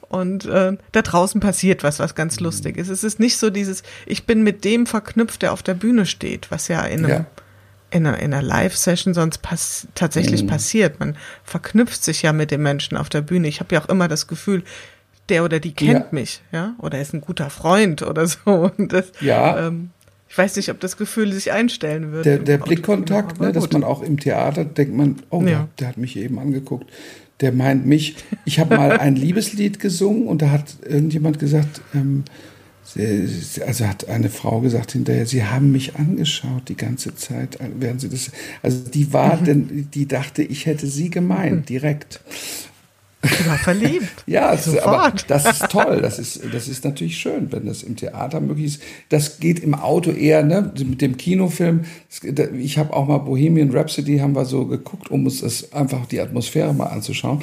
und 0.09 0.45
äh, 0.45 0.75
da 0.91 1.01
draußen 1.01 1.39
passiert 1.39 1.83
was, 1.83 1.99
was 1.99 2.15
ganz 2.15 2.41
lustig 2.41 2.77
ist. 2.77 2.89
Es 2.89 3.05
ist 3.05 3.19
nicht 3.19 3.37
so 3.37 3.49
dieses, 3.49 3.83
ich 4.05 4.25
bin 4.25 4.43
mit 4.43 4.65
dem 4.65 4.87
verknüpft, 4.87 5.41
der 5.41 5.53
auf 5.53 5.63
der 5.63 5.75
Bühne 5.75 6.05
steht, 6.05 6.51
was 6.51 6.67
ja 6.67 6.81
in 6.81 7.05
einem 7.05 7.09
ja 7.09 7.25
in 7.91 8.05
einer, 8.05 8.19
in 8.19 8.33
einer 8.33 8.41
Live-Session 8.41 9.13
sonst 9.13 9.39
pass 9.39 9.87
tatsächlich 9.95 10.43
mhm. 10.43 10.47
passiert. 10.47 10.99
Man 10.99 11.15
verknüpft 11.43 12.03
sich 12.03 12.21
ja 12.21 12.33
mit 12.33 12.51
dem 12.51 12.63
Menschen 12.63 12.97
auf 12.97 13.09
der 13.09 13.21
Bühne. 13.21 13.47
Ich 13.47 13.59
habe 13.59 13.75
ja 13.75 13.81
auch 13.81 13.89
immer 13.89 14.07
das 14.07 14.27
Gefühl, 14.27 14.63
der 15.29 15.43
oder 15.43 15.59
die 15.59 15.73
kennt 15.73 15.91
ja. 15.91 16.07
mich, 16.11 16.41
ja, 16.51 16.75
oder 16.79 16.99
ist 16.99 17.13
ein 17.13 17.21
guter 17.21 17.49
Freund 17.49 18.01
oder 18.01 18.27
so. 18.27 18.71
Und 18.77 18.93
das, 18.93 19.11
ja. 19.21 19.67
Ähm, 19.67 19.91
ich 20.27 20.37
weiß 20.37 20.57
nicht, 20.57 20.69
ob 20.69 20.79
das 20.79 20.95
Gefühl 20.95 21.33
sich 21.33 21.51
einstellen 21.51 22.11
würde. 22.11 22.37
Der, 22.37 22.37
der 22.37 22.57
Blickkontakt, 22.59 23.39
ne, 23.39 23.51
dass 23.51 23.71
man 23.71 23.83
auch 23.83 24.03
im 24.03 24.19
Theater 24.19 24.63
denkt 24.63 24.95
man, 24.95 25.15
oh, 25.31 25.41
ja. 25.41 25.67
der 25.79 25.87
hat 25.87 25.97
mich 25.97 26.17
eben 26.17 26.37
angeguckt. 26.37 26.91
Der 27.41 27.51
meint 27.51 27.87
mich. 27.87 28.15
Ich 28.45 28.59
habe 28.59 28.77
mal 28.77 28.91
ein 28.99 29.15
Liebeslied 29.15 29.79
gesungen 29.79 30.27
und 30.27 30.43
da 30.43 30.51
hat 30.51 30.75
irgendjemand 30.87 31.39
gesagt, 31.39 31.81
ähm, 31.95 32.25
also 32.95 33.87
hat 33.87 34.09
eine 34.09 34.29
Frau 34.29 34.61
gesagt 34.61 34.93
hinterher, 34.93 35.25
sie 35.25 35.43
haben 35.43 35.71
mich 35.71 35.95
angeschaut 35.95 36.69
die 36.69 36.77
ganze 36.77 37.15
Zeit, 37.15 37.59
während 37.77 38.01
sie 38.01 38.09
das, 38.09 38.31
also 38.63 38.79
die 38.89 39.13
war, 39.13 39.37
mhm. 39.37 39.45
denn, 39.45 39.89
die 39.93 40.07
dachte, 40.07 40.41
ich 40.41 40.65
hätte 40.65 40.87
sie 40.87 41.09
gemeint, 41.09 41.57
mhm. 41.57 41.65
direkt. 41.65 42.21
Ich 43.21 43.47
war 43.47 43.57
verliebt. 43.57 44.09
ja, 44.27 44.55
Sofort. 44.55 44.85
aber 44.85 45.13
das 45.27 45.45
ist 45.45 45.69
toll. 45.69 45.99
Das 46.01 46.19
ist, 46.19 46.41
das 46.53 46.69
ist 46.69 46.85
natürlich 46.85 47.17
schön, 47.17 47.51
wenn 47.51 47.65
das 47.65 47.83
im 47.83 47.97
Theater 47.97 48.39
möglich 48.39 48.67
ist. 48.67 48.81
Das 49.09 49.39
geht 49.39 49.59
im 49.59 49.75
Auto 49.75 50.11
eher, 50.11 50.43
ne, 50.43 50.71
mit 50.77 51.01
dem 51.01 51.17
Kinofilm. 51.17 51.81
Ich 52.57 52.77
habe 52.77 52.93
auch 52.93 53.07
mal 53.07 53.17
Bohemian 53.17 53.71
Rhapsody 53.71 54.19
haben 54.19 54.35
wir 54.35 54.45
so 54.45 54.65
geguckt, 54.65 55.11
um 55.11 55.25
uns 55.25 55.41
das 55.41 55.73
einfach 55.73 56.05
die 56.05 56.21
Atmosphäre 56.21 56.73
mal 56.73 56.87
anzuschauen. 56.87 57.41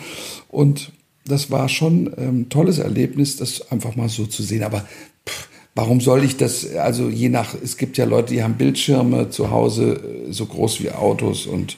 Und 0.49 0.93
das 1.27 1.51
war 1.51 1.69
schon 1.69 2.09
ein 2.09 2.29
ähm, 2.29 2.49
tolles 2.49 2.79
Erlebnis, 2.79 3.37
das 3.37 3.71
einfach 3.71 3.97
mal 3.97 4.09
so 4.09 4.27
zu 4.27 4.43
sehen. 4.43 4.63
Aber 4.63 4.85
warum 5.75 6.01
soll 6.01 6.25
ich 6.25 6.37
das, 6.37 6.75
also 6.75 7.09
je 7.09 7.29
nach, 7.29 7.55
es 7.63 7.77
gibt 7.77 7.99
ja 7.99 8.05
Leute, 8.05 8.35
die 8.35 8.43
haben 8.43 8.55
Bildschirme 8.55 9.31
zu 9.31 9.51
Hause 9.51 10.01
äh, 10.29 10.33
so 10.33 10.47
groß 10.47 10.83
wie 10.83 10.91
Autos 10.91 11.47
und 11.47 11.77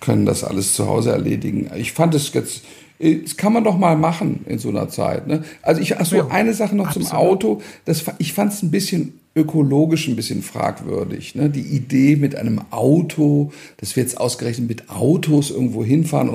können 0.00 0.26
das 0.26 0.44
alles 0.44 0.74
zu 0.74 0.86
Hause 0.86 1.10
erledigen. 1.10 1.70
Ich 1.76 1.92
fand 1.92 2.14
es 2.14 2.32
jetzt, 2.32 2.62
das 2.98 3.36
kann 3.36 3.52
man 3.52 3.64
doch 3.64 3.76
mal 3.76 3.96
machen 3.96 4.44
in 4.46 4.58
so 4.58 4.68
einer 4.68 4.88
Zeit. 4.88 5.26
Ne? 5.26 5.44
Also 5.62 5.80
ich, 5.80 5.98
achso, 5.98 6.16
ja, 6.16 6.28
eine 6.28 6.54
Sache 6.54 6.76
noch 6.76 6.88
absolut. 6.88 7.08
zum 7.08 7.16
Auto. 7.16 7.62
Das, 7.84 8.04
ich 8.18 8.32
fand 8.32 8.52
es 8.52 8.62
ein 8.62 8.70
bisschen 8.70 9.14
ökologisch 9.34 10.08
ein 10.08 10.16
bisschen 10.16 10.42
fragwürdig. 10.42 11.34
Ne? 11.34 11.50
Die 11.50 11.60
Idee 11.60 12.16
mit 12.16 12.36
einem 12.36 12.60
Auto, 12.70 13.52
dass 13.76 13.94
wir 13.96 14.02
jetzt 14.02 14.18
ausgerechnet 14.18 14.68
mit 14.68 14.88
Autos 14.88 15.50
irgendwo 15.50 15.84
hinfahren 15.84 16.30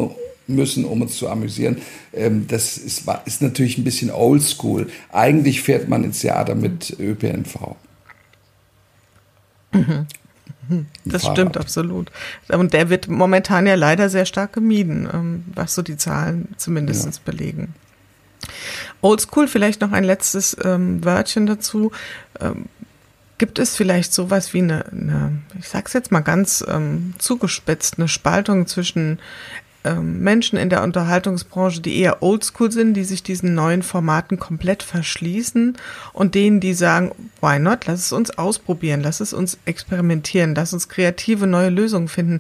müssen, 0.56 0.86
um 0.86 1.02
uns 1.02 1.18
zu 1.18 1.30
amüsieren, 1.30 1.78
ähm, 2.14 2.48
das 2.48 2.78
ist, 2.78 3.04
ist 3.26 3.42
natürlich 3.42 3.78
ein 3.78 3.84
bisschen 3.84 4.12
oldschool. 4.12 4.88
Eigentlich 5.12 5.62
fährt 5.62 5.88
man 5.88 6.04
ins 6.04 6.20
Theater 6.20 6.56
mit 6.56 6.96
ÖPNV. 7.00 7.76
Mhm. 9.72 10.08
Das 11.06 11.24
Fahrrad. 11.24 11.38
stimmt 11.38 11.58
absolut. 11.58 12.12
Und 12.48 12.74
der 12.74 12.90
wird 12.90 13.08
momentan 13.08 13.68
ja 13.68 13.76
leider 13.76 14.10
sehr 14.10 14.26
stark 14.26 14.54
gemieden, 14.54 15.08
ähm, 15.12 15.44
was 15.54 15.76
so 15.76 15.82
die 15.82 15.98
Zahlen 15.98 16.50
zumindest 16.58 17.06
ja. 17.06 17.12
belegen. 17.26 17.74
Oldschool, 19.02 19.48
vielleicht 19.48 19.82
noch 19.82 19.92
ein 19.92 20.04
letztes 20.04 20.56
ähm, 20.64 21.04
Wörtchen 21.04 21.46
dazu. 21.46 21.92
Ähm, 22.40 22.66
gibt 23.38 23.58
es 23.58 23.76
vielleicht 23.76 24.14
sowas 24.14 24.54
wie 24.54 24.60
eine, 24.60 24.86
eine 24.92 25.42
ich 25.60 25.68
sag's 25.68 25.94
jetzt 25.94 26.12
mal 26.12 26.20
ganz 26.20 26.64
ähm, 26.68 27.16
zugespitzt, 27.18 27.96
eine 27.98 28.08
Spaltung 28.08 28.68
zwischen 28.68 29.20
ähm, 29.84 30.20
Menschen 30.20 30.58
in 30.58 30.70
der 30.70 30.84
Unterhaltungsbranche, 30.84 31.82
die 31.82 31.98
eher 31.98 32.22
oldschool 32.22 32.72
sind, 32.72 32.94
die 32.94 33.04
sich 33.04 33.24
diesen 33.24 33.56
neuen 33.56 33.82
Formaten 33.82 34.38
komplett 34.38 34.84
verschließen 34.84 35.76
und 36.14 36.36
denen, 36.36 36.60
die 36.60 36.74
sagen, 36.74 37.12
why 37.42 37.60
not, 37.60 37.88
lass 37.88 38.06
es 38.06 38.12
uns 38.12 38.38
ausprobieren, 38.38 39.02
lass 39.02 39.20
es 39.20 39.34
uns 39.34 39.58
experimentieren, 39.66 40.56
lass 40.56 40.74
uns 40.74 40.90
kreative 40.90 41.48
neue 41.48 41.70
Lösungen 41.70 42.08
finden. 42.08 42.40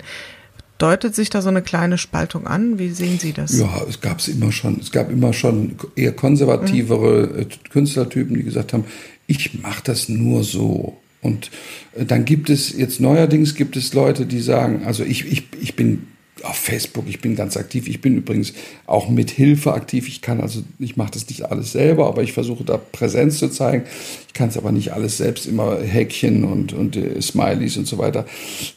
Deutet 0.77 1.13
sich 1.13 1.29
da 1.29 1.43
so 1.43 1.49
eine 1.49 1.61
kleine 1.61 1.99
Spaltung 1.99 2.47
an? 2.47 2.79
Wie 2.79 2.89
sehen 2.89 3.19
Sie 3.19 3.33
das? 3.33 3.57
Ja, 3.57 3.83
es 3.87 4.01
gab 4.01 4.17
es 4.17 4.27
immer 4.27 4.51
schon. 4.51 4.79
Es 4.79 4.91
gab 4.91 5.11
immer 5.11 5.31
schon 5.31 5.75
eher 5.95 6.11
konservativere 6.11 7.27
mhm. 7.27 7.69
Künstlertypen, 7.71 8.35
die 8.35 8.43
gesagt 8.43 8.73
haben, 8.73 8.85
ich 9.27 9.61
mache 9.61 9.81
das 9.83 10.09
nur 10.09 10.43
so. 10.43 10.97
Und 11.21 11.51
äh, 11.95 12.05
dann 12.05 12.25
gibt 12.25 12.49
es 12.49 12.75
jetzt 12.75 12.99
neuerdings 12.99 13.53
gibt 13.55 13.77
es 13.77 13.93
Leute, 13.93 14.25
die 14.25 14.41
sagen, 14.41 14.81
also 14.85 15.03
ich, 15.03 15.31
ich, 15.31 15.43
ich 15.61 15.75
bin 15.75 16.07
auf 16.43 16.55
Facebook, 16.55 17.05
ich 17.07 17.21
bin 17.21 17.35
ganz 17.35 17.57
aktiv. 17.57 17.87
Ich 17.87 18.01
bin 18.01 18.17
übrigens 18.17 18.53
auch 18.85 19.09
mit 19.09 19.31
Hilfe 19.31 19.73
aktiv. 19.73 20.07
Ich 20.07 20.21
kann 20.21 20.41
also, 20.41 20.63
ich 20.79 20.97
mache 20.97 21.11
das 21.11 21.27
nicht 21.27 21.43
alles 21.49 21.71
selber, 21.71 22.07
aber 22.07 22.23
ich 22.23 22.33
versuche 22.33 22.63
da 22.63 22.77
Präsenz 22.77 23.39
zu 23.39 23.49
zeigen. 23.49 23.85
Ich 24.27 24.33
kann 24.33 24.49
es 24.49 24.57
aber 24.57 24.71
nicht 24.71 24.93
alles 24.93 25.17
selbst, 25.17 25.45
immer 25.45 25.79
Häkchen 25.79 26.43
und, 26.43 26.73
und 26.73 26.95
äh, 26.95 27.21
Smileys 27.21 27.77
und 27.77 27.87
so 27.87 27.97
weiter. 27.97 28.25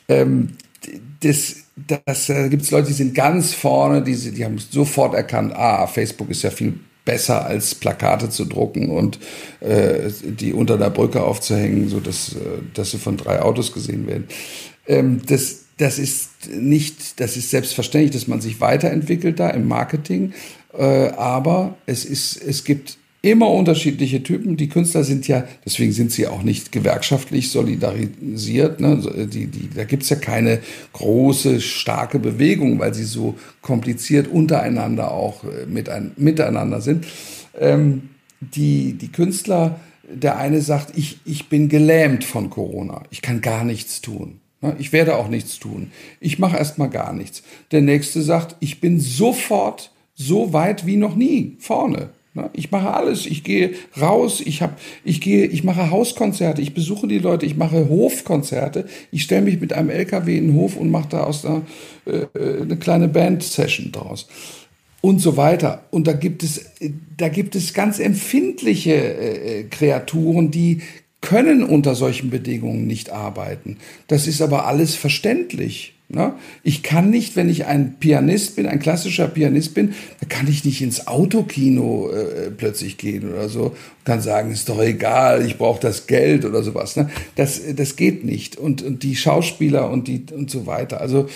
Ähm, 0.09 0.51
das, 1.21 1.57
das 1.77 2.29
äh, 2.29 2.49
gibt 2.49 2.63
es 2.63 2.71
Leute, 2.71 2.89
die 2.89 2.95
sind 2.95 3.15
ganz 3.15 3.55
vorne, 3.55 4.03
die, 4.03 4.15
die 4.15 4.45
haben 4.45 4.59
sofort 4.59 5.15
erkannt, 5.15 5.55
ah, 5.55 5.87
Facebook 5.87 6.31
ist 6.31 6.43
ja 6.43 6.51
viel 6.51 6.75
besser 7.05 7.45
als 7.45 7.75
Plakate 7.75 8.31
zu 8.31 8.47
drucken 8.47 8.91
und 8.91 9.19
äh, 9.61 10.11
die 10.23 10.53
unter 10.53 10.79
der 10.79 10.91
Brücke 10.91 11.23
aufzuhängen, 11.23 11.89
so 11.89 12.01
dass, 12.01 12.35
äh, 12.35 12.39
dass 12.73 12.93
sie 12.93 12.99
von 12.99 13.17
drei 13.17 13.43
Autos 13.43 13.73
gesehen 13.73 14.07
werden. 14.07 14.27
Ähm, 14.87 15.21
das, 15.27 15.64
das 15.79 15.99
ist 15.99 16.51
nicht, 16.51 17.21
das 17.21 17.37
ist 17.37 17.51
selbstverständlich, 17.51 18.13
dass 18.13 18.29
man 18.29 18.41
sich 18.41 18.61
weiterentwickelt 18.61 19.41
da 19.41 19.51
im 19.51 19.67
Marketing, 19.67 20.33
äh, 20.77 21.09
aber 21.11 21.77
es 21.87 22.05
ist, 22.05 22.43
es 22.43 22.65
gibt 22.65 22.99
immer 23.25 23.51
unterschiedliche 23.51 24.23
Typen. 24.23 24.59
Die 24.59 24.69
Künstler 24.69 25.03
sind 25.03 25.27
ja, 25.27 25.45
deswegen 25.65 25.93
sind 25.93 26.13
sie 26.13 26.27
auch 26.27 26.43
nicht 26.43 26.73
gewerkschaftlich 26.73 27.51
solidarisiert. 27.51 28.81
Ne? 28.81 29.29
Die, 29.33 29.47
die, 29.47 29.71
da 29.75 29.85
gibt's 29.85 30.11
ja 30.11 30.17
keine 30.17 30.61
große, 30.93 31.63
starke 31.63 32.19
Bewegung, 32.19 32.79
weil 32.79 32.93
sie 32.93 33.05
so 33.05 33.37
kompliziert 33.63 34.29
untereinander 34.29 35.11
auch 35.11 35.43
äh, 35.45 35.65
mit 35.67 35.89
ein, 35.89 36.13
miteinander 36.17 36.83
sind. 36.83 37.07
Ähm, 37.59 38.11
die, 38.41 38.93
die 38.93 39.11
Künstler, 39.11 39.81
der 40.07 40.37
eine 40.37 40.61
sagt, 40.61 40.97
ich, 40.97 41.19
ich 41.25 41.49
bin 41.49 41.71
gelähmt 41.71 42.25
von 42.25 42.51
Corona, 42.51 43.05
ich 43.11 43.23
kann 43.23 43.41
gar 43.41 43.65
nichts 43.65 44.03
tun. 44.03 44.41
Ich 44.79 44.93
werde 44.93 45.17
auch 45.17 45.29
nichts 45.29 45.59
tun. 45.59 45.91
Ich 46.21 46.39
mache 46.39 46.57
erstmal 46.57 46.91
gar 46.91 47.13
nichts. 47.13 47.43
Der 47.71 47.81
nächste 47.81 48.23
sagt, 48.23 48.57
ich 48.61 48.81
bin 48.81 49.01
sofort 49.01 49.93
so 50.15 50.53
weit 50.53 50.87
wie 50.87 50.97
noch 50.97 51.17
nie 51.17 51.57
vorne. 51.59 52.11
Ich 52.53 52.73
mache 52.73 52.93
alles. 52.93 53.27
Ich 53.27 53.45
gehe 53.45 53.75
raus. 54.01 54.43
Ich 54.45 54.61
habe, 54.61 54.75
ich 55.05 55.21
gehe, 55.21 55.47
ich 55.47 55.63
mache 55.63 55.91
Hauskonzerte. 55.91 56.63
Ich 56.63 56.75
besuche 56.75 57.07
die 57.07 57.19
Leute. 57.19 57.47
Ich 57.47 57.57
mache 57.57 57.89
Hofkonzerte. 57.89 58.87
Ich 59.13 59.23
stelle 59.23 59.43
mich 59.43 59.61
mit 59.61 59.73
einem 59.73 59.91
LKW 59.91 60.37
in 60.37 60.49
den 60.49 60.57
Hof 60.57 60.77
und 60.77 60.91
mache 60.91 61.09
da 61.11 61.25
aus 61.25 61.45
einer, 61.45 61.63
äh, 62.07 62.63
eine 62.63 62.77
kleine 62.77 63.07
Band-Session 63.07 63.93
draus 63.93 64.27
und 65.05 65.19
so 65.19 65.37
weiter. 65.37 65.85
Und 65.91 66.07
da 66.07 66.15
gibt 66.15 66.43
es, 66.43 66.65
da 67.19 67.29
gibt 67.29 67.55
es 67.55 67.75
ganz 67.75 67.99
empfindliche 67.99 68.95
äh, 68.95 69.65
Kreaturen, 69.65 70.51
die 70.51 70.81
können 71.25 71.65
unter 71.65 71.95
solchen 71.95 72.29
Bedingungen 72.29 72.87
nicht 72.87 73.11
arbeiten. 73.11 73.79
Das 74.09 74.27
ist 74.27 74.43
aber 74.43 74.67
alles 74.67 74.95
verständlich. 74.95 75.95
Ne? 76.11 76.35
Ich 76.63 76.83
kann 76.83 77.09
nicht, 77.09 77.35
wenn 77.35 77.49
ich 77.49 77.65
ein 77.65 77.95
Pianist 77.99 78.57
bin, 78.57 78.67
ein 78.67 78.79
klassischer 78.79 79.27
Pianist 79.27 79.73
bin, 79.73 79.95
da 80.21 80.27
kann 80.29 80.47
ich 80.49 80.67
nicht 80.67 80.83
ins 80.83 81.07
Autokino 81.07 82.11
äh, 82.11 82.51
plötzlich 82.51 82.99
gehen 82.99 83.33
oder 83.33 83.49
so 83.49 83.63
und 83.69 84.05
kann 84.05 84.21
sagen, 84.21 84.51
ist 84.51 84.69
doch 84.69 84.83
egal, 84.83 85.47
ich 85.47 85.57
brauche 85.57 85.81
das 85.81 86.07
Geld 86.07 86.45
oder 86.45 86.63
sowas. 86.63 86.95
Ne? 86.97 87.09
Das, 87.37 87.59
das 87.75 87.97
geht 87.97 88.23
nicht. 88.23 88.59
Und, 88.59 88.83
und 88.83 89.03
die 89.03 89.17
Schauspieler 89.17 89.91
und, 89.91 90.07
die, 90.07 90.27
und 90.31 90.51
so 90.51 90.67
weiter. 90.67 91.01
Also 91.01 91.27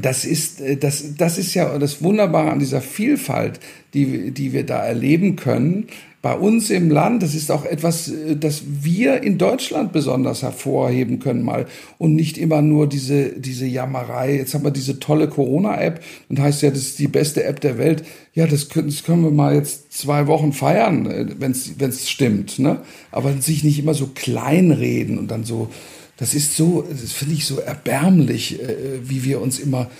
das 0.00 0.24
ist, 0.24 0.60
äh, 0.60 0.76
das, 0.76 1.16
das 1.16 1.38
ist 1.38 1.54
ja 1.54 1.78
das 1.78 2.02
Wunderbare 2.02 2.50
an 2.50 2.58
dieser 2.58 2.80
Vielfalt, 2.80 3.60
die, 3.94 4.30
die 4.30 4.52
wir 4.52 4.64
da 4.66 4.84
erleben 4.84 5.36
können 5.36 5.86
bei 6.24 6.34
uns 6.34 6.70
im 6.70 6.90
Land, 6.90 7.22
das 7.22 7.34
ist 7.34 7.50
auch 7.50 7.66
etwas, 7.66 8.08
äh, 8.08 8.34
das 8.34 8.62
wir 8.66 9.22
in 9.22 9.36
Deutschland 9.36 9.92
besonders 9.92 10.42
hervorheben 10.42 11.18
können 11.18 11.42
mal 11.42 11.66
und 11.98 12.14
nicht 12.14 12.38
immer 12.38 12.62
nur 12.62 12.88
diese, 12.88 13.38
diese 13.38 13.66
Jammerei. 13.66 14.36
Jetzt 14.36 14.54
haben 14.54 14.64
wir 14.64 14.70
diese 14.70 14.98
tolle 14.98 15.28
Corona-App 15.28 16.00
und 16.30 16.40
heißt 16.40 16.62
ja, 16.62 16.70
das 16.70 16.78
ist 16.78 16.98
die 16.98 17.08
beste 17.08 17.44
App 17.44 17.60
der 17.60 17.76
Welt. 17.76 18.04
Ja, 18.32 18.46
das 18.46 18.70
können, 18.70 18.88
das 18.88 19.04
können 19.04 19.22
wir 19.22 19.32
mal 19.32 19.54
jetzt 19.54 19.92
zwei 19.92 20.26
Wochen 20.26 20.54
feiern, 20.54 21.04
äh, 21.04 21.26
wenn 21.38 21.50
es 21.52 22.08
stimmt. 22.08 22.58
Ne? 22.58 22.80
Aber 23.10 23.34
sich 23.34 23.62
nicht 23.62 23.78
immer 23.78 23.92
so 23.92 24.08
kleinreden 24.14 25.18
und 25.18 25.30
dann 25.30 25.44
so, 25.44 25.68
das 26.16 26.34
ist 26.34 26.56
so, 26.56 26.86
das 26.88 27.12
finde 27.12 27.34
ich 27.34 27.46
so 27.46 27.58
erbärmlich, 27.58 28.60
äh, 28.60 28.76
wie 29.02 29.24
wir 29.24 29.40
uns 29.40 29.58
immer 29.58 29.90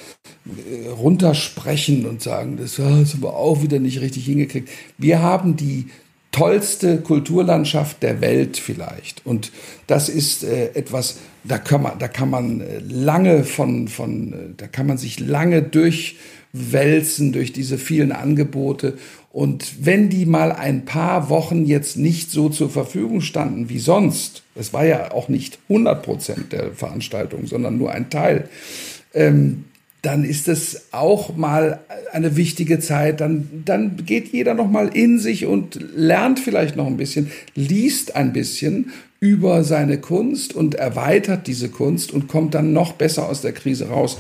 runtersprechen 0.97 2.07
und 2.07 2.23
sagen, 2.23 2.57
das, 2.57 2.77
das 2.77 3.15
haben 3.15 3.23
wir 3.23 3.35
auch 3.35 3.63
wieder 3.63 3.79
nicht 3.79 4.01
richtig 4.01 4.27
hingekriegt. 4.27 4.69
Wir 4.99 5.21
haben 5.21 5.57
die 5.57 5.87
tollste 6.35 6.99
Kulturlandschaft 6.99 8.03
der 8.03 8.21
Welt 8.21 8.57
vielleicht. 8.57 9.25
Und 9.25 9.53
das 9.87 10.09
ist 10.09 10.43
äh, 10.43 10.71
etwas, 10.75 11.19
da 11.45 11.59
kann 11.59 11.83
man, 11.83 11.99
da 11.99 12.09
kann 12.09 12.29
man 12.29 12.61
äh, 12.61 12.81
lange 12.81 13.45
von, 13.45 13.87
von, 13.87 14.33
äh, 14.33 14.37
da 14.57 14.67
kann 14.67 14.87
man 14.87 14.99
sich 14.99 15.21
lange 15.21 15.63
durchwälzen 15.63 17.33
durch 17.33 17.53
diese 17.53 17.79
vielen 17.79 18.11
Angebote. 18.11 18.99
Und 19.35 19.85
wenn 19.85 20.11
die 20.11 20.27
mal 20.27 20.53
ein 20.53 20.85
paar 20.85 21.29
Wochen 21.29 21.65
jetzt 21.65 21.97
nicht 21.97 22.31
so 22.31 22.51
zur 22.51 22.71
Verfügung 22.71 23.21
standen 23.21 23.69
wie 23.69 23.81
sonst, 23.81 24.45
es 24.55 24.73
war 24.73 24.87
ja 24.87 25.11
auch 25.11 25.29
nicht 25.29 25.59
100 25.69 26.05
Prozent 26.05 26.53
der 26.53 26.71
Veranstaltung, 26.71 27.49
sondern 27.49 27.77
nur 27.77 27.91
ein 27.91 28.11
Teil, 28.11 28.49
ähm, 29.13 29.65
dann 30.03 30.23
ist 30.23 30.47
es 30.47 30.83
auch 30.93 31.35
mal 31.35 31.81
eine 32.13 32.37
wichtige 32.37 32.79
Zeit. 32.79 33.21
Dann, 33.21 33.65
dann 33.65 33.97
geht 34.07 34.29
jeder 34.29 34.55
noch 34.55 34.71
mal 34.71 34.87
in 34.97 35.19
sich 35.19 35.47
und 35.47 35.81
lernt 35.97 36.39
vielleicht 36.39 36.77
noch 36.77 36.87
ein 36.87 36.97
bisschen, 36.97 37.33
liest 37.57 38.15
ein 38.15 38.33
bisschen 38.33 38.93
über 39.19 39.65
seine 39.65 39.99
Kunst 39.99 40.55
und 40.55 40.77
erweitert 40.77 41.49
diese 41.49 41.71
Kunst 41.71 42.13
und 42.13 42.29
kommt 42.29 42.55
dann 42.55 42.73
noch 42.73 42.93
besser 42.93 43.29
aus 43.29 43.41
der 43.41 43.53
Krise 43.53 43.89
raus. 43.89 44.17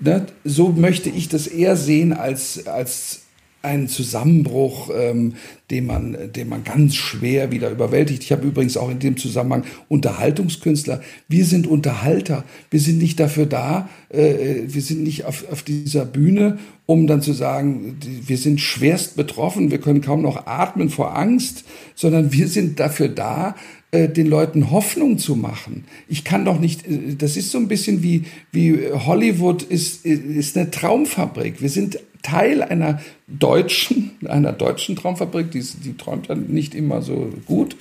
Ne? 0.00 0.24
So 0.42 0.70
möchte 0.70 1.10
ich 1.10 1.28
das 1.28 1.48
eher 1.48 1.76
sehen 1.76 2.14
als, 2.14 2.66
als 2.66 3.23
ein 3.64 3.88
Zusammenbruch, 3.88 4.90
ähm, 4.96 5.34
den, 5.70 5.86
man, 5.86 6.16
den 6.34 6.48
man 6.48 6.62
ganz 6.62 6.94
schwer 6.94 7.50
wieder 7.50 7.70
überwältigt. 7.70 8.22
Ich 8.22 8.32
habe 8.32 8.46
übrigens 8.46 8.76
auch 8.76 8.90
in 8.90 8.98
dem 8.98 9.16
Zusammenhang 9.16 9.64
Unterhaltungskünstler. 9.88 11.00
Wir 11.28 11.44
sind 11.44 11.66
Unterhalter. 11.66 12.44
Wir 12.70 12.80
sind 12.80 12.98
nicht 12.98 13.18
dafür 13.18 13.46
da, 13.46 13.88
äh, 14.10 14.62
wir 14.66 14.82
sind 14.82 15.02
nicht 15.02 15.24
auf, 15.24 15.50
auf 15.50 15.62
dieser 15.62 16.04
Bühne, 16.04 16.58
um 16.86 17.06
dann 17.06 17.22
zu 17.22 17.32
sagen, 17.32 17.96
wir 18.26 18.36
sind 18.36 18.60
schwerst 18.60 19.16
betroffen, 19.16 19.70
wir 19.70 19.78
können 19.78 20.02
kaum 20.02 20.20
noch 20.20 20.46
atmen 20.46 20.90
vor 20.90 21.16
Angst, 21.16 21.64
sondern 21.94 22.32
wir 22.32 22.48
sind 22.48 22.78
dafür 22.78 23.08
da, 23.08 23.54
äh, 23.90 24.08
den 24.08 24.26
Leuten 24.26 24.70
Hoffnung 24.70 25.18
zu 25.18 25.36
machen. 25.36 25.84
Ich 26.08 26.24
kann 26.24 26.44
doch 26.44 26.60
nicht, 26.60 26.86
äh, 26.86 27.14
das 27.16 27.36
ist 27.36 27.50
so 27.50 27.58
ein 27.58 27.68
bisschen 27.68 28.02
wie, 28.02 28.24
wie 28.52 28.90
Hollywood 28.92 29.62
ist, 29.62 30.04
ist 30.04 30.56
eine 30.56 30.70
Traumfabrik. 30.70 31.62
Wir 31.62 31.70
sind 31.70 31.98
Teil 32.24 32.62
einer 32.62 33.00
deutschen, 33.28 34.12
einer 34.26 34.52
deutschen 34.52 34.96
Traumfabrik, 34.96 35.52
die, 35.52 35.62
die 35.62 35.96
träumt 35.96 36.26
ja 36.26 36.34
nicht 36.34 36.74
immer 36.74 37.02
so 37.02 37.30
gut, 37.46 37.76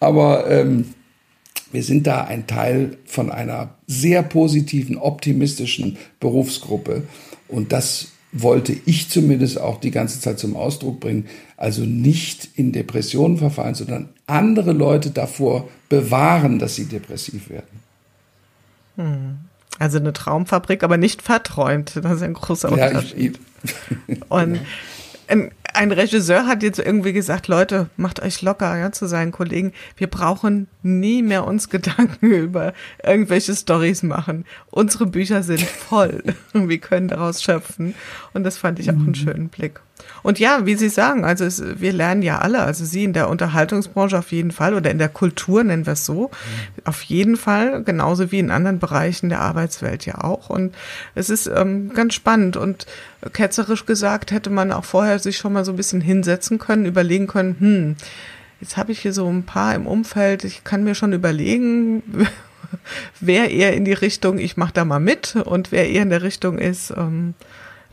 aber 0.00 0.50
ähm, 0.50 0.84
wir 1.72 1.82
sind 1.82 2.06
da 2.06 2.24
ein 2.24 2.46
Teil 2.46 2.98
von 3.06 3.32
einer 3.32 3.74
sehr 3.86 4.22
positiven, 4.22 4.98
optimistischen 4.98 5.96
Berufsgruppe 6.20 7.04
und 7.48 7.72
das 7.72 8.08
wollte 8.34 8.76
ich 8.84 9.08
zumindest 9.08 9.60
auch 9.60 9.80
die 9.80 9.92
ganze 9.92 10.20
Zeit 10.20 10.38
zum 10.40 10.56
Ausdruck 10.56 10.98
bringen. 11.00 11.26
Also 11.56 11.84
nicht 11.84 12.48
in 12.56 12.72
Depressionen 12.72 13.38
verfallen, 13.38 13.76
sondern 13.76 14.08
andere 14.26 14.72
Leute 14.72 15.10
davor 15.10 15.68
bewahren, 15.88 16.58
dass 16.58 16.74
sie 16.74 16.86
depressiv 16.86 17.48
werden. 17.48 17.80
Hm. 18.96 19.38
Also 19.78 19.98
eine 19.98 20.12
Traumfabrik, 20.12 20.82
aber 20.82 20.96
nicht 20.96 21.22
verträumt. 21.22 21.96
Das 22.00 22.12
ist 22.12 22.22
ein 22.22 22.34
großer 22.34 22.70
Unterschied. 22.70 23.38
Ja, 23.38 23.72
ich, 24.06 24.20
Und 24.28 24.60
ein, 25.28 25.50
ein, 25.74 25.92
Regisseur 25.92 26.46
hat 26.46 26.62
jetzt 26.62 26.78
irgendwie 26.78 27.12
gesagt, 27.12 27.48
Leute, 27.48 27.88
macht 27.96 28.22
euch 28.22 28.42
locker 28.42 28.76
ja, 28.76 28.92
zu 28.92 29.06
seinen 29.06 29.32
Kollegen. 29.32 29.72
Wir 29.96 30.06
brauchen 30.06 30.68
nie 30.82 31.22
mehr 31.22 31.46
uns 31.46 31.68
Gedanken 31.68 32.26
über 32.32 32.72
irgendwelche 33.02 33.54
Stories 33.54 34.02
machen. 34.02 34.44
Unsere 34.70 35.06
Bücher 35.06 35.42
sind 35.42 35.62
voll. 35.62 36.22
Wir 36.52 36.78
können 36.78 37.08
daraus 37.08 37.42
schöpfen. 37.42 37.94
Und 38.32 38.44
das 38.44 38.56
fand 38.56 38.78
ich 38.78 38.90
auch 38.90 38.94
einen 38.94 39.06
mhm. 39.06 39.14
schönen 39.14 39.48
Blick. 39.48 39.80
Und 40.22 40.38
ja, 40.38 40.66
wie 40.66 40.74
Sie 40.74 40.88
sagen, 40.88 41.24
also 41.24 41.44
es, 41.44 41.62
wir 41.80 41.92
lernen 41.92 42.22
ja 42.22 42.38
alle, 42.38 42.62
also 42.62 42.84
Sie 42.84 43.04
in 43.04 43.12
der 43.12 43.28
Unterhaltungsbranche 43.28 44.18
auf 44.18 44.32
jeden 44.32 44.50
Fall 44.50 44.74
oder 44.74 44.90
in 44.90 44.98
der 44.98 45.08
Kultur 45.08 45.62
nennen 45.62 45.86
wir 45.86 45.92
es 45.92 46.04
so, 46.04 46.30
auf 46.84 47.02
jeden 47.02 47.36
Fall, 47.36 47.82
genauso 47.84 48.32
wie 48.32 48.38
in 48.38 48.50
anderen 48.50 48.78
Bereichen 48.78 49.28
der 49.28 49.40
Arbeitswelt 49.40 50.06
ja 50.06 50.22
auch. 50.22 50.50
Und 50.50 50.74
es 51.14 51.30
ist 51.30 51.46
ähm, 51.46 51.92
ganz 51.94 52.14
spannend 52.14 52.56
und 52.56 52.86
ketzerisch 53.32 53.86
gesagt 53.86 54.30
hätte 54.30 54.50
man 54.50 54.72
auch 54.72 54.84
vorher 54.84 55.18
sich 55.18 55.36
schon 55.36 55.52
mal 55.52 55.63
so 55.64 55.72
ein 55.72 55.76
bisschen 55.76 56.00
hinsetzen 56.00 56.58
können, 56.58 56.86
überlegen 56.86 57.26
können, 57.26 57.56
hm, 57.58 57.96
jetzt 58.60 58.76
habe 58.76 58.92
ich 58.92 59.00
hier 59.00 59.12
so 59.12 59.28
ein 59.28 59.44
paar 59.44 59.74
im 59.74 59.86
Umfeld, 59.86 60.44
ich 60.44 60.64
kann 60.64 60.84
mir 60.84 60.94
schon 60.94 61.12
überlegen, 61.12 62.02
wer 63.20 63.50
eher 63.50 63.74
in 63.74 63.84
die 63.84 63.92
Richtung, 63.92 64.38
ich 64.38 64.56
mache 64.56 64.72
da 64.72 64.84
mal 64.84 65.00
mit 65.00 65.36
und 65.36 65.72
wer 65.72 65.88
eher 65.88 66.02
in 66.02 66.10
der 66.10 66.22
Richtung 66.22 66.58
ist, 66.58 66.92
ähm, 66.96 67.34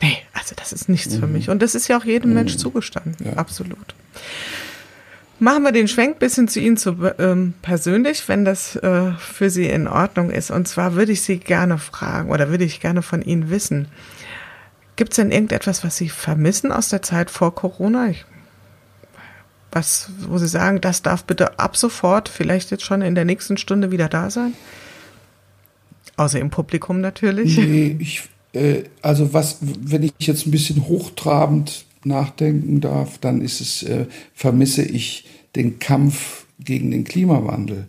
nee, 0.01 0.17
also 0.33 0.55
das 0.55 0.71
ist 0.71 0.89
nichts 0.89 1.15
mhm. 1.15 1.19
für 1.19 1.27
mich. 1.27 1.49
Und 1.49 1.61
das 1.61 1.75
ist 1.75 1.87
ja 1.87 1.97
auch 1.97 2.05
jedem 2.05 2.31
mhm. 2.31 2.35
Mensch 2.37 2.57
zugestanden, 2.57 3.15
ja. 3.25 3.33
absolut. 3.33 3.95
Machen 5.39 5.63
wir 5.63 5.71
den 5.71 5.87
Schwenk 5.87 6.19
bisschen 6.19 6.47
zu 6.47 6.59
Ihnen 6.59 6.77
zu, 6.77 6.95
ähm, 7.17 7.55
persönlich, 7.63 8.29
wenn 8.29 8.45
das 8.45 8.75
äh, 8.75 9.11
für 9.13 9.49
Sie 9.49 9.65
in 9.65 9.87
Ordnung 9.87 10.29
ist. 10.29 10.51
Und 10.51 10.67
zwar 10.67 10.93
würde 10.93 11.13
ich 11.13 11.23
Sie 11.23 11.39
gerne 11.39 11.79
fragen 11.79 12.29
oder 12.29 12.49
würde 12.49 12.63
ich 12.63 12.79
gerne 12.79 13.01
von 13.01 13.23
Ihnen 13.23 13.49
wissen. 13.49 13.87
Gibt 15.01 15.13
es 15.13 15.15
denn 15.15 15.31
irgendetwas, 15.31 15.83
was 15.83 15.97
Sie 15.97 16.09
vermissen 16.09 16.71
aus 16.71 16.89
der 16.89 17.01
Zeit 17.01 17.31
vor 17.31 17.55
Corona? 17.55 18.11
Ich, 18.11 18.23
was, 19.71 20.11
wo 20.29 20.37
Sie 20.37 20.47
sagen, 20.47 20.79
das 20.79 21.01
darf 21.01 21.23
bitte 21.23 21.57
ab 21.57 21.75
sofort, 21.75 22.29
vielleicht 22.29 22.69
jetzt 22.69 22.83
schon 22.83 23.01
in 23.01 23.15
der 23.15 23.25
nächsten 23.25 23.57
Stunde 23.57 23.89
wieder 23.89 24.09
da 24.09 24.29
sein? 24.29 24.53
Außer 26.17 26.39
im 26.39 26.51
Publikum 26.51 27.01
natürlich. 27.01 27.57
Nee, 27.57 27.95
ich, 27.97 28.29
äh, 28.53 28.83
also 29.01 29.33
was, 29.33 29.57
wenn 29.61 30.03
ich 30.03 30.13
jetzt 30.19 30.45
ein 30.45 30.51
bisschen 30.51 30.85
hochtrabend 30.85 31.85
nachdenken 32.03 32.79
darf, 32.79 33.17
dann 33.17 33.41
ist 33.41 33.59
es, 33.59 33.81
äh, 33.81 34.05
vermisse 34.35 34.83
ich 34.83 35.25
den 35.55 35.79
Kampf 35.79 36.45
gegen 36.59 36.91
den 36.91 37.05
Klimawandel. 37.05 37.87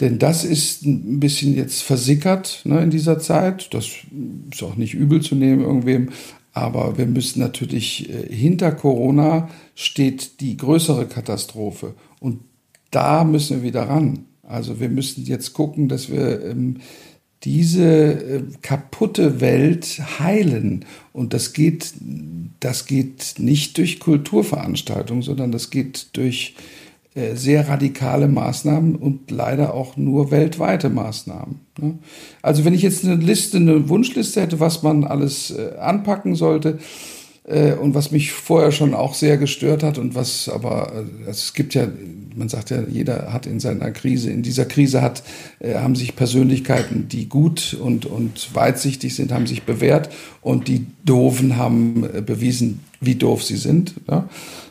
Denn 0.00 0.18
das 0.18 0.44
ist 0.44 0.84
ein 0.86 1.18
bisschen 1.18 1.56
jetzt 1.56 1.82
versickert 1.82 2.62
ne, 2.64 2.80
in 2.82 2.90
dieser 2.90 3.18
Zeit. 3.18 3.74
Das 3.74 3.86
ist 4.50 4.62
auch 4.62 4.76
nicht 4.76 4.94
übel 4.94 5.20
zu 5.20 5.34
nehmen 5.34 5.60
irgendwem. 5.62 6.10
Aber 6.58 6.98
wir 6.98 7.06
müssen 7.06 7.38
natürlich, 7.38 8.10
äh, 8.10 8.34
hinter 8.34 8.72
Corona 8.72 9.48
steht 9.76 10.40
die 10.40 10.56
größere 10.56 11.06
Katastrophe. 11.06 11.94
Und 12.18 12.40
da 12.90 13.22
müssen 13.22 13.58
wir 13.58 13.62
wieder 13.62 13.88
ran. 13.88 14.24
Also 14.42 14.80
wir 14.80 14.88
müssen 14.88 15.24
jetzt 15.24 15.52
gucken, 15.52 15.88
dass 15.88 16.10
wir 16.10 16.44
ähm, 16.44 16.78
diese 17.44 17.84
äh, 17.84 18.42
kaputte 18.60 19.40
Welt 19.40 20.00
heilen. 20.18 20.84
Und 21.12 21.32
das 21.32 21.52
geht, 21.52 21.94
das 22.58 22.86
geht 22.86 23.34
nicht 23.38 23.78
durch 23.78 24.00
Kulturveranstaltungen, 24.00 25.22
sondern 25.22 25.52
das 25.52 25.70
geht 25.70 26.08
durch 26.14 26.56
sehr 27.14 27.68
radikale 27.68 28.28
Maßnahmen 28.28 28.94
und 28.94 29.30
leider 29.30 29.74
auch 29.74 29.96
nur 29.96 30.30
weltweite 30.30 30.88
Maßnahmen. 30.88 31.60
Ne? 31.78 31.98
Also 32.42 32.64
wenn 32.64 32.74
ich 32.74 32.82
jetzt 32.82 33.04
eine 33.04 33.16
Liste, 33.16 33.56
eine 33.56 33.88
Wunschliste 33.88 34.40
hätte, 34.40 34.60
was 34.60 34.82
man 34.82 35.04
alles 35.04 35.50
äh, 35.50 35.76
anpacken 35.78 36.34
sollte, 36.34 36.78
und 37.80 37.94
was 37.94 38.10
mich 38.10 38.32
vorher 38.32 38.72
schon 38.72 38.92
auch 38.92 39.14
sehr 39.14 39.38
gestört 39.38 39.82
hat 39.82 39.96
und 39.96 40.14
was 40.14 40.50
aber, 40.50 41.06
es 41.26 41.54
gibt 41.54 41.72
ja 41.72 41.86
man 42.38 42.48
sagt 42.48 42.70
ja, 42.70 42.82
jeder 42.88 43.32
hat 43.32 43.46
in 43.46 43.60
seiner 43.60 43.90
Krise, 43.90 44.30
in 44.30 44.42
dieser 44.42 44.64
Krise 44.64 45.02
hat, 45.02 45.22
äh, 45.58 45.74
haben 45.74 45.96
sich 45.96 46.16
Persönlichkeiten, 46.16 47.08
die 47.08 47.28
gut 47.28 47.76
und, 47.78 48.06
und 48.06 48.54
weitsichtig 48.54 49.14
sind, 49.14 49.32
haben 49.32 49.46
sich 49.46 49.64
bewährt 49.64 50.08
und 50.40 50.68
die 50.68 50.86
Doofen 51.04 51.56
haben 51.56 52.04
äh, 52.04 52.22
bewiesen, 52.22 52.80
wie 53.00 53.16
doof 53.16 53.42
sie 53.42 53.56
sind. 53.56 53.94
Ja? 54.08 54.28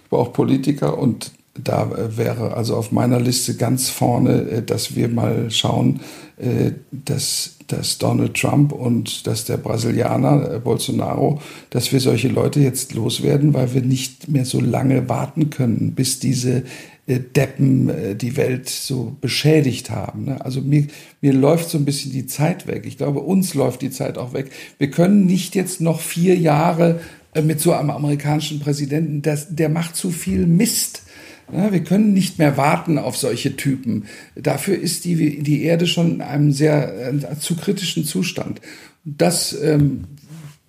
War 0.10 0.20
auch 0.20 0.34
Politiker 0.34 0.98
und 0.98 1.32
da 1.64 1.84
äh, 1.92 2.18
wäre 2.18 2.56
also 2.56 2.76
auf 2.76 2.92
meiner 2.92 3.20
Liste 3.20 3.56
ganz 3.56 3.90
vorne, 3.90 4.42
äh, 4.50 4.62
dass 4.64 4.96
wir 4.96 5.08
mal 5.08 5.50
schauen, 5.52 6.02
äh, 6.38 6.72
dass, 6.92 7.56
dass 7.68 7.98
Donald 7.98 8.36
Trump 8.36 8.72
und 8.72 9.28
dass 9.28 9.46
der 9.46 9.58
Brasilianer 9.58 10.60
Bolsonaro, 10.60 11.42
dass 11.70 11.92
wir 11.92 12.00
solche 12.00 12.28
Leute 12.28 12.60
jetzt 12.60 12.94
loswerden, 12.94 13.54
weil 13.54 13.74
wir 13.74 13.82
nicht 13.82 14.28
mehr 14.30 14.46
so 14.46 14.60
lange 14.60 15.10
warten 15.10 15.50
können, 15.50 15.94
bis 15.94 16.20
diese 16.20 16.64
Deppen 17.10 18.18
die 18.18 18.36
Welt 18.36 18.68
so 18.68 19.16
beschädigt 19.22 19.90
haben. 19.92 20.26
Ne? 20.26 20.44
Also 20.44 20.60
mir, 20.60 20.88
mir 21.22 21.32
läuft 21.32 21.70
so 21.70 21.78
ein 21.78 21.86
bisschen 21.86 22.12
die 22.12 22.26
Zeit 22.26 22.68
weg. 22.68 22.84
Ich 22.86 22.98
glaube, 22.98 23.22
uns 23.22 23.54
läuft 23.54 23.82
die 23.82 23.92
Zeit 23.92 24.18
auch 24.18 24.34
weg. 24.34 24.52
Wir 24.78 24.92
können 24.92 25.26
nicht 25.26 25.56
jetzt 25.56 25.80
noch 25.80 26.02
vier 26.02 26.36
Jahre 26.36 27.00
mit 27.42 27.60
so 27.60 27.74
einem 27.74 27.90
amerikanischen 27.90 28.60
Präsidenten, 28.60 29.22
das, 29.22 29.48
der 29.56 29.70
macht 29.70 29.96
zu 29.96 30.12
viel 30.12 30.46
Mist. 30.46 31.04
Ja, 31.52 31.72
wir 31.72 31.84
können 31.84 32.14
nicht 32.14 32.40
mehr 32.40 32.58
warten 32.58 32.98
auf 32.98 33.16
solche 33.16 33.56
Typen. 33.56 34.06
Dafür 34.36 34.78
ist 34.78 35.06
die, 35.06 35.42
die 35.42 35.64
Erde 35.64 35.88
schon 35.88 36.16
in 36.16 36.22
einem 36.22 36.52
sehr 36.52 37.14
äh, 37.14 37.40
zu 37.40 37.56
kritischen 37.56 38.04
Zustand. 38.04 38.60
Das, 39.06 39.58
ähm, 39.62 40.06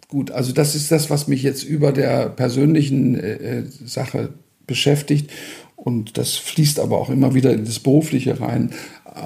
gut, 0.07 0.31
also 0.31 0.53
das 0.53 0.77
ist 0.77 0.93
das, 0.93 1.11
was 1.11 1.27
mich 1.27 1.43
jetzt 1.43 1.65
über 1.65 1.91
der 1.91 2.29
persönlichen 2.29 3.17
äh, 3.17 3.65
Sache 3.85 4.31
beschäftigt. 4.67 5.31
Und 5.75 6.17
das 6.17 6.37
fließt 6.37 6.79
aber 6.79 6.99
auch 6.99 7.11
immer 7.11 7.35
wieder 7.35 7.53
in 7.53 7.65
das 7.65 7.81
Berufliche 7.81 8.41
rein. 8.41 8.71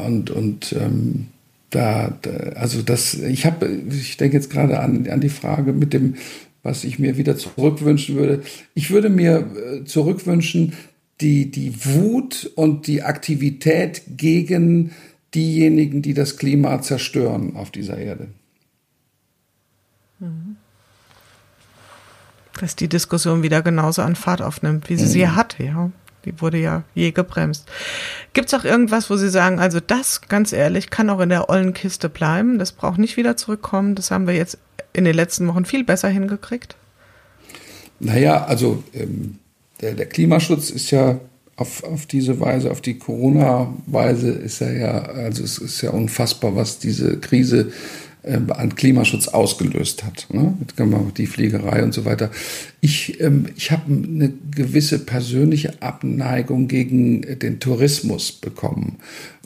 Und, 0.07 0.31
und 0.31 0.73
ähm, 0.73 1.27
da, 1.69 2.17
da, 2.23 2.31
also 2.55 2.81
das, 2.81 3.15
ich 3.15 3.45
habe, 3.45 3.69
ich 3.91 4.17
denke 4.17 4.37
jetzt 4.37 4.51
gerade 4.51 4.81
an, 4.81 5.07
an 5.09 5.21
die 5.21 5.29
Frage 5.29 5.73
mit 5.73 5.93
dem, 5.93 6.15
was 6.63 6.85
ich 6.85 6.99
mir 6.99 7.17
wieder 7.17 7.37
zurückwünschen 7.37 8.17
würde. 8.17 8.43
Ich 8.75 8.91
würde 8.91 9.11
mir 9.11 9.51
äh, 9.57 9.85
zurückwünschen, 9.85 10.75
die, 11.21 11.51
die 11.51 11.85
Wut 11.85 12.51
und 12.57 12.87
die 12.87 13.03
Aktivität 13.03 14.03
gegen 14.17 14.93
diejenigen, 15.35 16.03
die 16.03 16.15
das 16.15 16.37
Klima 16.37 16.83
zerstören 16.83 17.57
auf 17.57 17.71
dieser 17.71 17.99
Erde. 17.99 18.29
Mhm. 20.19 20.57
Dass 22.61 22.77
die 22.77 22.89
Diskussion 22.89 23.43
wieder 23.43 23.63
genauso 23.63 24.03
an 24.03 24.15
Fahrt 24.15 24.43
aufnimmt, 24.43 24.91
wie 24.91 24.97
sie 24.97 25.07
mhm. 25.07 25.11
sie 25.11 25.29
hatte, 25.29 25.65
ja. 25.65 25.91
Die 26.25 26.41
wurde 26.41 26.59
ja 26.59 26.85
je 26.95 27.11
gebremst. 27.11 27.69
Gibt 28.33 28.47
es 28.47 28.55
auch 28.55 28.65
irgendwas, 28.65 29.11
wo 29.11 29.17
Sie 29.17 29.29
sagen, 29.29 29.59
also 29.59 29.81
das, 29.81 30.21
ganz 30.21 30.53
ehrlich, 30.53 30.89
kann 30.89 31.11
auch 31.11 31.19
in 31.19 31.31
der 31.31 31.49
ollen 31.49 31.75
Kiste 31.75 32.09
bleiben. 32.09 32.61
Das 32.61 32.71
braucht 32.71 32.99
nicht 32.99 33.17
wieder 33.17 33.37
zurückkommen. 33.37 33.97
Das 33.97 34.13
haben 34.13 34.29
wir 34.29 34.35
jetzt 34.35 34.59
in 34.93 35.05
den 35.05 35.17
letzten 35.17 35.49
Wochen 35.49 35.65
viel 35.65 35.83
besser 35.83 36.09
hingekriegt. 36.09 36.77
Naja, 37.99 38.45
also 38.45 38.85
ähm, 38.93 39.39
der, 39.83 39.95
der 39.95 40.07
Klimaschutz 40.07 40.70
ist 40.70 40.91
ja 40.91 41.20
auf, 41.57 41.85
auf 41.85 42.07
diese 42.07 42.41
Weise, 42.41 42.70
auf 42.70 42.80
die 42.80 42.99
Corona-Weise 42.99 44.30
ist 44.30 44.61
er 44.62 44.76
ja, 44.76 45.03
also 45.03 45.45
es 45.45 45.59
ist 45.59 45.83
ja 45.83 45.91
unfassbar, 45.91 46.57
was 46.57 46.78
diese 46.78 47.18
Krise 47.18 47.72
äh, 48.22 48.39
an 48.49 48.74
Klimaschutz 48.74 49.28
ausgelöst 49.28 50.05
hat. 50.05 50.28
Ne? 50.33 50.55
Die 51.16 51.26
Fliegerei 51.26 51.83
und 51.83 51.93
so 51.93 52.05
weiter. 52.05 52.30
Ich, 52.80 53.20
ähm, 53.20 53.47
ich 53.57 53.70
habe 53.70 53.93
eine 53.93 54.33
gewisse 54.55 54.99
persönliche 55.01 55.83
Abneigung 55.83 56.68
gegen 56.68 57.39
den 57.39 57.61
Tourismus 57.61 58.33
bekommen, 58.33 58.97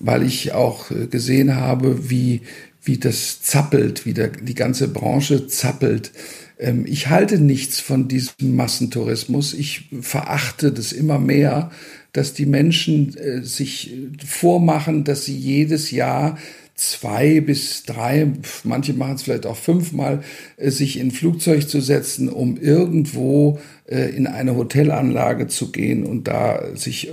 weil 0.00 0.22
ich 0.22 0.52
auch 0.52 0.90
äh, 0.90 1.06
gesehen 1.06 1.56
habe, 1.56 2.10
wie, 2.10 2.42
wie 2.82 2.98
das 2.98 3.42
zappelt, 3.42 4.06
wie 4.06 4.14
der, 4.14 4.28
die 4.28 4.54
ganze 4.54 4.88
Branche 4.88 5.48
zappelt. 5.48 6.12
Ähm, 6.58 6.84
ich 6.86 7.08
halte 7.08 7.38
nichts 7.38 7.80
von 7.80 8.08
diesem 8.08 8.56
Massentourismus. 8.56 9.54
Ich 9.54 9.88
verachte 10.00 10.72
das 10.72 10.92
immer 10.92 11.18
mehr, 11.18 11.70
dass 12.12 12.34
die 12.34 12.46
Menschen 12.46 13.16
äh, 13.16 13.42
sich 13.42 13.94
vormachen, 14.24 15.04
dass 15.04 15.24
sie 15.24 15.36
jedes 15.36 15.90
Jahr 15.90 16.38
zwei 16.76 17.40
bis 17.40 17.84
drei, 17.84 18.30
manche 18.62 18.92
machen 18.92 19.14
es 19.14 19.22
vielleicht 19.22 19.46
auch 19.46 19.56
fünfmal, 19.56 20.22
äh, 20.58 20.70
sich 20.70 20.98
in 20.98 21.08
ein 21.08 21.10
Flugzeug 21.10 21.68
zu 21.68 21.80
setzen, 21.80 22.28
um 22.28 22.58
irgendwo 22.58 23.58
äh, 23.86 24.14
in 24.14 24.26
eine 24.26 24.56
Hotelanlage 24.56 25.48
zu 25.48 25.72
gehen 25.72 26.04
und 26.04 26.28
da 26.28 26.62
sich 26.74 27.08
äh, 27.08 27.12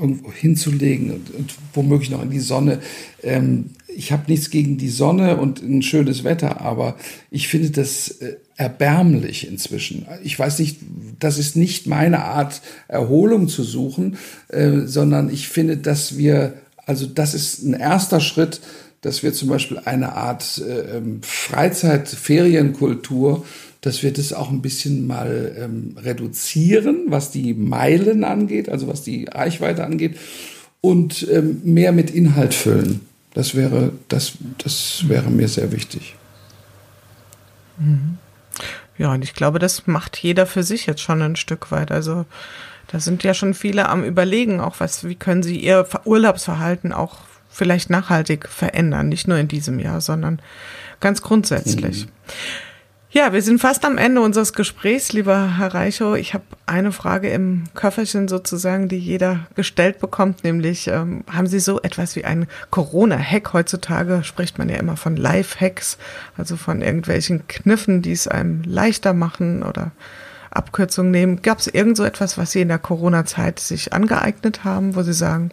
irgendwo 0.00 0.32
hinzulegen 0.32 1.12
und, 1.12 1.32
und 1.32 1.54
womöglich 1.74 2.10
noch 2.10 2.24
in 2.24 2.30
die 2.30 2.40
Sonne. 2.40 2.80
Ähm, 3.22 3.70
ich 3.86 4.10
habe 4.10 4.24
nichts 4.26 4.50
gegen 4.50 4.78
die 4.78 4.88
Sonne 4.88 5.36
und 5.36 5.62
ein 5.62 5.82
schönes 5.82 6.24
Wetter, 6.24 6.60
aber 6.60 6.96
ich 7.30 7.46
finde 7.46 7.70
das 7.70 8.18
erbärmlich 8.56 9.46
inzwischen. 9.46 10.06
Ich 10.24 10.36
weiß 10.36 10.58
nicht, 10.58 10.80
das 11.20 11.38
ist 11.38 11.54
nicht 11.54 11.86
meine 11.86 12.24
Art, 12.24 12.60
Erholung 12.88 13.46
zu 13.46 13.62
suchen, 13.62 14.16
sondern 14.50 15.30
ich 15.30 15.46
finde, 15.46 15.76
dass 15.76 16.18
wir, 16.18 16.54
also 16.86 17.06
das 17.06 17.34
ist 17.34 17.62
ein 17.62 17.74
erster 17.74 18.18
Schritt, 18.18 18.60
dass 19.04 19.22
wir 19.22 19.34
zum 19.34 19.50
Beispiel 19.50 19.78
eine 19.84 20.14
Art 20.14 20.62
äh, 20.66 20.96
ähm, 20.96 21.20
Freizeit, 21.22 22.08
Ferienkultur, 22.08 23.44
dass 23.82 24.02
wir 24.02 24.14
das 24.14 24.32
auch 24.32 24.50
ein 24.50 24.62
bisschen 24.62 25.06
mal 25.06 25.54
ähm, 25.58 25.94
reduzieren, 26.02 27.04
was 27.08 27.30
die 27.30 27.52
Meilen 27.52 28.24
angeht, 28.24 28.70
also 28.70 28.88
was 28.88 29.02
die 29.02 29.26
Reichweite 29.26 29.84
angeht, 29.84 30.16
und 30.80 31.28
ähm, 31.30 31.60
mehr 31.64 31.92
mit 31.92 32.10
Inhalt 32.12 32.54
füllen. 32.54 33.02
Das 33.34 33.54
wäre, 33.54 33.92
das, 34.08 34.38
das 34.56 35.04
wäre 35.06 35.30
mir 35.30 35.48
sehr 35.48 35.70
wichtig. 35.70 36.16
Mhm. 37.76 38.16
Ja, 38.96 39.12
und 39.12 39.22
ich 39.22 39.34
glaube, 39.34 39.58
das 39.58 39.86
macht 39.86 40.16
jeder 40.16 40.46
für 40.46 40.62
sich 40.62 40.86
jetzt 40.86 41.02
schon 41.02 41.20
ein 41.20 41.36
Stück 41.36 41.70
weit. 41.70 41.90
Also 41.90 42.24
da 42.86 43.00
sind 43.00 43.22
ja 43.22 43.34
schon 43.34 43.52
viele 43.52 43.88
am 43.90 44.02
Überlegen, 44.02 44.60
auch 44.60 44.76
was, 44.78 45.06
wie 45.06 45.16
können 45.16 45.42
sie 45.42 45.58
ihr 45.58 45.86
Urlaubsverhalten 46.04 46.92
auch 46.92 47.18
vielleicht 47.54 47.88
nachhaltig 47.88 48.48
verändern, 48.48 49.08
nicht 49.08 49.28
nur 49.28 49.38
in 49.38 49.48
diesem 49.48 49.78
Jahr, 49.78 50.00
sondern 50.00 50.40
ganz 51.00 51.22
grundsätzlich. 51.22 52.06
Mhm. 52.06 52.10
Ja, 53.10 53.32
wir 53.32 53.42
sind 53.42 53.60
fast 53.60 53.84
am 53.84 53.96
Ende 53.96 54.20
unseres 54.20 54.54
Gesprächs, 54.54 55.12
lieber 55.12 55.56
Herr 55.56 55.72
Reichow. 55.72 56.16
Ich 56.16 56.34
habe 56.34 56.42
eine 56.66 56.90
Frage 56.90 57.30
im 57.30 57.62
Köfferchen 57.74 58.26
sozusagen, 58.26 58.88
die 58.88 58.98
jeder 58.98 59.46
gestellt 59.54 60.00
bekommt, 60.00 60.42
nämlich 60.42 60.88
ähm, 60.88 61.22
haben 61.32 61.46
Sie 61.46 61.60
so 61.60 61.80
etwas 61.80 62.16
wie 62.16 62.24
einen 62.24 62.48
Corona-Hack? 62.72 63.52
Heutzutage 63.52 64.24
spricht 64.24 64.58
man 64.58 64.68
ja 64.68 64.78
immer 64.78 64.96
von 64.96 65.16
Life-Hacks, 65.16 65.96
also 66.36 66.56
von 66.56 66.82
irgendwelchen 66.82 67.46
Kniffen, 67.46 68.02
die 68.02 68.10
es 68.10 68.26
einem 68.26 68.64
leichter 68.64 69.14
machen 69.14 69.62
oder 69.62 69.92
Abkürzungen 70.50 71.12
nehmen. 71.12 71.40
Gab 71.40 71.60
es 71.60 71.68
irgend 71.68 71.96
so 71.96 72.02
etwas, 72.02 72.36
was 72.36 72.50
Sie 72.50 72.62
in 72.62 72.68
der 72.68 72.80
Corona-Zeit 72.80 73.60
sich 73.60 73.92
angeeignet 73.92 74.64
haben, 74.64 74.96
wo 74.96 75.02
Sie 75.02 75.12
sagen, 75.12 75.50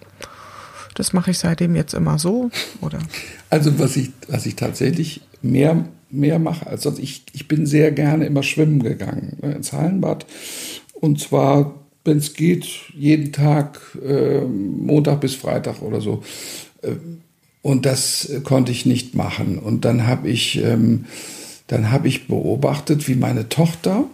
das 0.93 1.13
mache 1.13 1.31
ich 1.31 1.39
seitdem 1.39 1.75
jetzt 1.75 1.93
immer 1.93 2.19
so, 2.19 2.49
oder? 2.81 2.99
Also 3.49 3.77
was 3.79 3.97
ich, 3.97 4.11
was 4.29 4.45
ich 4.45 4.55
tatsächlich 4.55 5.19
mehr 5.41 5.83
mehr 6.11 6.39
mache 6.39 6.67
als 6.67 6.83
sonst. 6.83 6.99
Ich, 6.99 7.23
ich 7.33 7.47
bin 7.47 7.65
sehr 7.65 7.91
gerne 7.91 8.25
immer 8.25 8.43
schwimmen 8.43 8.83
gegangen 8.83 9.37
ne, 9.41 9.53
ins 9.53 9.73
Hallenbad. 9.73 10.25
Und 10.93 11.19
zwar, 11.19 11.75
wenn 12.03 12.17
es 12.17 12.33
geht, 12.33 12.65
jeden 12.93 13.31
Tag, 13.31 13.79
äh, 14.05 14.41
Montag 14.41 15.21
bis 15.21 15.35
Freitag 15.35 15.81
oder 15.81 16.01
so. 16.01 16.23
Äh, 16.81 16.95
und 17.61 17.85
das 17.85 18.29
konnte 18.43 18.71
ich 18.71 18.85
nicht 18.85 19.15
machen. 19.15 19.59
Und 19.59 19.85
dann 19.85 20.07
habe 20.07 20.29
ich, 20.29 20.63
ähm, 20.63 21.05
dann 21.67 21.91
ich 22.03 22.27
beobachtet, 22.27 23.07
wie 23.07 23.15
meine 23.15 23.49
Tochter 23.49 24.05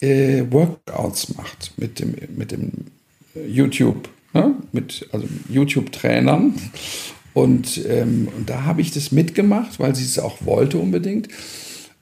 äh, 0.00 0.44
Workouts 0.50 1.36
macht 1.36 1.72
mit 1.76 1.98
dem, 1.98 2.14
mit 2.36 2.52
dem 2.52 2.70
YouTube, 3.48 4.08
ne? 4.32 4.54
mit 4.72 5.08
also 5.12 5.26
YouTube-Trainern. 5.48 6.54
Und, 7.32 7.84
ähm, 7.86 8.28
und 8.36 8.50
da 8.50 8.64
habe 8.64 8.80
ich 8.80 8.90
das 8.90 9.12
mitgemacht, 9.12 9.78
weil 9.78 9.94
sie 9.94 10.04
es 10.04 10.18
auch 10.18 10.44
wollte 10.44 10.78
unbedingt. 10.78 11.28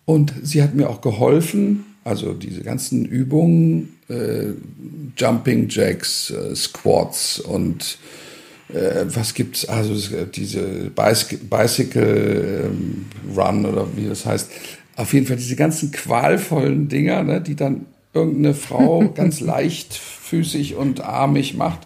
Und 0.05 0.33
sie 0.43 0.63
hat 0.63 0.75
mir 0.75 0.89
auch 0.89 1.03
geholfen, 1.03 1.85
also 2.05 2.33
diese 2.33 2.63
ganzen 2.63 3.05
Übungen, 3.05 3.99
äh, 4.09 4.53
Jumping 5.17 5.69
Jacks, 5.69 6.31
äh, 6.31 6.57
Squats 6.57 7.39
und 7.41 7.99
äh, 8.71 9.05
was 9.07 9.35
gibt's, 9.35 9.67
also 9.67 9.95
diese 10.25 10.91
Bicycle, 10.95 11.39
Bicycle 11.49 12.71
ähm, 12.71 13.07
Run 13.37 13.67
oder 13.67 13.87
wie 13.97 14.07
das 14.07 14.25
heißt. 14.25 14.51
Auf 14.97 15.13
jeden 15.13 15.27
Fall 15.27 15.37
diese 15.37 15.57
ganzen 15.57 15.91
qualvollen 15.91 16.89
Dinger, 16.89 17.23
ne, 17.23 17.41
die 17.41 17.55
dann 17.55 17.87
irgendeine 18.15 18.55
Frau 18.55 19.09
ganz 19.15 19.41
leichtfüßig 19.41 20.75
und 20.75 21.03
armig 21.03 21.55
macht. 21.55 21.81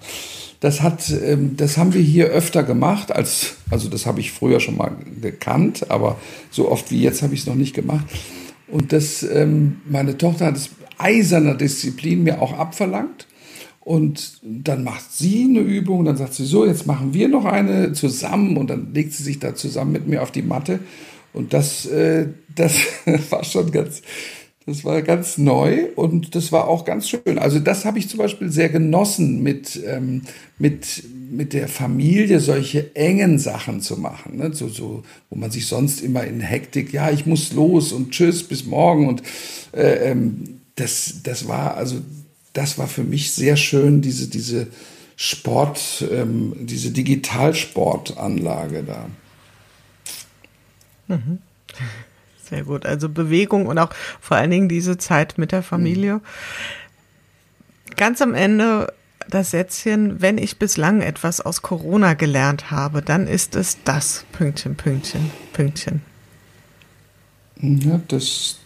Das 0.62 0.80
hat, 0.80 1.10
ähm, 1.10 1.56
das 1.56 1.76
haben 1.76 1.92
wir 1.92 2.00
hier 2.00 2.26
öfter 2.26 2.62
gemacht, 2.62 3.10
als, 3.10 3.56
also 3.68 3.88
das 3.88 4.06
habe 4.06 4.20
ich 4.20 4.30
früher 4.30 4.60
schon 4.60 4.76
mal 4.76 4.92
gekannt, 5.20 5.90
aber 5.90 6.20
so 6.52 6.70
oft 6.70 6.92
wie 6.92 7.02
jetzt 7.02 7.20
habe 7.20 7.34
ich 7.34 7.40
es 7.40 7.46
noch 7.48 7.56
nicht 7.56 7.74
gemacht. 7.74 8.06
Und 8.68 8.92
das, 8.92 9.24
ähm, 9.24 9.80
meine 9.90 10.16
Tochter 10.16 10.46
hat 10.46 10.56
es 10.56 10.70
eiserner 10.98 11.56
Disziplin 11.56 12.22
mir 12.22 12.40
auch 12.40 12.52
abverlangt. 12.56 13.26
Und 13.80 14.38
dann 14.44 14.84
macht 14.84 15.12
sie 15.12 15.46
eine 15.50 15.58
Übung, 15.58 16.04
dann 16.04 16.16
sagt 16.16 16.34
sie 16.34 16.46
so, 16.46 16.64
jetzt 16.64 16.86
machen 16.86 17.12
wir 17.12 17.26
noch 17.26 17.44
eine 17.44 17.92
zusammen 17.92 18.56
und 18.56 18.70
dann 18.70 18.94
legt 18.94 19.14
sie 19.14 19.24
sich 19.24 19.40
da 19.40 19.56
zusammen 19.56 19.90
mit 19.90 20.06
mir 20.06 20.22
auf 20.22 20.30
die 20.30 20.42
Matte. 20.42 20.78
Und 21.32 21.54
das, 21.54 21.86
äh, 21.86 22.28
das 22.54 22.76
war 23.30 23.42
schon 23.42 23.72
ganz, 23.72 24.02
das 24.66 24.84
war 24.84 25.02
ganz 25.02 25.38
neu 25.38 25.88
und 25.96 26.34
das 26.34 26.52
war 26.52 26.68
auch 26.68 26.84
ganz 26.84 27.08
schön. 27.08 27.38
Also 27.38 27.58
das 27.58 27.84
habe 27.84 27.98
ich 27.98 28.08
zum 28.08 28.18
Beispiel 28.18 28.50
sehr 28.50 28.68
genossen, 28.68 29.42
mit, 29.42 29.80
ähm, 29.84 30.22
mit, 30.58 31.02
mit 31.30 31.52
der 31.52 31.66
Familie 31.66 32.38
solche 32.38 32.94
engen 32.94 33.38
Sachen 33.38 33.80
zu 33.80 33.96
machen. 33.96 34.36
Ne? 34.36 34.52
So, 34.52 34.68
so, 34.68 35.02
wo 35.30 35.36
man 35.36 35.50
sich 35.50 35.66
sonst 35.66 36.00
immer 36.00 36.24
in 36.24 36.40
Hektik, 36.40 36.92
ja, 36.92 37.10
ich 37.10 37.26
muss 37.26 37.52
los 37.52 37.92
und 37.92 38.12
tschüss, 38.12 38.44
bis 38.44 38.64
morgen. 38.64 39.08
Und 39.08 39.22
äh, 39.72 40.10
ähm, 40.10 40.60
das, 40.76 41.22
das 41.24 41.48
war, 41.48 41.76
also 41.76 41.96
das 42.52 42.78
war 42.78 42.86
für 42.86 43.04
mich 43.04 43.32
sehr 43.32 43.56
schön, 43.56 44.00
diese, 44.00 44.28
diese 44.28 44.68
Sport, 45.16 46.04
ähm, 46.10 46.54
diese 46.60 46.90
Digitalsportanlage 46.90 48.84
da. 48.84 49.08
Mhm. 51.08 51.38
Sehr 52.52 52.64
gut. 52.64 52.84
Also 52.84 53.08
Bewegung 53.08 53.66
und 53.66 53.78
auch 53.78 53.94
vor 54.20 54.36
allen 54.36 54.50
Dingen 54.50 54.68
diese 54.68 54.98
Zeit 54.98 55.38
mit 55.38 55.52
der 55.52 55.62
Familie. 55.62 56.16
Mhm. 56.16 56.20
Ganz 57.96 58.20
am 58.20 58.34
Ende 58.34 58.92
das 59.30 59.52
Sätzchen, 59.52 60.20
wenn 60.20 60.36
ich 60.36 60.58
bislang 60.58 61.00
etwas 61.00 61.40
aus 61.40 61.62
Corona 61.62 62.12
gelernt 62.12 62.70
habe, 62.70 63.00
dann 63.00 63.26
ist 63.26 63.56
es 63.56 63.78
das 63.84 64.26
Pünktchen, 64.32 64.74
Pünktchen, 64.74 65.30
Pünktchen. 65.54 66.02
Ja, 67.62 68.02
dass, 68.08 68.58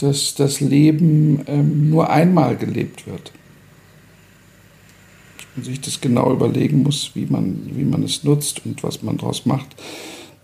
dass 0.00 0.34
das 0.34 0.58
Leben 0.58 1.44
ähm, 1.46 1.90
nur 1.90 2.10
einmal 2.10 2.56
gelebt 2.56 3.06
wird. 3.06 3.30
Man 5.54 5.64
sich 5.64 5.80
das 5.80 6.00
genau 6.00 6.32
überlegen 6.32 6.82
muss, 6.82 7.12
wie 7.14 7.26
man, 7.26 7.60
wie 7.76 7.84
man 7.84 8.02
es 8.02 8.24
nutzt 8.24 8.66
und 8.66 8.82
was 8.82 9.04
man 9.04 9.18
daraus 9.18 9.46
macht. 9.46 9.76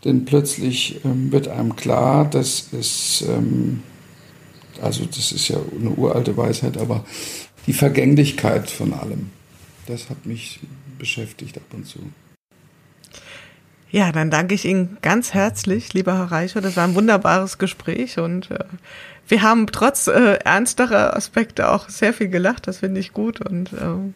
Denn 0.04 0.24
plötzlich 0.24 1.00
ähm, 1.04 1.32
wird 1.32 1.48
einem 1.48 1.76
klar, 1.76 2.28
dass 2.28 2.72
es, 2.72 3.24
ähm, 3.26 3.82
also 4.82 5.04
das 5.06 5.32
ist 5.32 5.48
ja 5.48 5.56
eine 5.78 5.90
uralte 5.90 6.36
Weisheit, 6.36 6.76
aber 6.76 7.04
die 7.66 7.72
Vergänglichkeit 7.72 8.68
von 8.68 8.92
allem, 8.92 9.30
das 9.86 10.10
hat 10.10 10.26
mich 10.26 10.60
beschäftigt 10.98 11.56
ab 11.56 11.64
und 11.72 11.86
zu. 11.86 12.00
Ja, 13.90 14.10
dann 14.10 14.30
danke 14.30 14.54
ich 14.54 14.64
Ihnen 14.64 14.98
ganz 15.02 15.34
herzlich, 15.34 15.94
lieber 15.94 16.18
Herr 16.18 16.32
Reicher. 16.32 16.60
Das 16.60 16.76
war 16.76 16.84
ein 16.84 16.96
wunderbares 16.96 17.58
Gespräch 17.58 18.18
und 18.18 18.50
äh, 18.50 18.64
wir 19.28 19.42
haben 19.42 19.68
trotz 19.68 20.08
äh, 20.08 20.38
ernsterer 20.44 21.16
Aspekte 21.16 21.70
auch 21.70 21.88
sehr 21.88 22.12
viel 22.12 22.28
gelacht. 22.28 22.66
Das 22.66 22.78
finde 22.78 23.00
ich 23.00 23.12
gut 23.12 23.40
und 23.40 23.72
äh, 23.72 24.12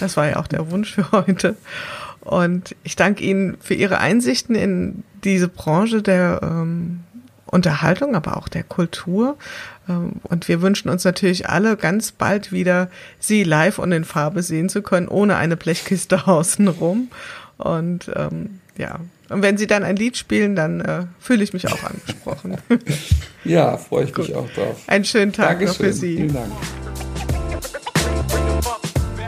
das 0.00 0.16
war 0.16 0.28
ja 0.28 0.36
auch 0.36 0.46
der 0.46 0.70
Wunsch 0.70 0.94
für 0.94 1.10
heute. 1.12 1.56
Und 2.26 2.74
ich 2.82 2.96
danke 2.96 3.22
Ihnen 3.22 3.56
für 3.60 3.74
Ihre 3.74 3.98
Einsichten 3.98 4.56
in 4.56 5.04
diese 5.22 5.46
Branche 5.46 6.02
der 6.02 6.40
ähm, 6.42 7.04
Unterhaltung, 7.46 8.16
aber 8.16 8.36
auch 8.36 8.48
der 8.48 8.64
Kultur. 8.64 9.36
Ähm, 9.88 10.14
und 10.24 10.48
wir 10.48 10.60
wünschen 10.60 10.88
uns 10.88 11.04
natürlich 11.04 11.48
alle 11.48 11.76
ganz 11.76 12.10
bald 12.10 12.50
wieder, 12.50 12.90
Sie 13.20 13.44
live 13.44 13.78
und 13.78 13.92
in 13.92 14.04
Farbe 14.04 14.42
sehen 14.42 14.68
zu 14.68 14.82
können, 14.82 15.06
ohne 15.06 15.36
eine 15.36 15.56
Blechkiste 15.56 16.26
außenrum. 16.26 17.08
Und 17.58 18.10
ähm, 18.16 18.60
ja, 18.76 18.98
und 19.28 19.42
wenn 19.42 19.56
Sie 19.56 19.68
dann 19.68 19.84
ein 19.84 19.94
Lied 19.96 20.16
spielen, 20.16 20.56
dann 20.56 20.80
äh, 20.80 21.04
fühle 21.20 21.44
ich 21.44 21.52
mich 21.52 21.68
auch 21.68 21.84
angesprochen. 21.84 22.58
ja, 23.44 23.76
freue 23.76 24.04
ich 24.04 24.16
mich 24.16 24.34
auch 24.34 24.50
drauf. 24.50 24.82
Einen 24.88 25.04
schönen 25.04 25.32
Tag 25.32 25.58
Dankeschön. 25.58 25.68
noch 25.68 25.76
für 25.76 25.92
Sie. 25.92 26.16
Vielen 26.16 26.34
Dank. 26.34 26.52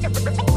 Thank 0.00 0.38
you. 0.42 0.47